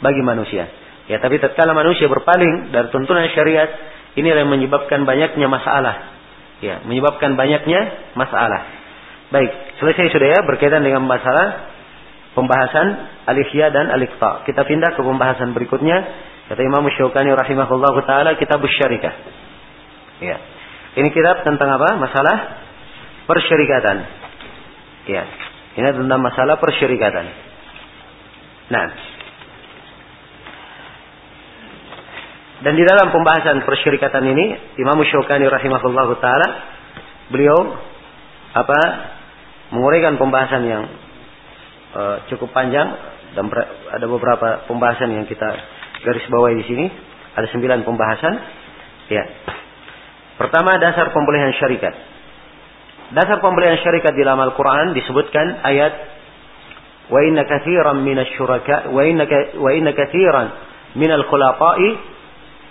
Bagi 0.01 0.21
manusia. 0.25 0.65
Ya, 1.05 1.21
tapi 1.21 1.37
tatkala 1.37 1.77
manusia 1.77 2.09
berpaling 2.09 2.73
dari 2.73 2.89
tuntunan 2.89 3.29
syariat, 3.29 3.69
ini 4.17 4.25
yang 4.25 4.49
menyebabkan 4.49 5.05
banyaknya 5.05 5.45
masalah. 5.45 6.17
Ya, 6.65 6.81
menyebabkan 6.81 7.37
banyaknya 7.37 8.13
masalah. 8.17 8.65
Baik, 9.29 9.51
selesai 9.77 10.09
sudah 10.13 10.27
ya 10.33 10.39
berkaitan 10.47 10.81
dengan 10.81 11.05
masalah 11.05 11.75
pembahasan 12.33 12.87
alifya 13.25 13.69
dan 13.69 13.89
alikta. 13.89 14.45
Kita 14.45 14.65
pindah 14.65 14.93
ke 14.93 15.01
pembahasan 15.01 15.53
berikutnya. 15.53 15.97
Kata 16.45 16.61
Imam 16.61 16.85
Syaukani 16.93 17.33
rahimahullah 17.33 17.95
taala 18.05 18.37
kitab 18.37 18.61
syarikah. 18.61 19.13
Ya. 20.21 20.37
Ini 20.95 21.09
kitab 21.09 21.43
tentang 21.43 21.69
apa? 21.75 21.97
Masalah 21.97 22.37
persyarikatan. 23.25 23.97
Ya. 25.09 25.23
Ini 25.75 25.89
tentang 25.91 26.21
masalah 26.21 26.55
persyarikatan. 26.61 27.25
Nah, 28.71 28.85
Dan 32.63 32.79
di 32.79 32.83
dalam 32.87 33.11
pembahasan 33.11 33.67
persyarikatan 33.67 34.23
ini, 34.31 34.45
Imam 34.79 34.95
Syaukani 35.03 35.43
rahimahullah 35.43 36.07
taala 36.23 36.47
beliau 37.27 37.57
apa 38.55 38.79
menguraikan 39.75 40.15
pembahasan 40.15 40.63
yang 40.63 40.83
uh, 41.91 42.15
cukup 42.31 42.55
panjang 42.55 42.95
dan 43.35 43.51
ada 43.91 44.05
beberapa 44.07 44.63
pembahasan 44.71 45.11
yang 45.11 45.27
kita 45.27 45.49
garis 46.07 46.23
bawahi 46.31 46.63
di 46.63 46.65
sini. 46.65 46.85
Ada 47.35 47.51
sembilan 47.51 47.83
pembahasan. 47.83 48.33
Ya. 49.11 49.23
Pertama 50.39 50.79
dasar 50.79 51.11
pembelian 51.11 51.51
syarikat. 51.59 51.91
Dasar 53.11 53.43
pembelian 53.43 53.75
syarikat 53.83 54.15
di 54.15 54.23
dalam 54.23 54.39
Al-Quran 54.39 54.95
disebutkan 54.95 55.59
ayat 55.67 55.93
wa 57.11 57.19
inna 57.21 57.43
kathiran 57.43 58.01
minasyuraka 58.01 58.89
wa 58.89 59.01
inna 59.03 59.27
wa 59.59 59.69
inna 59.75 59.91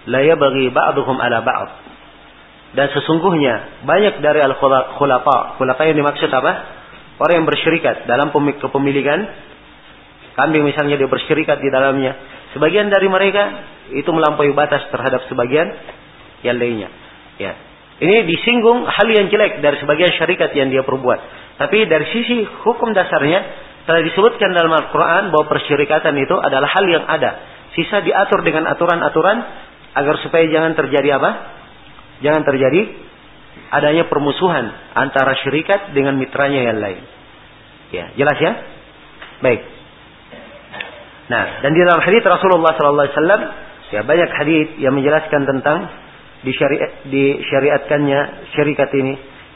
la 0.08 0.20
yabghi 0.20 0.70
ba'duhum 0.72 1.16
ala 1.20 1.40
ba'd. 1.40 1.70
Dan 2.74 2.90
sesungguhnya 2.90 3.86
banyak 3.86 4.18
dari 4.18 4.42
al-khulafa, 4.42 5.56
khulafa 5.56 5.82
yang 5.86 5.96
dimaksud 5.96 6.26
apa? 6.30 6.52
Orang 7.22 7.44
yang 7.44 7.46
bersyirikat 7.46 8.10
dalam 8.10 8.34
kepemilikan 8.34 9.22
kambing 10.34 10.66
misalnya 10.66 10.98
dia 10.98 11.06
bersyirikat 11.06 11.62
di 11.62 11.70
dalamnya. 11.70 12.18
Sebagian 12.52 12.90
dari 12.90 13.06
mereka 13.06 13.62
itu 13.94 14.10
melampaui 14.10 14.50
batas 14.54 14.82
terhadap 14.90 15.22
sebagian 15.30 15.70
yang 16.42 16.58
lainnya. 16.58 16.90
Ya. 17.38 17.54
Ini 18.02 18.26
disinggung 18.26 18.82
hal 18.90 19.06
yang 19.06 19.30
jelek 19.30 19.62
dari 19.62 19.78
sebagian 19.78 20.10
syarikat 20.18 20.50
yang 20.58 20.74
dia 20.74 20.82
perbuat. 20.82 21.18
Tapi 21.62 21.86
dari 21.86 22.06
sisi 22.10 22.42
hukum 22.42 22.90
dasarnya 22.90 23.40
telah 23.86 24.02
disebutkan 24.02 24.50
dalam 24.50 24.74
Al-Quran 24.74 25.30
bahwa 25.30 25.46
persyirikatan 25.46 26.18
itu 26.18 26.34
adalah 26.34 26.66
hal 26.66 26.84
yang 26.90 27.06
ada. 27.06 27.38
Sisa 27.78 28.02
diatur 28.02 28.42
dengan 28.42 28.66
aturan-aturan 28.70 29.38
agar 29.94 30.14
supaya 30.22 30.44
jangan 30.50 30.74
terjadi 30.74 31.18
apa? 31.18 31.30
Jangan 32.22 32.42
terjadi 32.42 32.80
adanya 33.70 34.06
permusuhan 34.10 34.70
antara 34.94 35.34
syirikat 35.42 35.94
dengan 35.94 36.18
mitranya 36.18 36.70
yang 36.70 36.78
lain. 36.78 37.02
Ya, 37.94 38.10
jelas 38.18 38.38
ya? 38.42 38.52
Baik. 39.42 39.60
Nah, 41.24 41.44
dan 41.64 41.70
di 41.72 41.80
dalam 41.80 42.02
hadis 42.04 42.20
Rasulullah 42.20 42.76
sallallahu 42.76 43.06
alaihi 43.06 43.16
wasallam 43.16 43.42
ya 43.94 44.00
banyak 44.04 44.30
hadis 44.34 44.66
yang 44.82 44.92
menjelaskan 44.92 45.42
tentang 45.48 45.78
disyariat 46.44 47.08
disyariatkannya 47.08 48.20
syarikat 48.52 48.90
ini. 48.98 49.14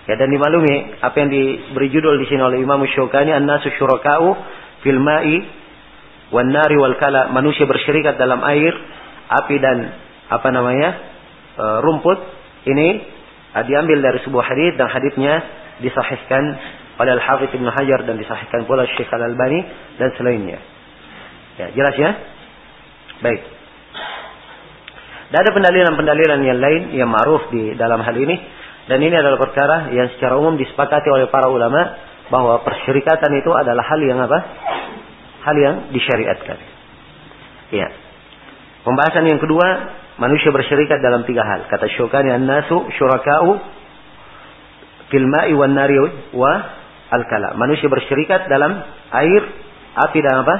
Ya 0.09 0.17
dan 0.17 0.33
dimaklumi 0.33 1.05
apa 1.05 1.17
yang 1.21 1.29
diberi 1.29 1.93
judul 1.93 2.17
di 2.17 2.27
sini 2.33 2.41
oleh 2.41 2.65
Imam 2.65 2.81
Syaukani 2.89 3.29
an-nasu 3.29 3.69
syuraka'u 3.77 4.33
fil 4.81 4.97
ma'i 4.97 5.45
wan 6.33 6.49
nari 6.49 6.81
wal 6.81 6.97
kala 6.97 7.29
manusia 7.29 7.69
bersyirikat 7.69 8.17
dalam 8.17 8.41
air, 8.41 8.73
api 9.29 9.57
dan 9.61 9.79
apa 10.29 10.49
namanya 10.53 10.91
e, 11.57 11.65
rumput 11.85 12.19
ini 12.69 12.89
e, 13.53 13.59
diambil 13.65 13.99
dari 14.05 14.19
sebuah 14.25 14.45
hadis 14.45 14.77
dan 14.77 14.89
hadisnya 14.93 15.35
disahihkan 15.81 16.45
oleh 16.99 17.13
Al 17.15 17.23
Hafidz 17.23 17.55
Ibnu 17.55 17.71
Hajar 17.71 18.05
dan 18.05 18.19
disahihkan 18.19 18.67
pula 18.67 18.85
Syekh 18.99 19.09
Al 19.15 19.31
Albani 19.31 19.61
dan 19.97 20.11
selainnya. 20.19 20.59
Ya, 21.59 21.67
jelas 21.75 21.95
ya? 21.99 22.11
Baik. 23.23 23.43
Dan 25.29 25.39
ada 25.45 25.51
pendalilan-pendalilan 25.53 26.41
yang 26.41 26.59
lain 26.59 26.83
yang 26.97 27.11
ma'ruf 27.13 27.53
di 27.53 27.77
dalam 27.77 28.01
hal 28.01 28.17
ini 28.17 28.37
dan 28.89 29.05
ini 29.05 29.13
adalah 29.13 29.37
perkara 29.37 29.93
yang 29.93 30.09
secara 30.17 30.41
umum 30.41 30.57
disepakati 30.57 31.13
oleh 31.13 31.29
para 31.29 31.53
ulama 31.53 32.09
bahwa 32.33 32.65
persyarikatan 32.65 33.37
itu 33.37 33.53
adalah 33.53 33.85
hal 33.85 34.01
yang 34.01 34.19
apa? 34.25 34.39
Hal 35.45 35.57
yang 35.61 35.75
disyariatkan. 35.93 36.57
Ya. 37.69 37.89
Pembahasan 38.89 39.29
yang 39.29 39.37
kedua 39.37 39.69
manusia 40.19 40.51
bersyirikat 40.51 40.99
dalam 41.01 41.25
tiga 41.25 41.47
hal. 41.47 41.67
Kata 41.71 41.87
Syukani 41.95 42.35
an-nasu 42.35 42.91
syuraka'u 42.99 43.51
fil 45.09 45.27
ma'i 45.27 45.55
wan 45.55 45.73
nari 45.73 45.97
wa 46.35 46.53
al-kala. 47.09 47.57
Manusia 47.57 47.89
bersyirikat 47.89 48.51
dalam 48.53 48.77
air, 49.15 49.43
api 49.97 50.19
dan 50.21 50.45
apa? 50.45 50.57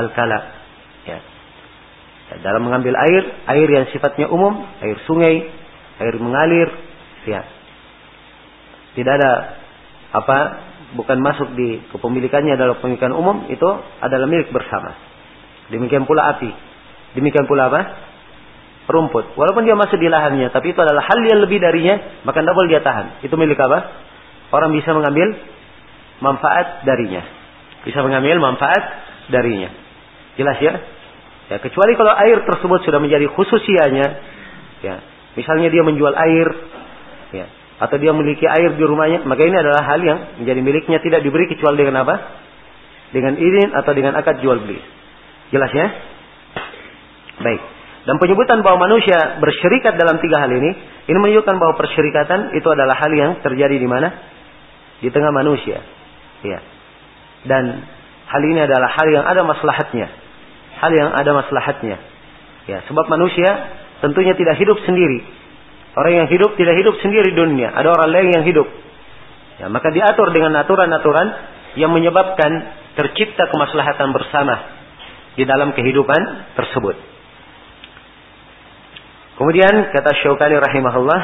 Al-kala. 0.00 0.38
Ya. 1.04 1.18
Dalam 2.40 2.64
mengambil 2.64 2.96
air, 2.96 3.22
air 3.52 3.68
yang 3.68 3.86
sifatnya 3.92 4.32
umum, 4.32 4.64
air 4.80 4.96
sungai, 5.04 5.44
air 6.00 6.14
mengalir, 6.16 6.72
ya. 7.28 7.44
Tidak 8.94 9.12
ada 9.12 9.32
apa 10.14 10.38
bukan 10.94 11.18
masuk 11.18 11.58
di 11.58 11.82
kepemilikannya 11.90 12.54
adalah 12.54 12.78
pemilikan 12.78 13.10
umum 13.10 13.50
itu 13.50 13.66
adalah 13.98 14.30
milik 14.30 14.54
bersama. 14.54 14.94
Demikian 15.68 16.06
pula 16.06 16.38
api. 16.38 16.50
Demikian 17.18 17.50
pula 17.50 17.68
apa? 17.68 17.80
Rumput. 18.84 19.32
Walaupun 19.36 19.64
dia 19.64 19.76
masuk 19.76 19.96
di 19.96 20.08
lahannya, 20.12 20.52
tapi 20.52 20.76
itu 20.76 20.80
adalah 20.80 21.04
hal 21.04 21.18
yang 21.24 21.40
lebih 21.40 21.60
darinya, 21.60 22.20
maka 22.28 22.44
tidak 22.44 22.54
boleh 22.56 22.68
dia 22.68 22.82
tahan. 22.84 23.24
Itu 23.24 23.34
milik 23.40 23.56
apa? 23.56 23.78
Orang 24.52 24.76
bisa 24.76 24.92
mengambil 24.92 25.34
manfaat 26.20 26.84
darinya. 26.84 27.22
Bisa 27.84 28.04
mengambil 28.04 28.40
manfaat 28.40 28.82
darinya. 29.32 29.72
Jelas 30.36 30.58
ya? 30.60 30.72
Ya, 31.52 31.56
kecuali 31.60 31.92
kalau 31.96 32.12
air 32.12 32.40
tersebut 32.44 32.84
sudah 32.88 33.00
menjadi 33.00 33.28
khususianya, 33.28 34.06
ya. 34.80 34.94
Misalnya 35.34 35.68
dia 35.68 35.82
menjual 35.82 36.14
air, 36.14 36.48
ya, 37.34 37.46
atau 37.82 37.96
dia 37.98 38.14
memiliki 38.14 38.46
air 38.46 38.78
di 38.78 38.84
rumahnya, 38.86 39.26
maka 39.26 39.42
ini 39.44 39.56
adalah 39.58 39.82
hal 39.82 40.00
yang 40.00 40.18
menjadi 40.40 40.60
miliknya 40.62 40.98
tidak 41.02 41.20
diberi 41.20 41.50
kecuali 41.50 41.76
dengan 41.82 42.06
apa? 42.06 42.16
Dengan 43.12 43.36
izin 43.36 43.74
atau 43.76 43.92
dengan 43.92 44.14
akad 44.16 44.40
jual 44.40 44.62
beli. 44.62 44.80
Jelas 45.52 45.70
ya? 45.74 45.86
Baik. 47.44 47.73
Dan 48.04 48.20
penyebutan 48.20 48.60
bahwa 48.60 48.84
manusia 48.84 49.40
bersyirikat 49.40 49.96
dalam 49.96 50.20
tiga 50.20 50.44
hal 50.44 50.52
ini, 50.52 50.70
ini 51.08 51.16
menunjukkan 51.16 51.56
bahwa 51.56 51.74
persyirikatan 51.80 52.52
itu 52.52 52.68
adalah 52.68 53.00
hal 53.00 53.12
yang 53.16 53.40
terjadi 53.40 53.80
di 53.80 53.88
mana? 53.88 54.12
Di 55.00 55.08
tengah 55.08 55.32
manusia. 55.32 55.80
Ya. 56.44 56.60
Dan 57.48 57.64
hal 58.28 58.42
ini 58.44 58.60
adalah 58.60 58.92
hal 58.92 59.08
yang 59.08 59.24
ada 59.24 59.40
maslahatnya. 59.48 60.06
Hal 60.84 60.92
yang 60.92 61.10
ada 61.16 61.32
maslahatnya. 61.32 61.96
Ya, 62.68 62.84
sebab 62.92 63.08
manusia 63.08 63.72
tentunya 64.04 64.36
tidak 64.36 64.60
hidup 64.60 64.76
sendiri. 64.84 65.24
Orang 65.96 66.12
yang 66.12 66.28
hidup 66.28 66.60
tidak 66.60 66.76
hidup 66.76 67.00
sendiri 67.00 67.32
di 67.32 67.36
dunia. 67.40 67.72
Ada 67.72 67.88
orang 67.88 68.08
lain 68.12 68.28
yang 68.36 68.44
hidup. 68.44 68.68
Ya, 69.64 69.72
maka 69.72 69.88
diatur 69.88 70.28
dengan 70.34 70.52
aturan-aturan 70.60 71.28
yang 71.80 71.88
menyebabkan 71.88 72.50
tercipta 73.00 73.48
kemaslahatan 73.48 74.12
bersama 74.12 74.54
di 75.40 75.48
dalam 75.48 75.72
kehidupan 75.72 76.52
tersebut. 76.52 77.13
Kemudian 79.34 79.90
kata 79.90 80.14
Syaukani 80.22 80.54
rahimahullah, 80.62 81.20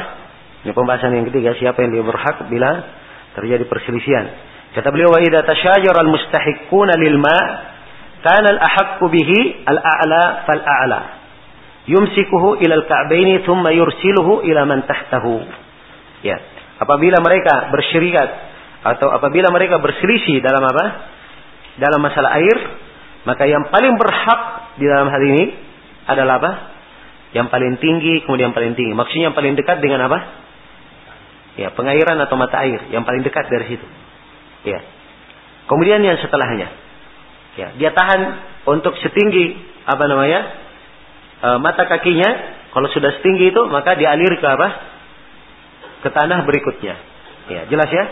ini 0.67 0.71
pembahasan 0.75 1.15
yang 1.15 1.25
ketiga, 1.31 1.55
siapa 1.55 1.79
yang 1.79 1.95
dia 1.95 2.03
berhak 2.03 2.51
bila 2.51 2.71
terjadi 3.39 3.63
perselisihan. 3.71 4.27
Kata 4.75 4.91
beliau, 4.91 5.11
"Wa 5.11 5.23
idza 5.23 5.47
tashajar 5.47 5.95
al-mustahiqquna 5.95 6.99
lil 6.99 7.15
ma' 7.19 7.43
kana 8.23 8.47
al-ahaqqu 8.55 9.05
bihi 9.07 9.67
al-a'la 9.67 10.23
fal-a'la." 10.47 11.01
Yumsikuhu 11.87 12.61
ila 12.61 12.73
al-ka'baini 12.83 13.41
thumma 13.47 13.73
yursiluhu 13.73 14.45
ila 14.45 14.61
man 14.69 14.85
tahtahu. 14.85 15.41
Ya. 16.21 16.37
Apabila 16.77 17.19
mereka 17.23 17.73
bersyirikat 17.73 18.29
atau 18.81 19.07
apabila 19.13 19.49
mereka 19.49 19.81
berselisih 19.81 20.41
dalam 20.45 20.61
apa? 20.61 20.85
Dalam 21.79 21.99
masalah 22.03 22.37
air, 22.37 22.57
maka 23.23 23.47
yang 23.47 23.69
paling 23.71 23.97
berhak 23.97 24.41
di 24.77 24.85
dalam 24.85 25.09
hal 25.09 25.21
ini 25.25 25.43
adalah 26.05 26.37
apa? 26.37 26.51
Yang 27.31 27.47
paling 27.47 27.79
tinggi, 27.79 28.27
kemudian 28.27 28.51
paling 28.51 28.75
tinggi. 28.75 28.91
Maksudnya 28.91 29.31
yang 29.31 29.35
paling 29.35 29.55
dekat 29.55 29.79
dengan 29.79 30.03
apa? 30.07 30.19
Ya, 31.55 31.71
pengairan 31.71 32.19
atau 32.19 32.35
mata 32.35 32.59
air. 32.63 32.91
Yang 32.91 33.03
paling 33.07 33.23
dekat 33.23 33.45
dari 33.47 33.65
situ. 33.71 33.87
Ya. 34.67 34.79
Kemudian 35.67 36.03
yang 36.03 36.19
setelahnya. 36.19 36.67
Ya, 37.55 37.67
dia 37.75 37.91
tahan 37.91 38.21
untuk 38.67 38.95
setinggi 38.99 39.59
apa 39.87 40.03
namanya? 40.07 40.39
E, 41.39 41.47
mata 41.63 41.87
kakinya. 41.87 42.59
Kalau 42.71 42.87
sudah 42.91 43.19
setinggi 43.19 43.51
itu, 43.51 43.61
maka 43.67 43.99
dialir 43.99 44.31
ke 44.39 44.47
apa? 44.47 44.67
Ke 46.03 46.09
tanah 46.11 46.47
berikutnya. 46.47 46.95
Ya, 47.51 47.61
jelas 47.67 47.91
ya? 47.91 48.05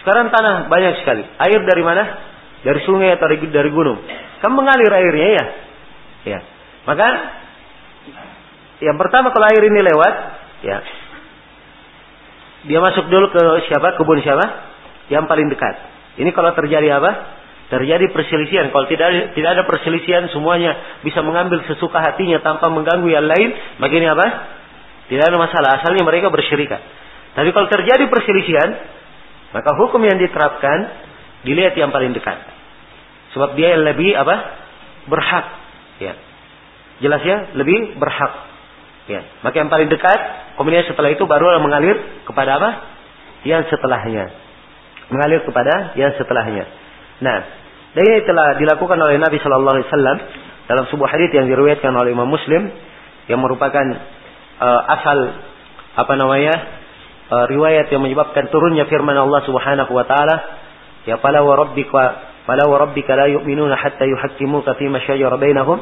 Sekarang 0.00 0.32
tanah 0.32 0.72
banyak 0.72 1.04
sekali. 1.04 1.24
Air 1.40 1.60
dari 1.68 1.82
mana? 1.84 2.04
Dari 2.64 2.80
sungai 2.88 3.16
atau 3.16 3.28
dari 3.28 3.70
gunung. 3.72 4.00
Kan 4.40 4.52
mengalir 4.56 4.88
airnya 4.88 5.28
ya. 5.28 5.44
Ya. 6.24 6.38
Maka 6.88 7.08
yang 8.82 8.98
pertama 8.98 9.30
kalau 9.30 9.46
air 9.46 9.62
ini 9.62 9.80
lewat, 9.80 10.14
ya. 10.66 10.78
Dia 12.66 12.78
masuk 12.82 13.06
dulu 13.10 13.30
ke 13.30 13.42
siapa? 13.70 13.94
Kebun 13.94 14.18
siapa? 14.22 14.46
Yang 15.10 15.24
paling 15.30 15.46
dekat. 15.50 15.74
Ini 16.18 16.30
kalau 16.34 16.50
terjadi 16.54 16.98
apa? 16.98 17.10
Terjadi 17.70 18.10
perselisihan. 18.10 18.70
Kalau 18.74 18.86
tidak 18.86 19.34
tidak 19.38 19.50
ada 19.54 19.62
perselisihan 19.66 20.26
semuanya 20.30 21.00
bisa 21.02 21.22
mengambil 21.22 21.62
sesuka 21.66 21.98
hatinya 21.98 22.42
tanpa 22.42 22.70
mengganggu 22.70 23.06
yang 23.06 23.26
lain, 23.26 23.54
maka 23.78 23.92
ini 23.94 24.06
apa? 24.06 24.26
Tidak 25.10 25.24
ada 25.24 25.38
masalah. 25.38 25.82
Asalnya 25.82 26.02
mereka 26.06 26.30
bersyirikat. 26.30 26.80
Tapi 27.32 27.48
kalau 27.50 27.66
terjadi 27.66 28.04
perselisihan, 28.12 28.70
maka 29.56 29.70
hukum 29.78 30.02
yang 30.04 30.20
diterapkan 30.20 30.78
dilihat 31.42 31.74
yang 31.74 31.90
paling 31.90 32.14
dekat. 32.14 32.38
Sebab 33.34 33.56
dia 33.58 33.74
yang 33.78 33.82
lebih 33.88 34.12
apa? 34.14 34.36
Berhak. 35.08 35.46
Ya. 35.98 36.14
Jelas 37.02 37.22
ya? 37.24 37.56
Lebih 37.56 37.98
berhak. 37.98 38.51
Ya, 39.12 39.20
maka 39.44 39.60
yang 39.60 39.68
paling 39.68 39.92
dekat, 39.92 40.20
kemudian 40.56 40.88
setelah 40.88 41.12
itu 41.12 41.28
baru 41.28 41.60
mengalir 41.60 42.24
kepada 42.24 42.56
apa? 42.56 42.70
Yang 43.44 43.68
setelahnya. 43.68 44.32
Mengalir 45.12 45.44
kepada 45.44 45.92
yang 46.00 46.16
setelahnya. 46.16 46.64
Nah, 47.20 47.38
dan 47.92 48.02
ini 48.08 48.24
telah 48.24 48.56
dilakukan 48.56 48.96
oleh 48.96 49.20
Nabi 49.20 49.36
Shallallahu 49.36 49.74
Alaihi 49.76 49.88
Wasallam 49.92 50.18
dalam 50.64 50.84
sebuah 50.88 51.08
hadis 51.12 51.28
yang 51.36 51.44
diriwayatkan 51.44 51.92
oleh 51.92 52.16
Imam 52.16 52.24
Muslim 52.24 52.72
yang 53.28 53.36
merupakan 53.44 53.84
uh, 54.56 54.80
asal 54.96 55.18
apa 55.92 56.12
namanya 56.16 56.54
uh, 57.28 57.44
riwayat 57.52 57.92
yang 57.92 58.00
menyebabkan 58.00 58.48
turunnya 58.48 58.88
firman 58.88 59.12
Allah 59.12 59.44
Subhanahu 59.44 59.92
Wa 59.92 60.04
Taala 60.08 60.36
ya 61.04 61.20
pala 61.20 61.44
wa 61.44 61.52
rabbika 61.52 62.32
pala 62.48 62.64
wa 62.64 62.80
rabbika 62.80 63.12
la 63.12 63.28
yu'minuna 63.28 63.76
hatta 63.76 64.08
yuhaqqimuka 64.08 64.80
fi 64.80 64.88
ma 64.88 64.98
shajara 65.04 65.36
bainahum 65.36 65.76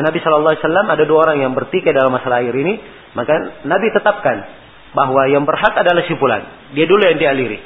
dan 0.00 0.08
Nabi 0.08 0.24
Shallallahu 0.24 0.56
Alaihi 0.56 0.64
Wasallam 0.64 0.86
ada 0.88 1.04
dua 1.04 1.18
orang 1.28 1.44
yang 1.44 1.52
bertikai 1.52 1.92
dalam 1.92 2.08
masalah 2.08 2.40
air 2.40 2.56
ini, 2.56 2.80
maka 3.12 3.60
Nabi 3.68 3.92
tetapkan 3.92 4.48
bahwa 4.96 5.28
yang 5.28 5.44
berhak 5.44 5.76
adalah 5.76 6.00
si 6.08 6.16
fulan. 6.16 6.72
Dia 6.72 6.88
dulu 6.88 7.04
yang 7.04 7.20
dialiri. 7.20 7.60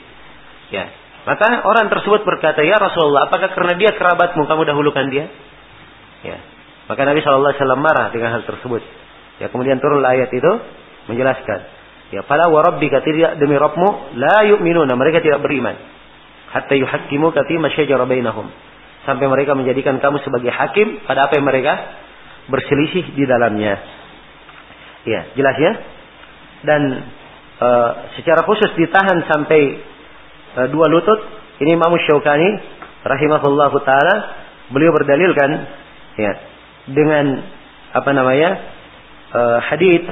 Ya. 0.74 0.90
Maka 1.30 1.62
orang 1.62 1.86
tersebut 1.94 2.26
berkata, 2.26 2.66
ya 2.66 2.74
Rasulullah, 2.82 3.30
apakah 3.30 3.54
karena 3.54 3.78
dia 3.78 3.94
kerabatmu 3.94 4.50
kamu 4.50 4.62
dahulukan 4.66 5.06
dia? 5.14 5.30
Ya. 6.26 6.42
Maka 6.90 7.06
Nabi 7.06 7.22
Shallallahu 7.22 7.54
Alaihi 7.54 7.62
Wasallam 7.62 7.80
marah 7.86 8.06
dengan 8.10 8.34
hal 8.34 8.42
tersebut. 8.50 8.82
Ya, 9.38 9.46
kemudian 9.54 9.78
turun 9.78 10.02
ayat 10.02 10.34
itu 10.34 10.52
menjelaskan. 11.06 11.70
Ya, 12.18 12.26
pada 12.26 12.50
warabbika 12.50 12.98
tidak 13.06 13.38
demi 13.38 13.54
Rabbmu 13.54 14.18
la 14.18 14.42
yu'minuna, 14.42 14.90
mereka 14.98 15.22
tidak 15.22 15.38
beriman. 15.38 15.78
Hatta 16.50 16.74
yuhakkimu 16.74 17.30
kati 17.30 17.62
masyajara 17.62 18.10
bainahum. 18.10 18.50
Sampai 19.06 19.30
mereka 19.30 19.54
menjadikan 19.54 20.02
kamu 20.02 20.18
sebagai 20.26 20.50
hakim 20.50 20.98
pada 21.06 21.30
apa 21.30 21.38
yang 21.38 21.46
mereka 21.46 22.02
berselisih 22.48 23.16
di 23.16 23.24
dalamnya. 23.24 23.74
Ya, 25.04 25.20
jelas 25.36 25.56
ya. 25.60 25.72
Dan 26.64 26.82
e, 27.60 27.68
secara 28.20 28.44
khusus 28.44 28.72
ditahan 28.76 29.24
sampai 29.28 29.60
e, 30.56 30.60
dua 30.72 30.88
lutut. 30.88 31.20
Ini 31.60 31.78
Imam 31.78 31.92
Syaukani 31.94 32.50
rahimahullah 33.04 33.72
taala 33.84 34.14
beliau 34.72 34.90
berdalilkan 34.90 35.50
ya 36.18 36.32
dengan 36.88 37.44
apa 37.94 38.10
namanya 38.10 38.50
e, 39.30 39.40
hadith 39.70 40.06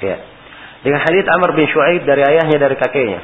Ya. 0.00 0.16
Dengan 0.80 1.04
hadith 1.04 1.28
Amr 1.28 1.52
bin 1.52 1.68
Shu'aib 1.68 2.08
dari 2.08 2.24
ayahnya 2.24 2.56
dari 2.56 2.76
kakeknya. 2.80 3.20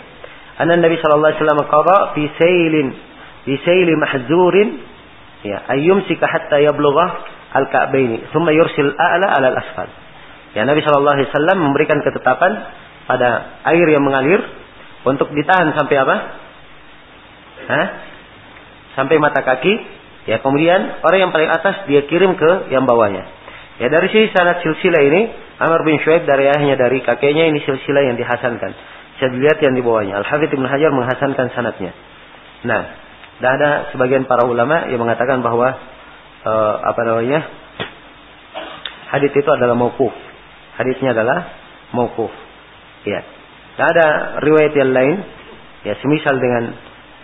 أن 0.61 0.71
النبي 0.71 0.95
صلى 1.01 1.13
الله 1.15 1.27
عليه 1.27 1.41
وسلم 1.41 1.61
قضى 1.71 1.97
في 2.15 2.23
سيل 2.39 2.93
في 3.45 3.53
سيل 3.65 3.89
محزور 3.99 4.55
ya 5.41 5.57
أن 5.71 5.79
يمسك 5.79 6.21
حتى 6.25 6.63
يبلغ 6.63 6.97
الكعبين 7.55 8.19
ثم 8.33 8.49
يرسل 8.49 8.85
الأعلى 8.85 9.25
على 9.25 9.47
الأسفل 9.47 9.89
ya 10.51 10.67
Nabi 10.67 10.83
Shallallahu 10.83 11.15
Alaihi 11.15 11.29
Wasallam 11.31 11.57
memberikan 11.63 12.03
ketetapan 12.03 12.51
pada 13.07 13.59
air 13.71 13.87
yang 13.87 14.03
mengalir 14.03 14.43
untuk 15.07 15.33
ditahan 15.33 15.73
sampai 15.73 15.95
apa? 15.97 16.15
Hah? 17.71 17.85
Sampai 18.99 19.17
mata 19.17 19.41
kaki. 19.41 19.99
Ya 20.29 20.37
kemudian 20.37 21.01
orang 21.01 21.19
yang 21.27 21.31
paling 21.33 21.49
atas 21.49 21.87
dia 21.89 22.05
kirim 22.05 22.37
ke 22.37 22.69
yang 22.69 22.85
bawahnya. 22.85 23.25
Ya 23.81 23.89
dari 23.89 24.11
sisi 24.13 24.29
sanad 24.29 24.61
silsilah 24.61 25.01
ini 25.01 25.21
Amr 25.57 25.81
bin 25.81 25.97
Shuaib 26.05 26.29
dari 26.29 26.45
ayahnya 26.45 26.77
dari 26.77 27.01
kakeknya 27.01 27.49
ini 27.49 27.65
silsilah 27.65 28.05
yang 28.05 28.19
dihasankan. 28.21 28.71
Saya 29.16 29.32
dilihat 29.32 29.58
yang 29.64 29.72
di 29.72 29.80
bawahnya. 29.80 30.20
Al-Hafidh 30.20 30.52
Ibn 30.52 30.66
Hajar 30.68 30.90
menghasankan 30.92 31.46
sanatnya. 31.56 31.92
Nah, 32.68 32.82
dan 33.40 33.50
ada 33.60 33.70
sebagian 33.92 34.24
para 34.24 34.48
ulama 34.48 34.88
yang 34.88 35.00
mengatakan 35.00 35.44
bahwa 35.44 35.76
uh, 36.44 36.74
apa 36.84 37.00
namanya? 37.04 37.40
Hadis 39.12 39.32
itu 39.32 39.48
adalah 39.48 39.76
mauquf. 39.76 40.12
Hadisnya 40.76 41.12
adalah 41.12 41.48
mauquf. 41.92 42.32
Ya. 43.04 43.24
Dan 43.76 43.86
ada 43.92 44.06
riwayat 44.40 44.72
yang 44.72 44.92
lain 44.92 45.16
ya 45.84 45.94
semisal 46.00 46.40
dengan 46.40 46.74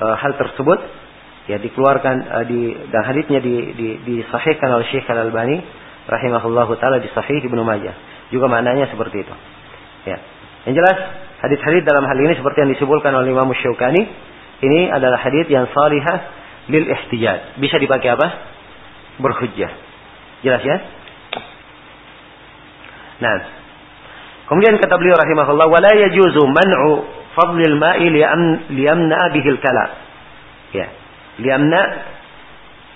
uh, 0.05 0.17
hal 0.21 0.37
tersebut 0.37 0.79
ya 1.51 1.59
dikeluarkan 1.59 2.17
uh, 2.29 2.45
di 2.47 2.77
dan 2.93 3.03
hadisnya 3.09 3.41
di, 3.43 3.73
di 3.75 3.89
disahihkan 4.05 4.69
oleh 4.69 4.87
Syekh 4.93 5.09
Al-Albani 5.11 5.59
rahimahullahu 6.07 6.77
taala 6.79 7.01
di 7.01 7.09
Sahih 7.11 7.41
Ibnu 7.41 7.65
Majah. 7.65 7.97
Juga 8.31 8.47
maknanya 8.53 8.89
seperti 8.93 9.25
itu. 9.25 9.35
Ya. 10.07 10.21
Yang 10.69 10.75
jelas 10.79 10.99
Hadis-hadis 11.43 11.83
dalam 11.83 12.07
hal 12.07 12.15
ini 12.23 12.39
seperti 12.39 12.63
yang 12.63 12.71
disebutkan 12.71 13.11
oleh 13.19 13.35
Imam 13.35 13.51
Syaukani, 13.51 14.03
ini 14.63 14.87
adalah 14.95 15.19
hadis 15.19 15.51
yang 15.51 15.67
salihah 15.75 16.19
lil 16.71 16.87
ihtijaj. 16.87 17.59
Bisa 17.59 17.83
dipakai 17.83 18.15
apa? 18.15 18.27
Berhujjah. 19.19 19.75
Jelas 20.47 20.63
ya? 20.63 20.77
Nah, 23.23 23.35
kemudian 24.47 24.79
kata 24.79 24.95
beliau 24.99 25.19
rahimahullah, 25.19 25.67
"Wala 25.67 25.91
yajuzu 26.07 26.43
man'u 26.47 27.11
fadlil 27.35 27.75
ma'i 27.75 28.07
liyamna 28.71 29.21
bihil 29.35 29.59
kala." 29.59 29.85
Ya, 30.71 30.87
liyamna 31.43 31.81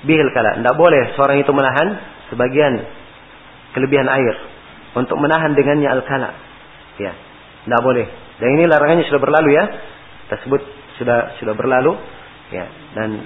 bihil 0.07 0.31
kala. 0.31 0.63
Tidak 0.63 0.75
boleh 0.79 1.19
seorang 1.19 1.43
itu 1.43 1.51
menahan 1.51 1.99
sebagian 2.31 2.79
kelebihan 3.75 4.07
air 4.07 4.35
untuk 4.95 5.19
menahan 5.19 5.55
dengannya 5.59 5.91
al-kala. 5.91 6.31
Ya, 7.03 7.11
tidak 7.67 7.83
boleh. 7.83 8.26
Dan 8.37 8.49
ini 8.57 8.65
larangannya 8.69 9.05
sudah 9.09 9.21
berlalu 9.21 9.57
ya. 9.57 9.65
Tersebut 10.29 10.61
sudah 11.01 11.39
sudah 11.41 11.55
berlalu 11.57 11.97
ya. 12.53 12.67
Dan 12.93 13.25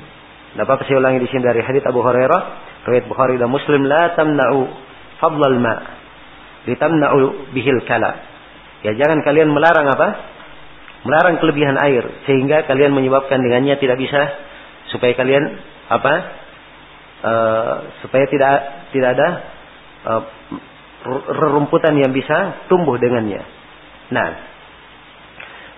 apa-apa 0.59 0.83
saya 0.87 0.99
ulangi 0.99 1.23
di 1.23 1.29
sini 1.31 1.47
dari 1.47 1.63
hadits 1.63 1.87
Abu 1.87 2.03
Hurairah, 2.03 2.41
riwayat 2.87 3.07
Bukhari 3.07 3.39
dan 3.39 3.51
Muslim, 3.51 3.87
la 3.87 4.19
tamna'u 4.19 4.67
fadlal 5.23 5.59
ma. 5.63 5.75
litamna'u 6.67 7.53
bihil 7.55 7.81
kala. 7.87 8.19
Ya 8.83 8.97
jangan 8.97 9.23
kalian 9.25 9.49
melarang 9.53 9.89
apa? 9.89 10.09
Melarang 11.05 11.41
kelebihan 11.41 11.81
air 11.81 12.05
sehingga 12.29 12.69
kalian 12.69 12.93
menyebabkan 12.93 13.41
dengannya 13.41 13.81
tidak 13.81 13.97
bisa 13.97 14.21
supaya 14.93 15.17
kalian 15.17 15.45
apa? 15.89 16.15
Uh, 17.21 17.75
supaya 18.01 18.25
tidak 18.33 18.53
tidak 18.97 19.09
ada 19.17 19.29
uh, 20.09 20.23
rerumputan 21.37 21.97
yang 21.97 22.13
bisa 22.13 22.65
tumbuh 22.69 22.97
dengannya. 22.97 23.45
Nah, 24.13 24.29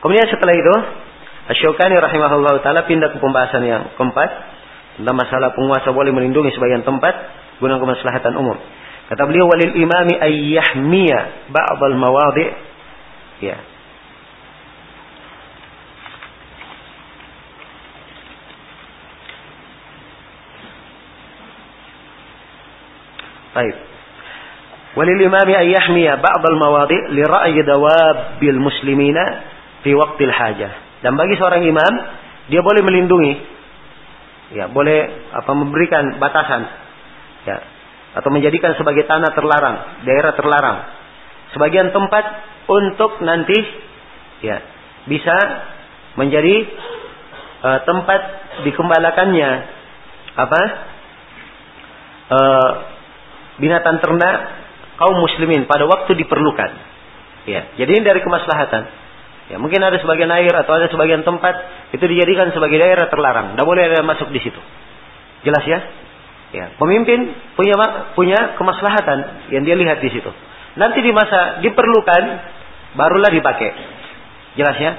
kemudian 0.03 0.27
setelah 0.27 0.55
itu 0.59 0.75
Asyokani 1.43 1.99
rahimahullah 1.99 2.63
taala 2.63 2.87
pindah 2.87 3.11
ke 3.11 3.19
pembahasan 3.19 3.67
yang 3.67 3.83
keempat 3.99 4.31
tentang 4.95 5.17
masalah 5.19 5.51
penguasa 5.59 5.91
boleh 5.91 6.15
melindungi 6.15 6.55
sebagian 6.55 6.87
tempat 6.87 7.15
guna 7.59 7.83
kemaslahatan 7.83 8.39
umum. 8.39 8.55
Kata 9.11 9.27
beliau 9.27 9.51
walil 9.51 9.75
imami 9.75 10.15
ayyahmiya 10.15 11.51
ba'dal 11.51 11.99
mawadi' 11.99 12.51
ya. 13.43 13.59
Baik. 23.53 23.77
Walil 24.95 25.21
imami 25.27 25.53
ayyahmiya 25.59 26.23
ba'dal 26.23 26.55
mawadi' 26.55 27.19
li 27.19 27.23
ra'yi 27.27 27.67
dawabil 27.67 28.61
muslimina 28.63 29.52
fi 29.83 29.91
waqtil 29.95 30.33
hajah. 30.33 31.03
Dan 31.03 31.19
bagi 31.19 31.35
seorang 31.39 31.63
imam, 31.67 31.93
dia 32.51 32.63
boleh 32.63 32.83
melindungi, 32.83 33.35
ya 34.55 34.71
boleh 34.71 35.31
apa 35.35 35.53
memberikan 35.55 36.19
batasan, 36.23 36.63
ya 37.47 37.57
atau 38.13 38.29
menjadikan 38.29 38.77
sebagai 38.77 39.09
tanah 39.09 39.33
terlarang, 39.35 40.05
daerah 40.05 40.33
terlarang, 40.37 40.79
sebagian 41.57 41.91
tempat 41.91 42.25
untuk 42.71 43.19
nanti, 43.25 43.59
ya 44.45 44.63
bisa 45.11 45.35
menjadi 46.15 46.55
uh, 47.63 47.79
tempat 47.83 48.21
dikembalakannya 48.63 49.51
apa 50.33 50.63
uh, 52.31 52.71
binatang 53.59 53.99
ternak 54.01 54.37
kaum 55.01 55.19
muslimin 55.19 55.67
pada 55.67 55.89
waktu 55.89 56.15
diperlukan. 56.15 56.71
Ya, 57.43 57.75
jadi 57.75 57.91
ini 57.99 58.07
dari 58.07 58.23
kemaslahatan. 58.23 59.02
Ya, 59.51 59.59
mungkin 59.59 59.83
ada 59.83 59.99
sebagian 59.99 60.31
air 60.31 60.55
atau 60.55 60.73
ada 60.79 60.87
sebagian 60.87 61.27
tempat 61.27 61.55
itu 61.91 62.05
dijadikan 62.07 62.55
sebagai 62.55 62.79
daerah 62.79 63.11
terlarang. 63.11 63.59
Tidak 63.59 63.67
boleh 63.67 63.83
ada 63.91 64.07
masuk 64.07 64.31
di 64.31 64.39
situ. 64.39 64.61
Jelas 65.43 65.65
ya? 65.67 65.79
Ya, 66.53 66.65
pemimpin 66.77 67.33
punya 67.57 67.75
punya 68.13 68.55
kemaslahatan 68.61 69.49
yang 69.51 69.65
dia 69.65 69.75
lihat 69.75 70.05
di 70.05 70.13
situ. 70.13 70.31
Nanti 70.77 71.01
di 71.01 71.11
masa 71.11 71.65
diperlukan 71.65 72.23
barulah 72.95 73.33
dipakai. 73.33 73.71
Jelas 74.57 74.77
ya? 74.79 74.93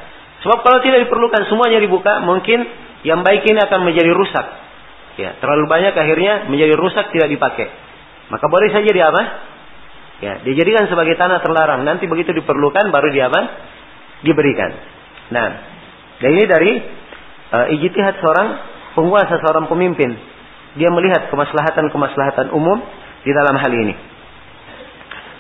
Sebab 0.44 0.60
kalau 0.66 0.84
tidak 0.84 1.08
diperlukan 1.08 1.48
semuanya 1.48 1.80
dibuka, 1.80 2.20
mungkin 2.20 2.68
yang 3.08 3.24
baik 3.24 3.48
ini 3.48 3.60
akan 3.64 3.80
menjadi 3.88 4.12
rusak. 4.12 4.46
Ya, 5.14 5.38
terlalu 5.38 5.70
banyak 5.70 5.94
akhirnya 5.94 6.50
menjadi 6.50 6.74
rusak 6.74 7.14
tidak 7.14 7.30
dipakai. 7.32 7.70
Maka 8.34 8.46
boleh 8.50 8.74
saja 8.74 8.90
dia 8.90 9.14
apa? 9.14 9.24
Ya, 10.20 10.34
dijadikan 10.42 10.90
sebagai 10.90 11.14
tanah 11.16 11.40
terlarang. 11.46 11.86
Nanti 11.86 12.10
begitu 12.10 12.34
diperlukan 12.34 12.90
baru 12.90 13.14
dia 13.14 13.30
apa? 13.30 13.42
Diberikan. 14.24 14.72
Nah, 15.30 15.48
dan 16.20 16.30
ini 16.34 16.46
dari 16.48 16.72
uh, 17.54 17.66
ijtihad 17.76 18.18
seorang 18.24 18.48
penguasa, 18.96 19.38
seorang 19.44 19.68
pemimpin. 19.70 20.16
Dia 20.74 20.90
melihat 20.90 21.30
kemaslahatan-kemaslahatan 21.30 22.50
umum 22.50 22.82
di 23.22 23.32
dalam 23.36 23.56
hal 23.62 23.70
ini. 23.70 23.94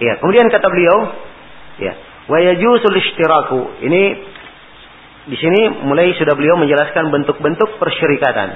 Ya, 0.03 0.19
kemudian 0.21 0.45
kata 0.51 0.67
beliau, 0.69 0.97
ya, 1.81 1.93
wa 2.29 2.37
yajusul 2.37 2.93
ishtiraku. 2.93 3.81
Ini 3.81 4.01
di 5.31 5.37
sini 5.39 5.61
mulai 5.87 6.13
sudah 6.19 6.35
beliau 6.37 6.59
menjelaskan 6.59 7.09
bentuk-bentuk 7.09 7.81
persyarikatan. 7.81 8.49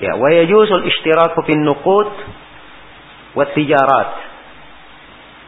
Ya, 0.00 0.16
wa 0.16 0.28
yajusul 0.32 0.88
ishtiraku 0.88 1.44
fin 1.44 1.60
nuqud 1.66 2.08
wa 3.36 3.44
tijarat. 3.52 4.10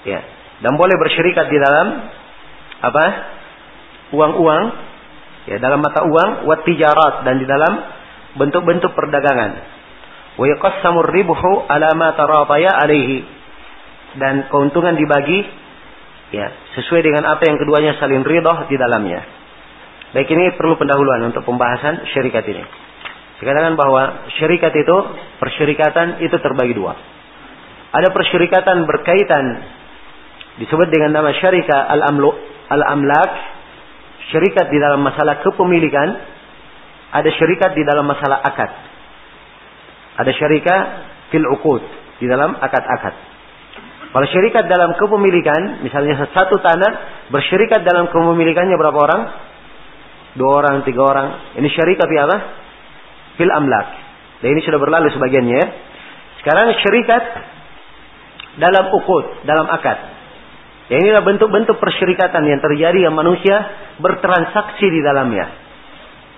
Ya, 0.05 0.21
dan 0.61 0.77
boleh 0.77 0.97
bersyirikat 0.99 1.47
di 1.49 1.59
dalam 1.63 1.87
apa? 2.83 3.05
Uang-uang 4.13 4.65
ya 5.51 5.57
dalam 5.59 5.83
mata 5.83 6.07
uang 6.07 6.47
wat 6.47 6.63
tijarat 6.63 7.27
dan 7.27 7.41
di 7.43 7.47
dalam 7.49 7.73
bentuk-bentuk 8.39 8.93
perdagangan. 8.95 9.53
Wa 10.39 10.45
yaqassamu 10.49 11.05
ribuhu 11.05 11.67
ala 11.69 11.93
ma 11.99 12.15
taradaya 12.17 12.73
alaihi 12.81 13.25
dan 14.17 14.49
keuntungan 14.49 14.97
dibagi 14.97 15.45
ya 16.33 16.49
sesuai 16.77 17.05
dengan 17.05 17.29
apa 17.29 17.45
yang 17.45 17.61
keduanya 17.61 17.97
saling 18.01 18.25
ridho 18.25 18.69
di 18.69 18.77
dalamnya. 18.81 19.21
Baik 20.13 20.29
ini 20.29 20.53
perlu 20.61 20.77
pendahuluan 20.77 21.25
untuk 21.33 21.45
pembahasan 21.49 22.05
syarikat 22.13 22.45
ini. 22.45 22.65
Dikatakan 23.41 23.75
bahwa 23.75 24.29
syarikat 24.39 24.71
itu 24.77 24.97
persyarikatan 25.41 26.21
itu 26.21 26.37
terbagi 26.37 26.77
dua. 26.77 26.95
Ada 27.93 28.13
persyarikatan 28.13 28.85
berkaitan 28.89 29.45
disebut 30.61 30.89
dengan 30.93 31.17
nama 31.17 31.33
syarika 31.37 31.91
al-amlu 31.91 32.29
al-amlak 32.69 33.33
syarikat 34.33 34.73
di 34.73 34.79
dalam 34.81 35.05
masalah 35.05 35.45
kepemilikan, 35.45 36.09
ada 37.13 37.29
syarikat 37.37 37.77
di 37.77 37.85
dalam 37.85 38.09
masalah 38.09 38.41
akad. 38.41 38.71
Ada 40.17 40.33
syarikat 40.33 40.83
fil 41.29 41.45
uqud 41.45 41.85
di 42.21 42.27
dalam 42.27 42.57
akad-akad. 42.57 43.33
Kalau 44.13 44.27
syarikat 44.29 44.69
dalam 44.69 44.93
kepemilikan, 45.01 45.81
misalnya 45.81 46.21
satu 46.37 46.61
tanah 46.61 47.25
bersyarikat 47.33 47.81
dalam 47.81 48.13
kepemilikannya 48.13 48.77
berapa 48.77 48.99
orang? 49.01 49.23
Dua 50.37 50.61
orang, 50.61 50.85
tiga 50.85 51.01
orang. 51.01 51.57
Ini 51.57 51.69
syarikat 51.73 52.09
ya 52.13 52.29
apa? 52.29 52.37
Fil 53.41 53.49
amlak. 53.49 53.89
Dan 54.45 54.53
ini 54.53 54.61
sudah 54.69 54.77
berlalu 54.77 55.09
sebagiannya. 55.17 55.57
Ya. 55.57 55.67
Sekarang 56.45 56.77
syarikat 56.85 57.25
dalam 58.61 58.85
ukut, 59.01 59.49
dalam 59.49 59.65
akad. 59.73 60.12
Ya 60.93 61.01
inilah 61.01 61.25
bentuk-bentuk 61.25 61.81
persyarikatan 61.81 62.45
yang 62.45 62.61
terjadi 62.61 63.09
yang 63.09 63.17
manusia 63.17 63.65
bertransaksi 63.97 64.85
di 64.93 65.01
dalamnya. 65.01 65.49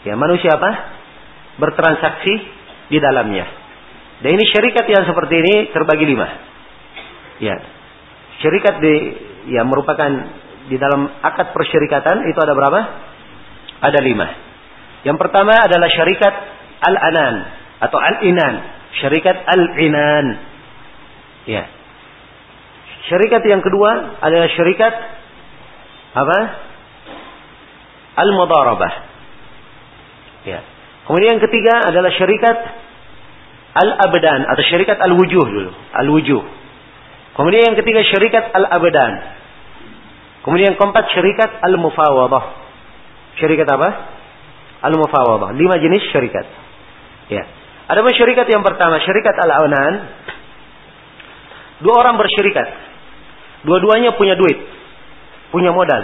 Ya 0.06 0.14
manusia 0.14 0.54
apa? 0.54 0.70
Bertransaksi 1.58 2.34
di 2.86 3.02
dalamnya. 3.02 3.50
Dan 4.22 4.38
ini 4.38 4.46
syarikat 4.46 4.86
yang 4.86 5.10
seperti 5.10 5.42
ini 5.42 5.54
terbagi 5.74 6.06
lima. 6.06 6.28
Ya, 7.42 7.58
syarikat 8.46 8.78
di 8.78 8.94
ya 9.50 9.66
merupakan 9.66 10.10
di 10.70 10.78
dalam 10.78 11.10
akad 11.18 11.50
persyarikatan 11.50 12.30
itu 12.30 12.38
ada 12.38 12.54
berapa? 12.54 12.80
Ada 13.82 13.98
lima. 14.06 14.28
Yang 15.02 15.18
pertama 15.18 15.66
adalah 15.66 15.90
syarikat 15.90 16.34
al-anan 16.78 17.34
atau 17.82 17.98
al-inan. 17.98 18.54
Syarikat 19.02 19.34
al-inan. 19.50 20.26
Ya, 21.50 21.66
Syarikat 23.04 23.44
yang 23.44 23.60
kedua 23.60 24.16
adalah 24.24 24.48
syarikat 24.48 24.94
apa? 26.14 26.38
Al-mudarabah. 28.14 28.92
Ya. 30.48 30.60
Kemudian 31.04 31.36
yang 31.36 31.44
ketiga 31.44 31.84
adalah 31.84 32.08
syarikat 32.14 32.56
al-abdan 33.74 34.46
atau 34.48 34.62
syarikat 34.70 34.96
al-wujuh 35.02 35.44
dulu, 35.44 35.70
al-wujuh. 35.92 36.42
Kemudian 37.34 37.74
yang 37.74 37.76
ketiga 37.76 38.00
syarikat 38.08 38.54
al-abdan. 38.54 39.12
Kemudian 40.46 40.72
yang 40.72 40.78
keempat 40.78 41.04
syarikat 41.12 41.50
al-mufawadah. 41.60 42.44
Syarikat 43.42 43.68
apa? 43.68 43.88
Al-mufawadah. 44.86 45.52
Lima 45.58 45.76
jenis 45.82 46.08
syarikat. 46.14 46.46
Ya. 47.28 47.44
Ada 47.84 48.00
syarikat 48.16 48.48
yang 48.48 48.64
pertama, 48.64 48.96
syarikat 49.02 49.36
al-anan. 49.36 49.92
Dua 51.84 52.00
orang 52.00 52.16
bersyarikat. 52.16 52.93
Dua-duanya 53.64 54.16
punya 54.20 54.36
duit, 54.36 54.58
punya 55.48 55.72
modal. 55.72 56.02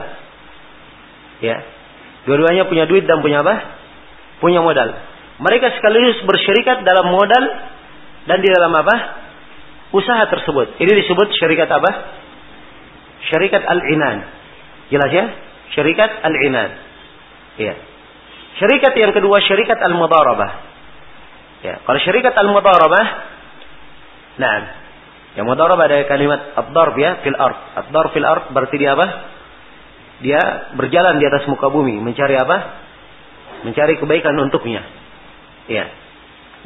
Ya. 1.44 1.60
Dua-duanya 2.24 2.68
punya 2.68 2.84
duit 2.84 3.04
dan 3.08 3.24
punya 3.24 3.40
apa? 3.40 3.54
Punya 4.40 4.60
modal. 4.60 4.92
Mereka 5.40 5.72
sekaligus 5.76 6.20
bersyarikat 6.24 6.84
dalam 6.84 7.12
modal 7.12 7.44
dan 8.28 8.38
di 8.44 8.48
dalam 8.48 8.72
apa? 8.76 8.96
Usaha 9.92 10.28
tersebut. 10.28 10.76
Ini 10.80 10.92
disebut 11.04 11.28
syarikat 11.40 11.68
apa? 11.72 11.90
Syarikat 13.32 13.64
al-inan. 13.64 14.24
Jelas 14.92 15.10
ya? 15.12 15.24
Syarikat 15.76 16.10
al-inan. 16.24 16.70
Ya. 17.56 17.74
Syarikat 18.60 18.92
yang 18.96 19.12
kedua 19.16 19.40
syarikat 19.44 19.80
al-mudarabah. 19.80 20.70
Ya, 21.60 21.80
kalau 21.84 22.00
syarikat 22.00 22.32
al-mudarabah, 22.32 23.06
nah, 24.40 24.79
yang 25.38 25.46
mudarab 25.46 25.78
ada 25.78 26.02
kalimat 26.10 26.58
ad-darb 26.58 26.98
ya 26.98 27.22
fil 27.22 27.38
ard. 27.38 27.58
Ad-darb 27.84 28.10
fil 28.10 28.26
ard 28.26 28.50
berarti 28.50 28.76
dia 28.80 28.98
apa? 28.98 29.06
Dia 30.20 30.40
berjalan 30.76 31.16
di 31.22 31.24
atas 31.24 31.46
muka 31.46 31.70
bumi 31.70 32.02
mencari 32.02 32.34
apa? 32.34 32.56
Mencari 33.62 33.96
kebaikan 33.96 34.34
untuknya. 34.42 34.82
Ya. 35.70 35.86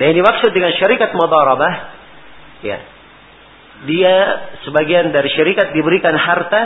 Dan 0.01 0.11
yang 0.11 0.25
dimaksud 0.25 0.51
dengan 0.57 0.73
syarikat 0.75 1.13
mudarabah 1.15 1.75
ya. 2.65 2.79
dia 3.85 4.15
sebagian 4.65 5.13
dari 5.13 5.29
syarikat 5.31 5.77
diberikan 5.77 6.17
harta 6.17 6.63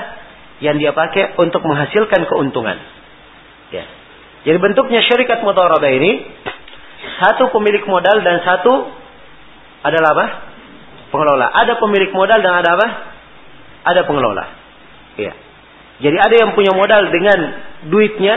yang 0.62 0.78
dia 0.78 0.94
pakai 0.94 1.34
untuk 1.38 1.62
menghasilkan 1.66 2.26
keuntungan. 2.30 2.78
Ya. 3.74 3.84
Jadi 4.46 4.58
bentuknya 4.62 5.02
syarikat 5.02 5.42
mudharabah 5.42 5.90
ini 5.90 6.24
satu 7.18 7.50
pemilik 7.50 7.82
modal 7.86 8.22
dan 8.22 8.42
satu 8.46 8.90
adalah 9.82 10.10
apa? 10.14 10.26
Pengelola. 11.08 11.48
Ada 11.48 11.80
pemilik 11.80 12.12
modal 12.12 12.40
dan 12.44 12.52
ada 12.60 12.70
apa? 12.76 12.88
Ada 13.88 14.00
pengelola. 14.04 14.44
Ya. 15.16 15.32
Jadi 15.98 16.16
ada 16.20 16.34
yang 16.36 16.50
punya 16.54 16.76
modal 16.76 17.10
dengan 17.10 17.38
duitnya, 17.90 18.34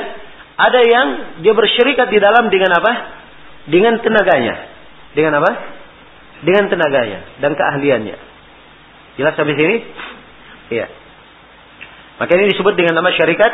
ada 0.57 0.79
yang 0.81 1.07
dia 1.45 1.53
bersyarikat 1.53 2.07
di 2.09 2.19
dalam 2.21 2.49
dengan 2.49 2.71
apa? 2.73 2.91
Dengan 3.69 3.99
tenaganya. 4.01 4.55
Dengan 5.13 5.43
apa? 5.43 5.51
Dengan 6.41 6.71
tenaganya 6.71 7.19
dan 7.43 7.53
keahliannya. 7.53 8.17
Jelas 9.19 9.35
sampai 9.37 9.53
sini? 9.53 9.75
Iya. 10.71 10.87
Maka 12.17 12.31
ini 12.39 12.53
disebut 12.55 12.73
dengan 12.73 12.97
nama 12.97 13.11
syarikat 13.13 13.53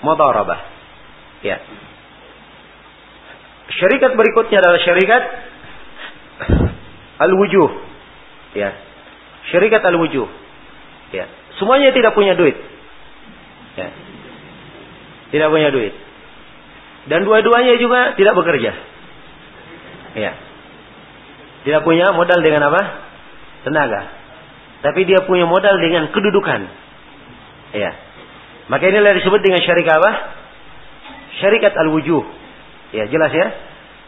mudharabah. 0.00 0.60
Ya. 1.44 1.60
Syarikat 3.74 4.16
berikutnya 4.16 4.58
adalah 4.64 4.80
syarikat 4.80 5.22
al-wujuh. 7.24 7.83
Ya. 8.54 8.70
Syarikat 9.50 9.82
al-wujuh. 9.82 10.26
Ya. 11.12 11.26
Semuanya 11.58 11.94
tidak 11.94 12.14
punya 12.14 12.34
duit. 12.38 12.56
Ya. 13.74 13.88
Tidak 15.34 15.48
punya 15.50 15.68
duit. 15.74 15.94
Dan 17.10 17.26
dua-duanya 17.28 17.76
juga 17.76 18.16
tidak 18.16 18.34
bekerja. 18.38 18.72
Ya. 20.14 20.32
Tidak 21.66 21.80
punya 21.82 22.14
modal 22.14 22.40
dengan 22.40 22.70
apa? 22.70 22.82
Tenaga. 23.66 24.02
Tapi 24.84 25.04
dia 25.08 25.24
punya 25.24 25.48
modal 25.48 25.80
dengan 25.80 26.12
kedudukan. 26.12 26.60
Ya. 27.74 27.90
Maka 28.68 28.84
inilah 28.88 29.16
disebut 29.20 29.40
dengan 29.44 29.60
syarikat 29.60 29.96
apa? 30.00 30.12
Syarikat 31.40 31.72
al-wujuh. 31.76 32.22
Ya, 32.94 33.10
jelas 33.10 33.32
ya? 33.34 33.48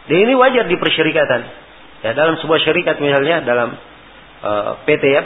Dan 0.07 0.17
ini 0.23 0.33
wajar 0.39 0.65
di 0.65 0.77
persyarikatan. 0.79 1.41
Ya, 2.05 2.15
dalam 2.15 2.39
sebuah 2.39 2.61
syarikat 2.63 3.01
misalnya 3.03 3.43
dalam 3.43 3.75
eh, 4.43 4.71
PT 4.85 5.03
ya, 5.07 5.21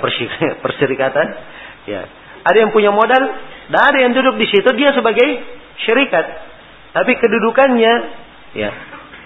persyarikatan, 0.61 1.27
ya. 1.91 2.01
Ada 2.41 2.57
yang 2.57 2.71
punya 2.73 2.89
modal, 2.89 3.21
dan 3.69 3.81
ada 3.93 3.97
yang 4.01 4.11
duduk 4.17 4.41
di 4.41 4.49
situ 4.49 4.69
dia 4.73 4.91
sebagai 4.97 5.27
syarikat. 5.85 6.25
Tapi 6.91 7.11
kedudukannya 7.15 7.93
ya 8.51 8.71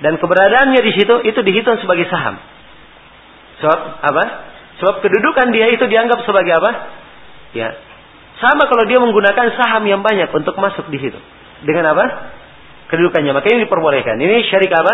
dan 0.03 0.19
keberadaannya 0.19 0.81
di 0.83 0.91
situ 0.91 1.15
itu 1.23 1.39
dihitung 1.39 1.79
sebagai 1.79 2.05
saham. 2.11 2.35
Sebab 3.63 3.79
apa? 4.03 4.23
Sebab 4.83 4.95
kedudukan 4.99 5.55
dia 5.55 5.71
itu 5.71 5.87
dianggap 5.87 6.27
sebagai 6.27 6.51
apa? 6.59 6.71
Ya. 7.55 7.73
Sama 8.43 8.67
kalau 8.67 8.83
dia 8.83 8.99
menggunakan 8.99 9.55
saham 9.55 9.87
yang 9.87 10.03
banyak 10.03 10.27
untuk 10.35 10.59
masuk 10.59 10.91
di 10.91 10.99
situ. 10.99 11.15
Dengan 11.63 11.95
apa? 11.95 12.05
Kedudukannya. 12.91 13.31
Maka 13.31 13.47
ini 13.55 13.63
diperbolehkan. 13.63 14.19
Ini 14.19 14.51
syarik 14.51 14.69
apa? 14.75 14.93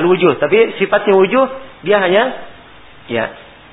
Al-wujuh. 0.00 0.40
Tapi 0.40 0.80
sifatnya 0.80 1.12
wujuh 1.12 1.44
dia 1.84 2.00
hanya 2.00 2.22
ya 3.12 3.24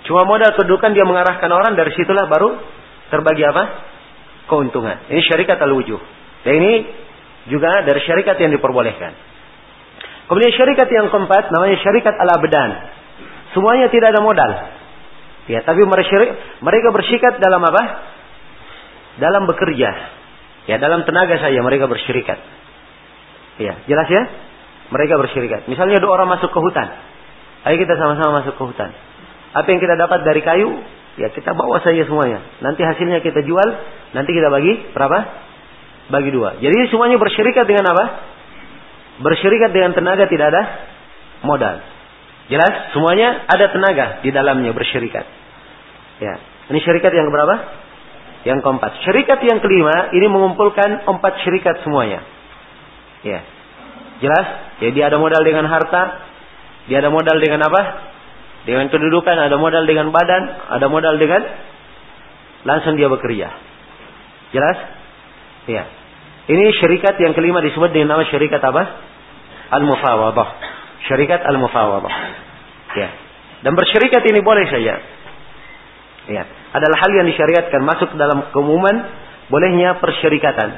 cuma 0.04 0.28
modal 0.28 0.52
kedudukan 0.56 0.92
dia 0.92 1.08
mengarahkan 1.08 1.48
orang 1.48 1.76
dari 1.80 1.92
situlah 1.96 2.28
baru 2.28 2.60
terbagi 3.12 3.44
apa? 3.48 3.64
Keuntungan. 4.50 5.08
Ini 5.08 5.22
syarikat 5.24 5.62
al-wujuh. 5.64 6.00
Dan 6.44 6.54
ini 6.60 6.74
juga 7.48 7.84
dari 7.88 8.00
syarikat 8.04 8.36
yang 8.40 8.52
diperbolehkan. 8.56 9.12
Kemudian 10.28 10.52
syarikat 10.56 10.88
yang 10.92 11.08
keempat 11.12 11.52
namanya 11.52 11.78
syarikat 11.84 12.16
al-abdan. 12.16 12.72
Semuanya 13.52 13.88
tidak 13.92 14.16
ada 14.16 14.22
modal. 14.24 14.52
Ya, 15.52 15.60
tapi 15.62 15.84
mereka 15.84 16.88
bersyikat 16.96 17.44
dalam 17.44 17.60
apa? 17.60 17.84
Dalam 19.20 19.44
bekerja. 19.44 19.90
Ya, 20.72 20.80
dalam 20.80 21.04
tenaga 21.04 21.36
saja 21.44 21.60
mereka 21.60 21.92
bersyirikat. 21.92 22.40
Ya, 23.60 23.84
jelas 23.86 24.08
ya? 24.08 24.24
Mereka 24.90 25.20
bersyirikat. 25.20 25.68
Misalnya 25.68 26.00
dua 26.00 26.16
orang 26.18 26.32
masuk 26.40 26.50
ke 26.50 26.60
hutan. 26.60 26.88
Ayo 27.68 27.76
kita 27.80 27.94
sama-sama 28.00 28.44
masuk 28.44 28.56
ke 28.56 28.64
hutan. 28.64 28.92
Apa 29.54 29.68
yang 29.70 29.80
kita 29.80 29.94
dapat 29.94 30.26
dari 30.26 30.42
kayu, 30.42 30.82
ya 31.22 31.30
kita 31.30 31.54
bawa 31.54 31.78
saja 31.86 32.02
semuanya. 32.10 32.42
Nanti 32.66 32.82
hasilnya 32.82 33.22
kita 33.22 33.46
jual, 33.46 33.70
nanti 34.18 34.34
kita 34.34 34.50
bagi 34.50 34.94
berapa? 34.98 35.20
Bagi 36.10 36.30
dua. 36.34 36.58
Jadi 36.58 36.90
semuanya 36.90 37.22
bersyirikat 37.22 37.66
dengan 37.70 37.86
apa? 37.94 38.06
Bersyirikat 39.22 39.70
dengan 39.70 39.94
tenaga 39.94 40.26
tidak 40.26 40.50
ada 40.50 40.64
modal. 41.46 41.86
Jelas? 42.50 42.92
Semuanya 42.92 43.46
ada 43.48 43.72
tenaga 43.72 44.20
di 44.26 44.34
dalamnya 44.34 44.74
bersyirikat. 44.74 45.26
Ya. 46.20 46.34
Ini 46.74 46.80
syirikat 46.82 47.14
yang 47.14 47.30
berapa? 47.30 47.56
Yang 48.44 48.60
keempat. 48.66 48.92
Syirikat 49.08 49.40
yang 49.48 49.64
kelima 49.64 50.12
ini 50.12 50.28
mengumpulkan 50.28 51.08
empat 51.08 51.34
syirikat 51.46 51.86
semuanya. 51.86 52.26
Ya. 53.24 53.46
Jelas? 54.20 54.48
Jadi 54.84 55.00
ada 55.00 55.16
modal 55.16 55.40
dengan 55.46 55.70
harta, 55.72 56.20
dia 56.92 57.00
ada 57.00 57.08
modal 57.08 57.40
dengan 57.40 57.64
apa? 57.64 58.13
Dengan 58.64 58.88
kedudukan, 58.88 59.36
ada 59.36 59.60
modal 59.60 59.84
dengan 59.84 60.12
badan, 60.16 60.44
ada 60.72 60.88
modal 60.88 61.20
dengan 61.20 61.44
langsung 62.64 62.96
dia 62.96 63.12
bekerja. 63.12 63.52
Jelas? 64.56 64.78
Ya. 65.68 65.84
Ini 66.48 66.76
syarikat 66.80 67.20
yang 67.20 67.36
kelima 67.36 67.60
disebut 67.64 67.92
dengan 67.92 68.16
nama 68.16 68.24
syarikat 68.28 68.60
apa? 68.64 68.84
Al-Mufawadah. 69.80 70.48
Syarikat 71.08 71.44
Al-Mufawadah. 71.44 72.16
Ya. 72.96 73.10
Dan 73.64 73.76
bersyarikat 73.76 74.22
ini 74.28 74.40
boleh 74.44 74.68
saja. 74.68 75.00
Ya. 76.28 76.44
Adalah 76.72 76.98
hal 77.00 77.12
yang 77.24 77.28
disyariatkan 77.28 77.82
masuk 77.84 78.16
dalam 78.16 78.52
keumuman 78.52 78.96
bolehnya 79.48 80.00
persyarikatan. 80.00 80.70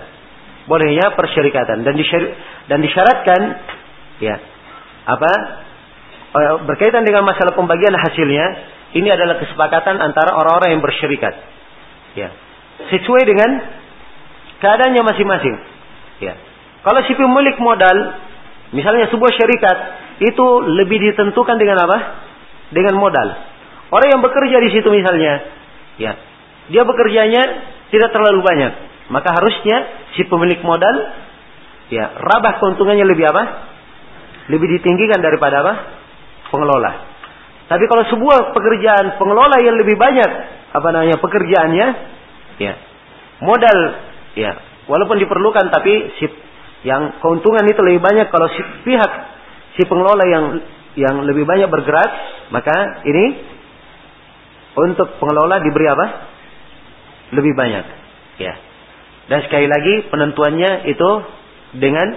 Bolehnya 0.66 1.14
persyarikatan 1.14 1.86
dan 1.86 1.94
disyari 1.94 2.34
dan 2.66 2.82
disyaratkan 2.82 3.42
ya. 4.22 4.42
Apa? 5.06 5.32
Eh, 6.36 6.56
berkaitan 6.68 7.08
dengan 7.08 7.24
masalah 7.24 7.56
pembagian 7.56 7.96
hasilnya, 7.96 8.46
ini 8.92 9.08
adalah 9.08 9.40
kesepakatan 9.40 10.04
antara 10.04 10.36
orang-orang 10.36 10.76
yang 10.76 10.84
bersyarikat. 10.84 11.34
Ya. 12.20 12.28
Sesuai 12.92 13.24
dengan 13.24 13.50
keadaannya 14.60 15.00
masing-masing. 15.00 15.56
Ya. 16.20 16.36
Kalau 16.84 17.00
si 17.08 17.16
pemilik 17.16 17.56
modal, 17.64 18.20
misalnya 18.76 19.08
sebuah 19.16 19.32
syarikat, 19.32 19.78
itu 20.28 20.46
lebih 20.76 21.00
ditentukan 21.08 21.56
dengan 21.56 21.88
apa? 21.88 21.98
Dengan 22.76 23.00
modal. 23.00 23.28
Orang 23.96 24.08
yang 24.12 24.20
bekerja 24.20 24.60
di 24.60 24.70
situ 24.76 24.92
misalnya, 24.92 25.40
ya, 25.96 26.20
dia 26.68 26.84
bekerjanya 26.84 27.44
tidak 27.96 28.12
terlalu 28.12 28.44
banyak, 28.44 28.76
maka 29.08 29.32
harusnya 29.32 29.88
si 30.20 30.28
pemilik 30.28 30.60
modal, 30.68 31.16
ya, 31.96 32.12
rabah 32.20 32.60
keuntungannya 32.60 33.08
lebih 33.08 33.24
apa? 33.24 33.44
Lebih 34.52 34.68
ditinggikan 34.80 35.24
daripada 35.24 35.64
apa? 35.64 35.95
Pengelola. 36.56 36.92
Tapi 37.68 37.84
kalau 37.92 38.08
sebuah 38.08 38.56
pekerjaan 38.56 39.20
pengelola 39.20 39.60
yang 39.60 39.76
lebih 39.76 40.00
banyak 40.00 40.32
apa 40.72 40.88
namanya 40.96 41.20
pekerjaannya, 41.20 41.88
ya, 42.62 42.74
modal 43.44 43.80
Ya, 44.36 44.52
walaupun 44.92 45.16
diperlukan 45.16 45.72
tapi 45.72 46.12
si 46.20 46.28
yang 46.84 47.18
keuntungan 47.24 47.64
itu 47.72 47.80
lebih 47.82 48.04
banyak 48.04 48.28
kalau 48.30 48.52
si 48.52 48.62
pihak 48.84 49.12
si 49.80 49.88
pengelola 49.88 50.28
yang 50.28 50.46
yang 51.00 51.16
lebih 51.24 51.48
banyak 51.48 51.72
bergerak, 51.72 52.12
maka 52.52 53.04
ini 53.08 53.26
untuk 54.76 55.08
pengelola 55.24 55.64
diberi 55.64 55.88
apa? 55.88 56.06
Lebih 57.32 57.56
banyak. 57.56 57.86
Ya. 58.44 58.54
Dan 59.32 59.40
sekali 59.48 59.72
lagi 59.72 60.12
penentuannya 60.12 60.92
itu 60.92 61.10
dengan 61.80 62.08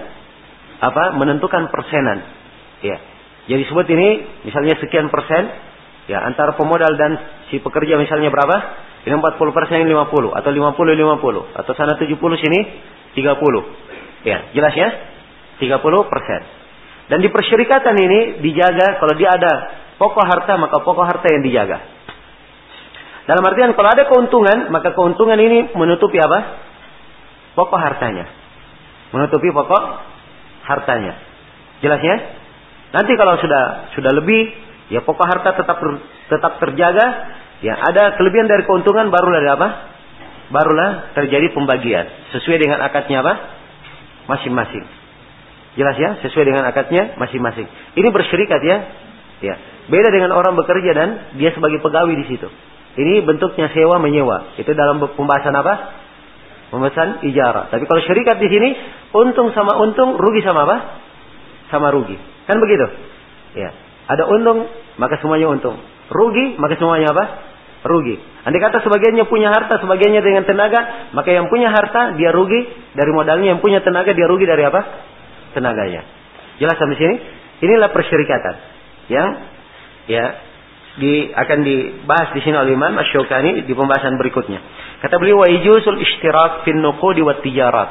apa? 0.83 1.15
Menentukan 1.15 1.71
persenan. 1.71 2.19
Ya. 2.83 2.99
Jadi 3.49 3.65
sebut 3.65 3.89
ini 3.89 4.29
misalnya 4.45 4.77
sekian 4.77 5.09
persen 5.09 5.49
ya 6.05 6.21
antara 6.21 6.53
pemodal 6.53 6.93
dan 7.01 7.17
si 7.49 7.57
pekerja 7.57 7.97
misalnya 7.97 8.29
berapa? 8.29 8.57
Ini 9.09 9.15
40 9.17 9.57
persen 9.57 9.81
ini 9.81 9.89
50 9.89 10.37
atau 10.37 10.49
50 10.53 10.77
50 10.77 11.57
atau 11.57 11.71
sana 11.73 11.97
70 11.97 12.13
sini 12.13 12.59
30. 13.17 13.25
Ya, 14.21 14.53
jelas 14.53 14.73
ya? 14.77 14.89
30 15.65 15.81
persen. 16.13 16.41
Dan 17.09 17.25
di 17.25 17.29
persyarikatan 17.33 17.95
ini 17.97 18.19
dijaga 18.45 19.01
kalau 19.01 19.17
dia 19.17 19.33
ada 19.33 19.53
pokok 19.97 20.25
harta 20.29 20.53
maka 20.61 20.85
pokok 20.85 21.05
harta 21.09 21.25
yang 21.33 21.41
dijaga. 21.41 21.81
Dalam 23.25 23.41
artian 23.49 23.73
kalau 23.73 23.89
ada 23.89 24.05
keuntungan 24.05 24.69
maka 24.69 24.93
keuntungan 24.93 25.41
ini 25.41 25.73
menutupi 25.73 26.21
apa? 26.21 26.69
Pokok 27.57 27.81
hartanya. 27.81 28.29
Menutupi 29.09 29.49
pokok 29.49 29.83
hartanya. 30.69 31.17
Jelas 31.81 32.01
ya? 32.05 32.38
Nanti 32.89 33.13
kalau 33.17 33.37
sudah 33.37 33.93
sudah 33.93 34.11
lebih 34.13 34.49
ya 34.89 35.05
pokok 35.05 35.25
harta 35.25 35.53
tetap 35.53 35.77
tetap 36.29 36.51
terjaga 36.57 37.37
Ya, 37.59 37.75
ada 37.75 38.15
kelebihan 38.15 38.47
dari 38.47 38.63
keuntungan 38.63 39.11
barulah 39.11 39.43
ada 39.43 39.51
apa? 39.59 39.69
Barulah 40.49 40.89
terjadi 41.13 41.51
pembagian 41.51 42.07
sesuai 42.31 42.57
dengan 42.57 42.79
akadnya 42.79 43.19
apa? 43.19 43.33
Masing-masing. 44.31 44.87
Jelas 45.75 45.95
ya, 45.99 46.23
sesuai 46.23 46.45
dengan 46.47 46.63
akadnya 46.65 47.19
masing-masing. 47.19 47.67
Ini 47.99 48.07
bersyirikat 48.09 48.61
ya. 48.63 48.77
Ya. 49.43 49.55
Beda 49.91 50.07
dengan 50.13 50.31
orang 50.31 50.55
bekerja 50.55 50.91
dan 50.95 51.09
dia 51.35 51.51
sebagai 51.51 51.83
pegawai 51.83 52.15
di 52.15 52.25
situ. 52.31 52.47
Ini 52.95 53.27
bentuknya 53.27 53.69
sewa 53.75 53.99
menyewa. 53.99 54.55
Itu 54.55 54.71
dalam 54.71 55.03
pembahasan 55.03 55.53
apa? 55.53 55.73
Pembahasan 56.71 57.27
ijarah. 57.27 57.67
Tapi 57.69 57.83
kalau 57.85 58.01
syarikat 58.07 58.39
di 58.39 58.47
sini 58.47 58.69
untung 59.11 59.51
sama 59.51 59.75
untung, 59.83 60.15
rugi 60.15 60.41
sama 60.47 60.63
apa? 60.63 60.77
Sama 61.69 61.91
rugi. 61.91 62.15
Kan 62.49 62.57
begitu? 62.57 62.85
Ya. 63.53 63.69
Ada 64.09 64.25
untung, 64.25 64.65
maka 64.97 65.21
semuanya 65.21 65.53
untung. 65.53 65.77
Rugi, 66.09 66.57
maka 66.57 66.81
semuanya 66.81 67.13
apa? 67.13 67.25
Rugi. 67.85 68.17
Andai 68.41 68.57
kata 68.57 68.81
sebagiannya 68.81 69.29
punya 69.29 69.53
harta, 69.53 69.77
sebagiannya 69.77 70.25
dengan 70.25 70.43
tenaga, 70.49 71.13
maka 71.13 71.29
yang 71.29 71.45
punya 71.53 71.69
harta 71.69 72.17
dia 72.17 72.33
rugi 72.33 72.65
dari 72.97 73.13
modalnya, 73.13 73.53
yang 73.53 73.61
punya 73.61 73.85
tenaga 73.85 74.17
dia 74.17 74.25
rugi 74.25 74.49
dari 74.49 74.65
apa? 74.65 74.81
Tenaganya. 75.53 76.01
Jelas 76.57 76.75
sampai 76.81 76.97
sini? 76.97 77.15
Inilah 77.61 77.93
persyarikatan 77.93 78.55
yang 79.13 79.29
ya 80.09 80.25
di, 80.99 81.29
akan 81.31 81.59
dibahas 81.61 82.33
di 82.33 82.41
sini 82.41 82.55
oleh 82.57 82.73
Imam 82.73 82.97
di 83.63 83.73
pembahasan 83.77 84.17
berikutnya. 84.17 84.59
Kata 85.05 85.15
beliau 85.21 85.45
wa 85.45 85.47
ijusul 85.47 86.01
ishtirak 86.01 86.65
fin 86.67 86.81
nuqudi 86.81 87.21
wat 87.23 87.45
tijarat. 87.45 87.89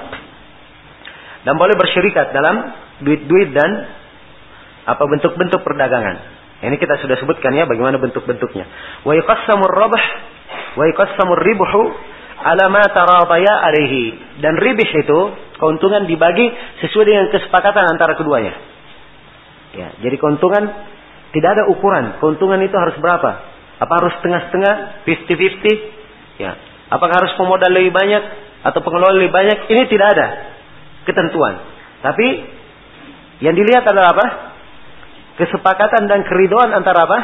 Dan 1.47 1.57
boleh 1.57 1.79
bersyirikat 1.79 2.35
dalam 2.35 2.57
duit-duit 3.01 3.55
dan 3.55 3.71
apa 4.89 5.05
bentuk-bentuk 5.05 5.61
perdagangan. 5.61 6.17
Ini 6.65 6.75
kita 6.81 6.99
sudah 7.05 7.21
sebutkan 7.21 7.53
ya 7.53 7.69
bagaimana 7.69 8.01
bentuk-bentuknya. 8.01 8.65
Wa 9.05 9.13
yuqassamur 9.13 9.69
rabh 9.69 10.07
wa 10.81 10.85
yuqassamur 10.89 11.39
ribhu 11.45 11.83
ala 12.41 12.73
ma 12.73 12.83
taradaya 12.89 13.69
alaihi. 13.69 14.17
Dan 14.41 14.57
ribih 14.57 14.89
itu 14.89 15.21
keuntungan 15.61 16.09
dibagi 16.09 16.49
sesuai 16.83 17.05
dengan 17.05 17.27
kesepakatan 17.31 17.85
antara 17.85 18.17
keduanya. 18.17 18.57
Ya, 19.77 19.93
jadi 20.01 20.17
keuntungan 20.17 20.65
tidak 21.37 21.51
ada 21.61 21.63
ukuran. 21.69 22.17
Keuntungan 22.19 22.59
itu 22.65 22.75
harus 22.75 22.97
berapa? 22.99 23.31
Apa 23.79 23.93
harus 24.01 24.17
setengah-setengah, 24.19 25.05
50-50? 25.07 26.41
Ya. 26.43 26.57
Apakah 26.89 27.23
harus 27.23 27.37
pemodal 27.37 27.71
lebih 27.71 27.93
banyak 27.93 28.23
atau 28.65 28.81
pengelola 28.81 29.15
lebih 29.21 29.31
banyak? 29.31 29.69
Ini 29.69 29.83
tidak 29.93 30.09
ada 30.17 30.27
ketentuan. 31.05 31.61
Tapi 32.01 32.27
yang 33.45 33.55
dilihat 33.55 33.85
adalah 33.87 34.17
apa? 34.17 34.48
Kesepakatan 35.39 36.11
dan 36.11 36.27
keridoan 36.27 36.75
antara 36.75 37.07
apa? 37.07 37.19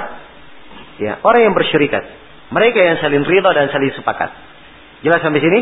Ya, 1.02 1.18
orang 1.26 1.50
yang 1.50 1.54
bersyirikat. 1.58 2.02
Mereka 2.54 2.78
yang 2.78 3.02
saling 3.02 3.26
ridho 3.26 3.50
dan 3.50 3.66
saling 3.74 3.90
sepakat. 3.98 4.30
Jelas 5.02 5.18
sampai 5.18 5.42
sini? 5.42 5.60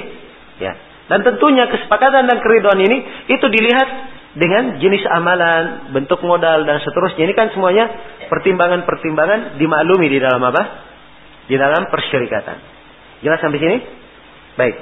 Ya. 0.61 0.77
Dan 1.09 1.25
tentunya 1.25 1.67
kesepakatan 1.73 2.29
dan 2.29 2.39
keridoan 2.45 2.79
ini 2.85 2.99
itu 3.33 3.47
dilihat 3.49 3.89
dengan 4.37 4.81
jenis 4.81 5.05
amalan, 5.09 5.93
bentuk 5.93 6.21
modal 6.25 6.65
dan 6.69 6.81
seterusnya. 6.85 7.25
Ini 7.25 7.35
kan 7.37 7.53
semuanya 7.53 7.89
pertimbangan-pertimbangan 8.29 9.57
dimaklumi 9.57 10.09
di 10.09 10.19
dalam 10.21 10.41
apa? 10.45 10.63
Di 11.49 11.57
dalam 11.57 11.89
persyarikatan. 11.89 12.57
Jelas 13.25 13.41
sampai 13.41 13.61
sini? 13.61 13.77
Baik. 14.57 14.77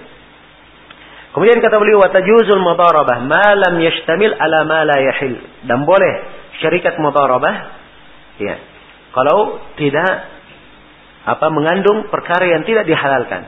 Kemudian 1.30 1.62
kata 1.62 1.78
beliau 1.78 2.02
watajuzul 2.02 2.58
mudharabah 2.58 3.22
ma 3.22 3.54
lam 3.54 3.78
yashtamil 3.78 4.34
ala 4.34 4.66
ma 4.66 4.82
la 4.82 4.98
yahil. 4.98 5.38
Dan 5.66 5.86
boleh 5.86 6.39
syarikat 6.61 6.96
mudharabah 7.00 7.56
ya. 8.38 8.56
Kalau 9.11 9.58
tidak 9.74 10.11
apa 11.26 11.46
mengandung 11.52 12.08
perkara 12.08 12.48
yang 12.48 12.62
tidak 12.64 12.86
dihalalkan. 12.86 13.44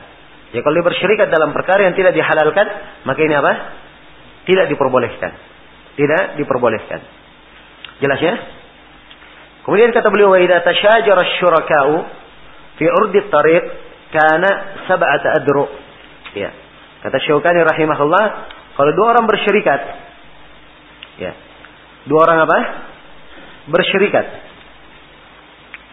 Ya 0.53 0.61
kalau 0.61 0.75
dia 0.77 0.85
bersyarikat 0.85 1.27
dalam 1.33 1.49
perkara 1.49 1.89
yang 1.89 1.95
tidak 1.97 2.13
dihalalkan, 2.13 2.67
maka 3.09 3.19
ini 3.25 3.33
apa? 3.33 3.53
Tidak 4.45 4.65
diperbolehkan. 4.69 5.31
Tidak 5.97 6.23
diperbolehkan. 6.37 6.99
Jelas 8.03 8.19
ya? 8.21 8.35
Kemudian 9.65 9.95
kata 9.95 10.11
beliau 10.11 10.35
wa 10.35 10.39
idza 10.43 10.61
tashajara 10.61 11.23
asy-syuraka'u 11.23 11.95
fi 12.77 12.85
urdi 12.85 13.19
tariq 13.31 13.65
kana 14.13 14.49
sab'ata 14.85 15.41
adru. 15.41 15.65
Ya. 16.37 16.51
Kata 17.01 17.17
Syaukani 17.23 17.65
rahimahullah, 17.65 18.25
kalau 18.77 18.91
dua 18.93 19.17
orang 19.17 19.25
bersyirikat 19.25 19.81
ya. 21.17 21.31
Dua 22.05 22.19
orang 22.27 22.45
apa? 22.45 22.59
Bersyirikat 23.69 24.25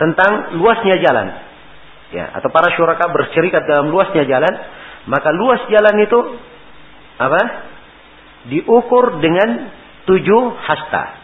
tentang 0.01 0.57
luasnya 0.57 0.97
jalan. 1.05 1.29
Ya, 2.11 2.27
atau 2.35 2.51
para 2.51 2.75
syuraka 2.75 3.07
bersyirikat 3.13 3.69
dalam 3.69 3.93
luasnya 3.93 4.27
jalan, 4.27 4.51
maka 5.07 5.31
luas 5.31 5.63
jalan 5.71 5.95
itu 6.03 6.19
apa? 7.21 7.43
Diukur 8.51 9.21
dengan 9.21 9.71
tujuh 10.09 10.43
hasta. 10.65 11.21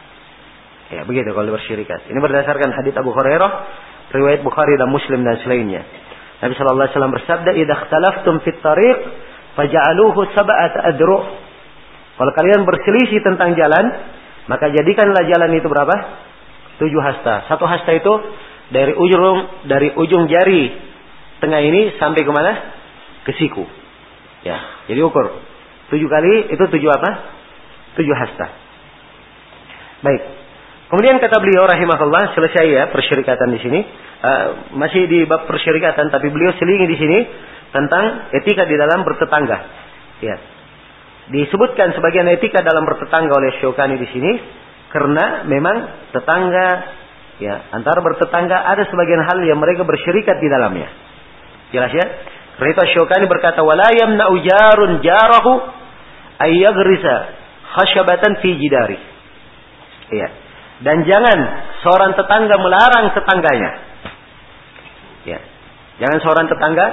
Ya, 0.92 1.02
begitu 1.02 1.34
kalau 1.34 1.50
bersyirikat. 1.50 2.06
Ini 2.06 2.18
berdasarkan 2.20 2.70
hadits 2.70 2.94
Abu 2.94 3.10
Hurairah, 3.10 3.50
riwayat 4.14 4.46
Bukhari 4.46 4.78
dan 4.78 4.92
Muslim 4.92 5.26
dan 5.26 5.42
selainnya. 5.42 5.82
Nabi 6.44 6.52
sallallahu 6.54 6.84
alaihi 6.86 6.94
wasallam 6.94 7.14
bersabda, 7.16 7.50
"Idza 7.56 7.74
ikhtalaftum 7.80 8.34
fit 8.44 8.60
tariq 8.60 8.98
faj'aluhu 9.58 10.20
sab'ata 10.36 10.84
adru'." 10.94 11.24
Kalau 12.16 12.32
kalian 12.36 12.62
berselisih 12.62 13.24
tentang 13.24 13.56
jalan, 13.56 13.84
maka 14.46 14.70
jadikanlah 14.70 15.24
jalan 15.26 15.50
itu 15.56 15.66
berapa? 15.66 15.96
Tujuh 16.76 17.00
hasta. 17.00 17.48
Satu 17.48 17.64
hasta 17.64 17.90
itu 17.96 18.12
dari 18.68 18.92
ujung 18.92 19.66
dari 19.70 19.94
ujung 19.96 20.28
jari 20.28 20.74
tengah 21.40 21.60
ini 21.62 21.96
sampai 21.96 22.20
ke 22.20 22.32
mana? 22.32 22.52
Ke 23.24 23.32
siku. 23.36 23.64
Ya, 24.44 24.86
jadi 24.86 25.02
ukur. 25.02 25.42
Tujuh 25.90 26.08
kali 26.10 26.52
itu 26.52 26.64
tujuh 26.66 26.90
apa? 26.90 27.10
Tujuh 27.96 28.14
hasta. 28.14 28.46
Baik. 30.04 30.22
Kemudian 30.86 31.18
kata 31.18 31.42
beliau 31.42 31.66
rahimahullah 31.66 32.36
selesai 32.38 32.66
ya 32.70 32.84
persyarikatan 32.94 33.48
di 33.50 33.58
sini. 33.58 33.80
Uh, 34.16 34.46
masih 34.78 35.06
di 35.10 35.28
bab 35.28 35.44
persyarikatan 35.44 36.08
tapi 36.08 36.30
beliau 36.32 36.54
selingi 36.56 36.86
di 36.88 36.96
sini 36.96 37.18
tentang 37.74 38.30
etika 38.32 38.64
di 38.64 38.76
dalam 38.78 39.02
bertetangga. 39.02 39.58
Ya. 40.22 40.36
Disebutkan 41.26 41.90
sebagian 41.98 42.30
etika 42.30 42.62
dalam 42.62 42.86
bertetangga 42.86 43.34
oleh 43.34 43.50
Syukani 43.58 43.98
di 43.98 44.08
sini 44.14 44.32
karena 44.90 45.44
memang 45.48 45.76
tetangga 46.14 46.68
ya 47.42 47.68
antara 47.74 48.00
bertetangga 48.00 48.64
ada 48.64 48.86
sebagian 48.88 49.22
hal 49.26 49.38
yang 49.44 49.58
mereka 49.60 49.82
bersyirikat 49.84 50.36
di 50.40 50.48
dalamnya. 50.48 50.88
Jelas 51.74 51.92
ya? 51.92 52.06
Karena 52.56 52.72
itu 52.72 52.82
Syukani 52.96 53.26
berkata 53.28 53.60
wala 53.60 53.92
yamna'u 53.92 54.40
jarun 54.40 55.04
jarahu 55.04 55.52
ayyagrisa 56.40 57.14
khasyabatan 57.76 58.40
fi 58.40 58.48
jidari. 58.56 58.98
Iya. 60.14 60.28
Dan 60.76 61.08
jangan 61.08 61.38
seorang 61.84 62.12
tetangga 62.16 62.56
melarang 62.60 63.12
tetangganya. 63.12 63.70
Ya. 65.24 65.40
Jangan 66.00 66.18
seorang 66.20 66.46
tetangga 66.52 66.86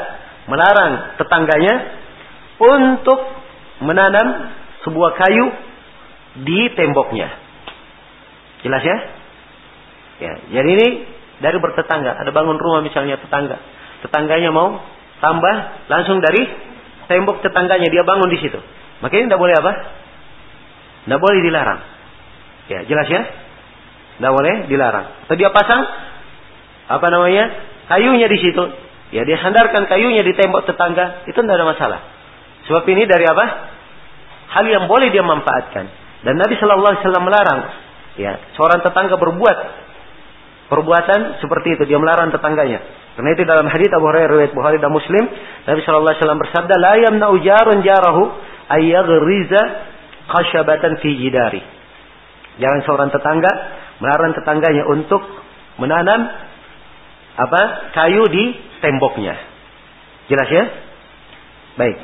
melarang 0.47 0.91
tetangganya 1.19 1.75
untuk 2.59 3.19
menanam 3.83 4.51
sebuah 4.83 5.11
kayu 5.19 5.45
di 6.43 6.71
temboknya. 6.75 7.42
Jelas 8.63 8.83
ya? 8.83 8.97
Ya, 10.23 10.33
jadi 10.59 10.69
ini 10.71 10.87
dari 11.43 11.57
bertetangga. 11.59 12.15
Ada 12.23 12.31
bangun 12.31 12.55
rumah 12.55 12.79
misalnya 12.79 13.19
tetangga. 13.19 13.59
Tetangganya 14.07 14.55
mau 14.55 14.79
tambah 15.19 15.55
langsung 15.91 16.23
dari 16.23 16.47
tembok 17.11 17.43
tetangganya 17.43 17.91
dia 17.91 18.03
bangun 18.07 18.31
di 18.31 18.39
situ. 18.39 18.59
Maka 19.03 19.13
ini 19.19 19.27
tidak 19.27 19.41
boleh 19.41 19.55
apa? 19.59 19.71
Tidak 21.03 21.19
boleh 21.19 21.39
dilarang. 21.43 21.79
Ya, 22.71 22.79
jelas 22.87 23.07
ya? 23.11 23.21
Tidak 24.19 24.31
boleh 24.31 24.71
dilarang. 24.71 25.27
Atau 25.27 25.35
dia 25.35 25.51
pasang 25.51 25.83
apa 26.87 27.07
namanya? 27.11 27.73
kayunya 27.87 28.27
di 28.31 28.39
situ. 28.39 28.63
Ya, 29.13 29.21
dia 29.29 29.37
sandarkan 29.37 29.85
kayunya 29.85 30.25
di 30.25 30.33
tembok 30.33 30.65
tetangga, 30.65 31.27
itu 31.29 31.37
tidak 31.37 31.61
ada 31.61 31.67
masalah. 31.69 31.99
Sebab 32.65 32.81
ini 32.89 33.05
dari 33.05 33.29
apa? 33.29 33.45
Hal 34.57 34.65
yang 34.65 34.89
boleh 34.89 35.13
dia 35.13 35.21
manfaatkan. 35.21 35.85
Dan 36.25 36.39
Nabi 36.39 36.57
Shallallahu 36.57 36.91
Alaihi 36.97 37.03
Wasallam 37.05 37.25
melarang, 37.27 37.59
ya, 38.19 38.39
seorang 38.57 38.81
tetangga 38.85 39.17
berbuat 39.17 39.57
perbuatan 40.73 41.37
seperti 41.37 41.77
itu. 41.77 41.83
Dia 41.85 42.01
melarang 42.01 42.33
tetangganya. 42.33 42.81
Karena 43.13 43.29
itu 43.37 43.45
dalam 43.45 43.69
hadis 43.69 43.93
Abu 43.93 44.09
Hurairah 44.09 44.29
riwayat 44.33 44.53
Bukhari 44.57 44.81
dan 44.81 44.89
Muslim, 44.89 45.21
Nabi 45.69 45.79
Shallallahu 45.85 46.11
Alaihi 46.17 46.21
Wasallam 46.25 46.41
bersabda, 46.41 46.75
"La 46.81 46.93
yamna'u 46.97 47.35
jarun 47.45 47.85
jarahu 47.85 48.23
ayyaghriza 48.73 49.61
khashabatan 50.33 50.97
fi 50.97 51.09
jidari." 51.13 51.61
Jangan 52.57 52.79
seorang 52.89 53.09
tetangga 53.13 53.51
melarang 54.01 54.33
tetangganya 54.33 54.89
untuk 54.89 55.21
menanam 55.77 56.25
apa 57.37 57.61
kayu 57.97 58.25
di 58.29 58.57
temboknya. 58.81 59.37
Jelas 60.29 60.49
ya? 60.49 60.63
Baik. 61.77 61.97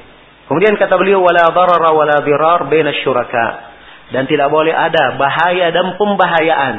Kemudian 0.50 0.74
kata 0.78 0.98
beliau 0.98 1.22
wala 1.22 1.54
darara 1.54 1.94
wala 1.94 2.18
dirar 2.26 2.66
baina 2.66 2.90
syuraka 3.06 3.69
dan 4.10 4.26
tidak 4.26 4.50
boleh 4.50 4.74
ada 4.74 5.18
bahaya 5.18 5.70
dan 5.70 5.96
pembahayaan 5.98 6.76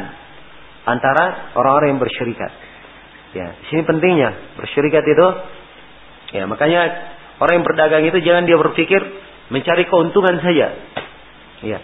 antara 0.87 1.55
orang-orang 1.55 1.97
yang 1.97 2.01
bersyirikat. 2.03 2.53
Ya, 3.31 3.55
di 3.55 3.65
sini 3.71 3.83
pentingnya 3.87 4.59
bersyirikat 4.59 5.05
itu 5.07 5.27
ya 6.35 6.51
makanya 6.51 6.91
orang 7.39 7.63
yang 7.63 7.67
berdagang 7.67 8.03
itu 8.03 8.19
jangan 8.27 8.43
dia 8.47 8.59
berpikir 8.59 8.99
mencari 9.55 9.87
keuntungan 9.87 10.43
saja. 10.43 10.75
Ya, 11.61 11.79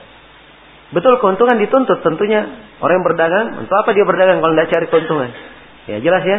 Betul 0.94 1.18
keuntungan 1.18 1.58
dituntut 1.58 1.98
tentunya. 2.06 2.46
Orang 2.78 3.02
yang 3.02 3.06
berdagang, 3.06 3.46
untuk 3.58 3.74
apa 3.74 3.90
dia 3.96 4.06
berdagang 4.06 4.38
kalau 4.38 4.54
tidak 4.54 4.70
cari 4.70 4.86
keuntungan? 4.86 5.30
Ya 5.90 5.96
jelas 5.98 6.22
ya. 6.22 6.38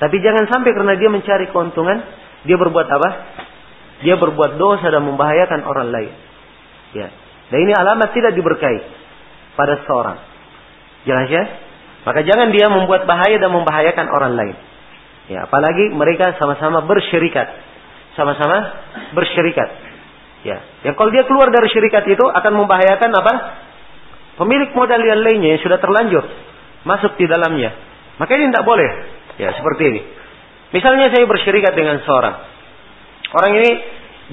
Tapi 0.00 0.16
jangan 0.24 0.48
sampai 0.48 0.70
karena 0.72 0.94
dia 0.96 1.10
mencari 1.12 1.52
keuntungan, 1.52 1.98
dia 2.48 2.56
berbuat 2.56 2.88
apa? 2.88 3.10
Dia 4.00 4.16
berbuat 4.16 4.56
dosa 4.56 4.88
dan 4.88 5.04
membahayakan 5.04 5.60
orang 5.68 5.88
lain. 5.92 6.12
Ya. 6.96 7.08
Dan 7.54 7.70
ini 7.70 7.70
alamat 7.70 8.10
tidak 8.10 8.34
diberkahi 8.34 8.82
pada 9.54 9.78
seorang. 9.86 10.18
Jelas 11.06 11.30
ya? 11.30 11.44
Maka 12.02 12.26
jangan 12.26 12.50
dia 12.50 12.66
membuat 12.66 13.06
bahaya 13.06 13.38
dan 13.38 13.54
membahayakan 13.54 14.10
orang 14.10 14.34
lain. 14.34 14.58
Ya, 15.30 15.46
apalagi 15.46 15.94
mereka 15.94 16.34
sama-sama 16.42 16.82
bersyirikat. 16.82 17.46
Sama-sama 18.18 18.58
bersyirikat. 19.14 19.68
Ya, 20.42 20.66
yang 20.82 20.98
kalau 20.98 21.14
dia 21.14 21.22
keluar 21.30 21.54
dari 21.54 21.70
syirikat 21.70 22.02
itu 22.10 22.26
akan 22.26 22.58
membahayakan 22.58 23.10
apa? 23.22 23.34
Pemilik 24.34 24.74
modal 24.74 24.98
yang 24.98 25.22
lainnya 25.22 25.54
yang 25.54 25.62
sudah 25.62 25.78
terlanjur 25.78 26.26
masuk 26.82 27.14
di 27.22 27.30
dalamnya. 27.30 27.70
Maka 28.18 28.34
ini 28.34 28.50
tidak 28.50 28.66
boleh. 28.66 28.90
Ya, 29.38 29.54
seperti 29.54 29.94
ini. 29.94 30.02
Misalnya 30.74 31.06
saya 31.14 31.22
bersyirikat 31.22 31.70
dengan 31.78 32.02
seorang. 32.02 32.34
Orang 33.30 33.62
ini 33.62 33.70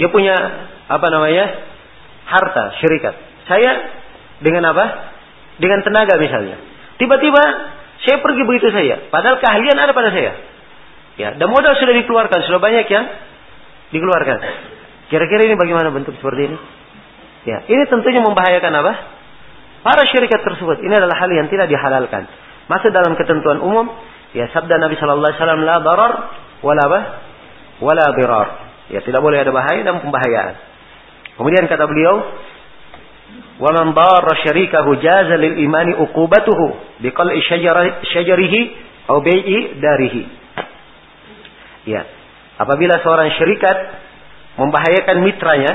dia 0.01 0.09
punya 0.09 0.33
apa 0.89 1.05
namanya? 1.13 1.70
Harta, 2.25 2.77
syirikat. 2.81 3.15
Saya 3.47 3.71
dengan 4.41 4.65
apa? 4.73 4.85
Dengan 5.61 5.85
tenaga 5.85 6.17
misalnya. 6.17 6.57
Tiba-tiba 6.97 7.43
saya 8.01 8.17
pergi 8.21 8.41
begitu 8.45 8.73
saja. 8.73 9.09
Padahal 9.13 9.37
keahlian 9.37 9.77
ada 9.77 9.93
pada 9.93 10.09
saya. 10.09 10.33
Ya, 11.19 11.37
dan 11.37 11.47
modal 11.51 11.77
sudah 11.77 11.93
dikeluarkan, 12.01 12.39
sudah 12.49 12.57
banyak 12.57 12.87
yang 12.89 13.05
dikeluarkan. 13.93 14.37
Kira-kira 15.11 15.45
ini 15.45 15.55
bagaimana 15.59 15.91
bentuk 15.91 16.15
seperti 16.17 16.49
ini? 16.49 16.57
Ya, 17.45 17.67
ini 17.67 17.83
tentunya 17.89 18.23
membahayakan 18.23 18.73
apa? 18.79 18.93
Para 19.81 20.05
syarikat 20.07 20.45
tersebut. 20.45 20.81
Ini 20.81 20.93
adalah 20.93 21.17
hal 21.19 21.29
yang 21.33 21.49
tidak 21.49 21.67
dihalalkan. 21.67 22.29
Masuk 22.69 22.93
dalam 22.93 23.17
ketentuan 23.17 23.59
umum, 23.59 23.91
ya 24.31 24.47
sabda 24.53 24.77
Nabi 24.77 24.95
Shallallahu 24.95 25.29
Alaihi 25.29 25.41
Wasallam 25.41 25.61
la 25.65 25.77
darar 25.83 26.13
wala? 26.63 26.85
Wala 27.81 28.05
dirar. 28.13 28.47
Ya, 28.93 29.01
tidak 29.01 29.19
boleh 29.25 29.41
ada 29.41 29.51
bahaya 29.51 29.81
dan 29.81 29.99
pembahayaan. 29.99 30.70
Kemudian 31.41 31.65
kata 31.65 31.89
beliau, 31.89 32.21
"Wa 33.57 33.73
man 33.73 33.97
darra 33.97 34.33
syarikahu 34.45 34.93
jaza 35.01 35.41
lil 35.41 35.57
imani 35.57 35.97
uqubatuhu 35.97 37.01
biqal'i 37.01 37.41
syajarihi 38.05 38.61
aw 39.09 39.17
bai'i 39.25 39.81
darihi." 39.81 40.23
Ya. 41.89 42.05
Apabila 42.61 43.01
seorang 43.01 43.33
syarikat 43.41 43.73
membahayakan 44.61 45.17
mitranya, 45.25 45.73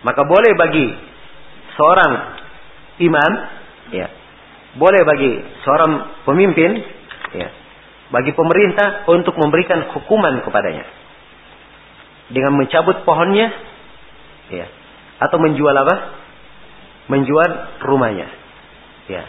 maka 0.00 0.24
boleh 0.24 0.56
bagi 0.56 0.96
seorang 1.76 2.12
imam, 3.04 3.32
ya, 3.92 4.08
boleh 4.80 5.04
bagi 5.04 5.44
seorang 5.60 6.24
pemimpin, 6.24 6.72
ya, 7.36 7.52
bagi 8.16 8.32
pemerintah 8.32 9.04
untuk 9.12 9.36
memberikan 9.36 9.92
hukuman 9.92 10.40
kepadanya 10.40 10.88
dengan 12.32 12.56
mencabut 12.56 13.04
pohonnya, 13.04 13.52
ya, 14.50 14.66
atau 15.22 15.38
menjual 15.38 15.72
apa? 15.72 15.96
Menjual 17.10 17.50
rumahnya, 17.82 18.28
ya, 19.10 19.22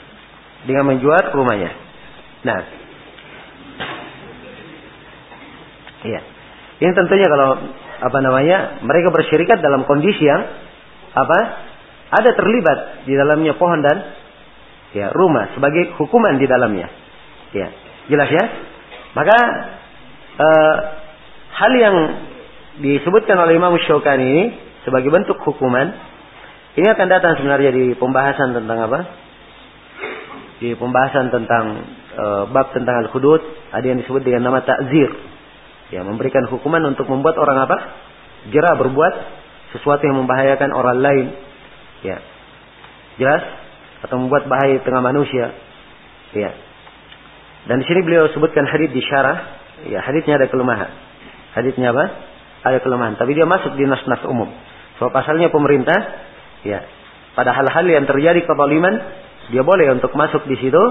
dengan 0.69 0.93
menjual 0.93 1.34
rumahnya. 1.34 1.72
Nah, 2.41 2.60
ya, 6.06 6.22
ini 6.81 6.91
tentunya 6.98 7.27
kalau 7.30 7.49
apa 8.02 8.18
namanya 8.26 8.81
mereka 8.81 9.14
bersyirikat 9.14 9.61
dalam 9.61 9.85
kondisi 9.85 10.26
yang 10.26 10.41
apa 11.14 11.39
ada 12.11 12.34
terlibat 12.34 13.06
di 13.06 13.14
dalamnya 13.14 13.56
pohon 13.56 13.80
dan 13.85 13.98
ya 14.91 15.14
rumah 15.15 15.53
sebagai 15.56 15.95
hukuman 15.95 16.35
di 16.41 16.49
dalamnya. 16.49 16.89
Ya. 17.56 17.68
Jelas 18.11 18.30
ya? 18.34 18.45
Maka 19.15 19.38
eh, 20.39 20.76
hal 21.56 21.72
yang 21.77 21.95
disebutkan 22.81 23.38
oleh 23.39 23.60
Imam 23.60 23.76
Syaukani 23.80 24.26
ini 24.26 24.45
sebagai 24.87 25.09
bentuk 25.13 25.37
hukuman 25.43 25.93
ini 26.77 26.87
akan 26.87 27.07
datang 27.11 27.35
sebenarnya 27.37 27.71
di 27.75 27.85
pembahasan 27.99 28.55
tentang 28.55 28.77
apa 28.87 28.99
di 30.61 30.77
pembahasan 30.77 31.33
tentang 31.33 31.65
e, 32.13 32.25
bab 32.53 32.69
tentang 32.71 33.05
al-hudud 33.05 33.41
ada 33.73 33.85
yang 33.85 33.99
disebut 33.99 34.21
dengan 34.21 34.49
nama 34.49 34.61
takzir 34.61 35.09
Ya, 35.91 36.07
memberikan 36.07 36.47
hukuman 36.47 36.79
untuk 36.87 37.05
membuat 37.11 37.35
orang 37.35 37.67
apa? 37.67 37.77
Jerah 38.47 38.79
berbuat 38.79 39.13
sesuatu 39.75 40.07
yang 40.07 40.23
membahayakan 40.23 40.71
orang 40.71 40.97
lain. 41.03 41.25
Ya. 42.01 42.17
Jelas? 43.19 43.43
Atau 44.07 44.17
membuat 44.17 44.47
bahaya 44.47 44.79
di 44.79 44.83
tengah 44.87 45.03
manusia. 45.03 45.51
Ya. 46.31 46.55
Dan 47.67 47.83
di 47.83 47.85
sini 47.85 48.07
beliau 48.07 48.31
sebutkan 48.31 48.65
hadis 48.71 48.89
di 48.95 49.03
syarah. 49.03 49.59
Ya, 49.91 49.99
hadisnya 49.99 50.39
ada 50.39 50.47
kelemahan. 50.47 50.89
Hadisnya 51.59 51.91
apa? 51.91 52.05
Ada 52.71 52.79
kelemahan. 52.79 53.19
Tapi 53.19 53.35
dia 53.35 53.43
masuk 53.43 53.75
di 53.75 53.83
nas-nas 53.83 54.23
umum. 54.23 54.47
So, 55.01 55.09
pasalnya 55.09 55.49
pemerintah, 55.49 55.97
ya, 56.61 56.85
pada 57.33 57.57
hal-hal 57.57 57.89
yang 57.89 58.05
terjadi 58.05 58.45
kezaliman, 58.45 59.01
dia 59.49 59.65
boleh 59.65 59.97
untuk 59.97 60.13
masuk 60.13 60.45
di 60.45 60.61
situ 60.61 60.83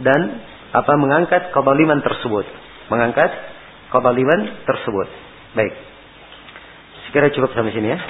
dan 0.00 0.40
apa 0.72 0.96
mengangkat 0.96 1.52
kezaliman 1.52 2.00
tersebut. 2.00 2.48
Mengangkat 2.88 3.28
kezaliman 3.92 4.64
tersebut. 4.64 5.12
Baik. 5.52 5.76
Sekira 7.04 7.28
cukup 7.36 7.52
sampai 7.52 7.76
sini 7.76 7.92
ya. 7.92 8.00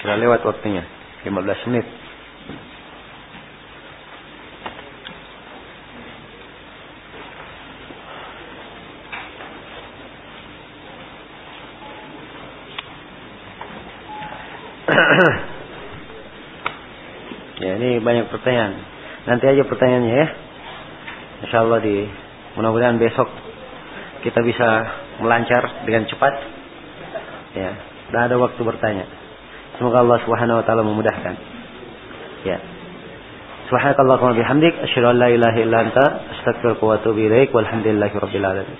Sudah 0.00 0.16
lewat 0.16 0.40
waktunya. 0.48 0.88
15 1.28 1.68
menit. 1.68 1.84
ya 17.64 17.80
ini 17.80 18.04
banyak 18.04 18.28
pertanyaan. 18.28 18.76
Nanti 19.24 19.48
aja 19.48 19.64
pertanyaannya 19.64 20.12
ya. 20.12 20.28
Insya 21.44 21.64
Allah 21.64 21.80
di 21.80 22.04
mudah-mudahan 22.56 23.00
besok 23.00 23.28
kita 24.24 24.40
bisa 24.44 24.68
melancar 25.20 25.84
dengan 25.88 26.04
cepat. 26.08 26.34
Ya, 27.54 27.70
tidak 28.10 28.22
ada 28.28 28.36
waktu 28.40 28.60
bertanya. 28.60 29.06
Semoga 29.78 30.04
Allah 30.04 30.18
Subhanahu 30.26 30.60
wa 30.60 30.64
taala 30.66 30.82
memudahkan. 30.86 31.34
Ya. 32.44 32.60
Subhanakallahumma 33.72 34.36
bihamdik 34.36 34.76
asyhadu 34.84 35.08
an 35.12 35.16
la 35.16 35.28
ilaha 35.32 35.56
illa 35.56 35.76
anta 35.88 36.04
astaghfiruka 36.36 36.84
wa 36.84 37.00
atubu 37.00 37.24
ilaik 37.24 37.48
walhamdulillahi 37.56 38.12
alamin. 38.36 38.78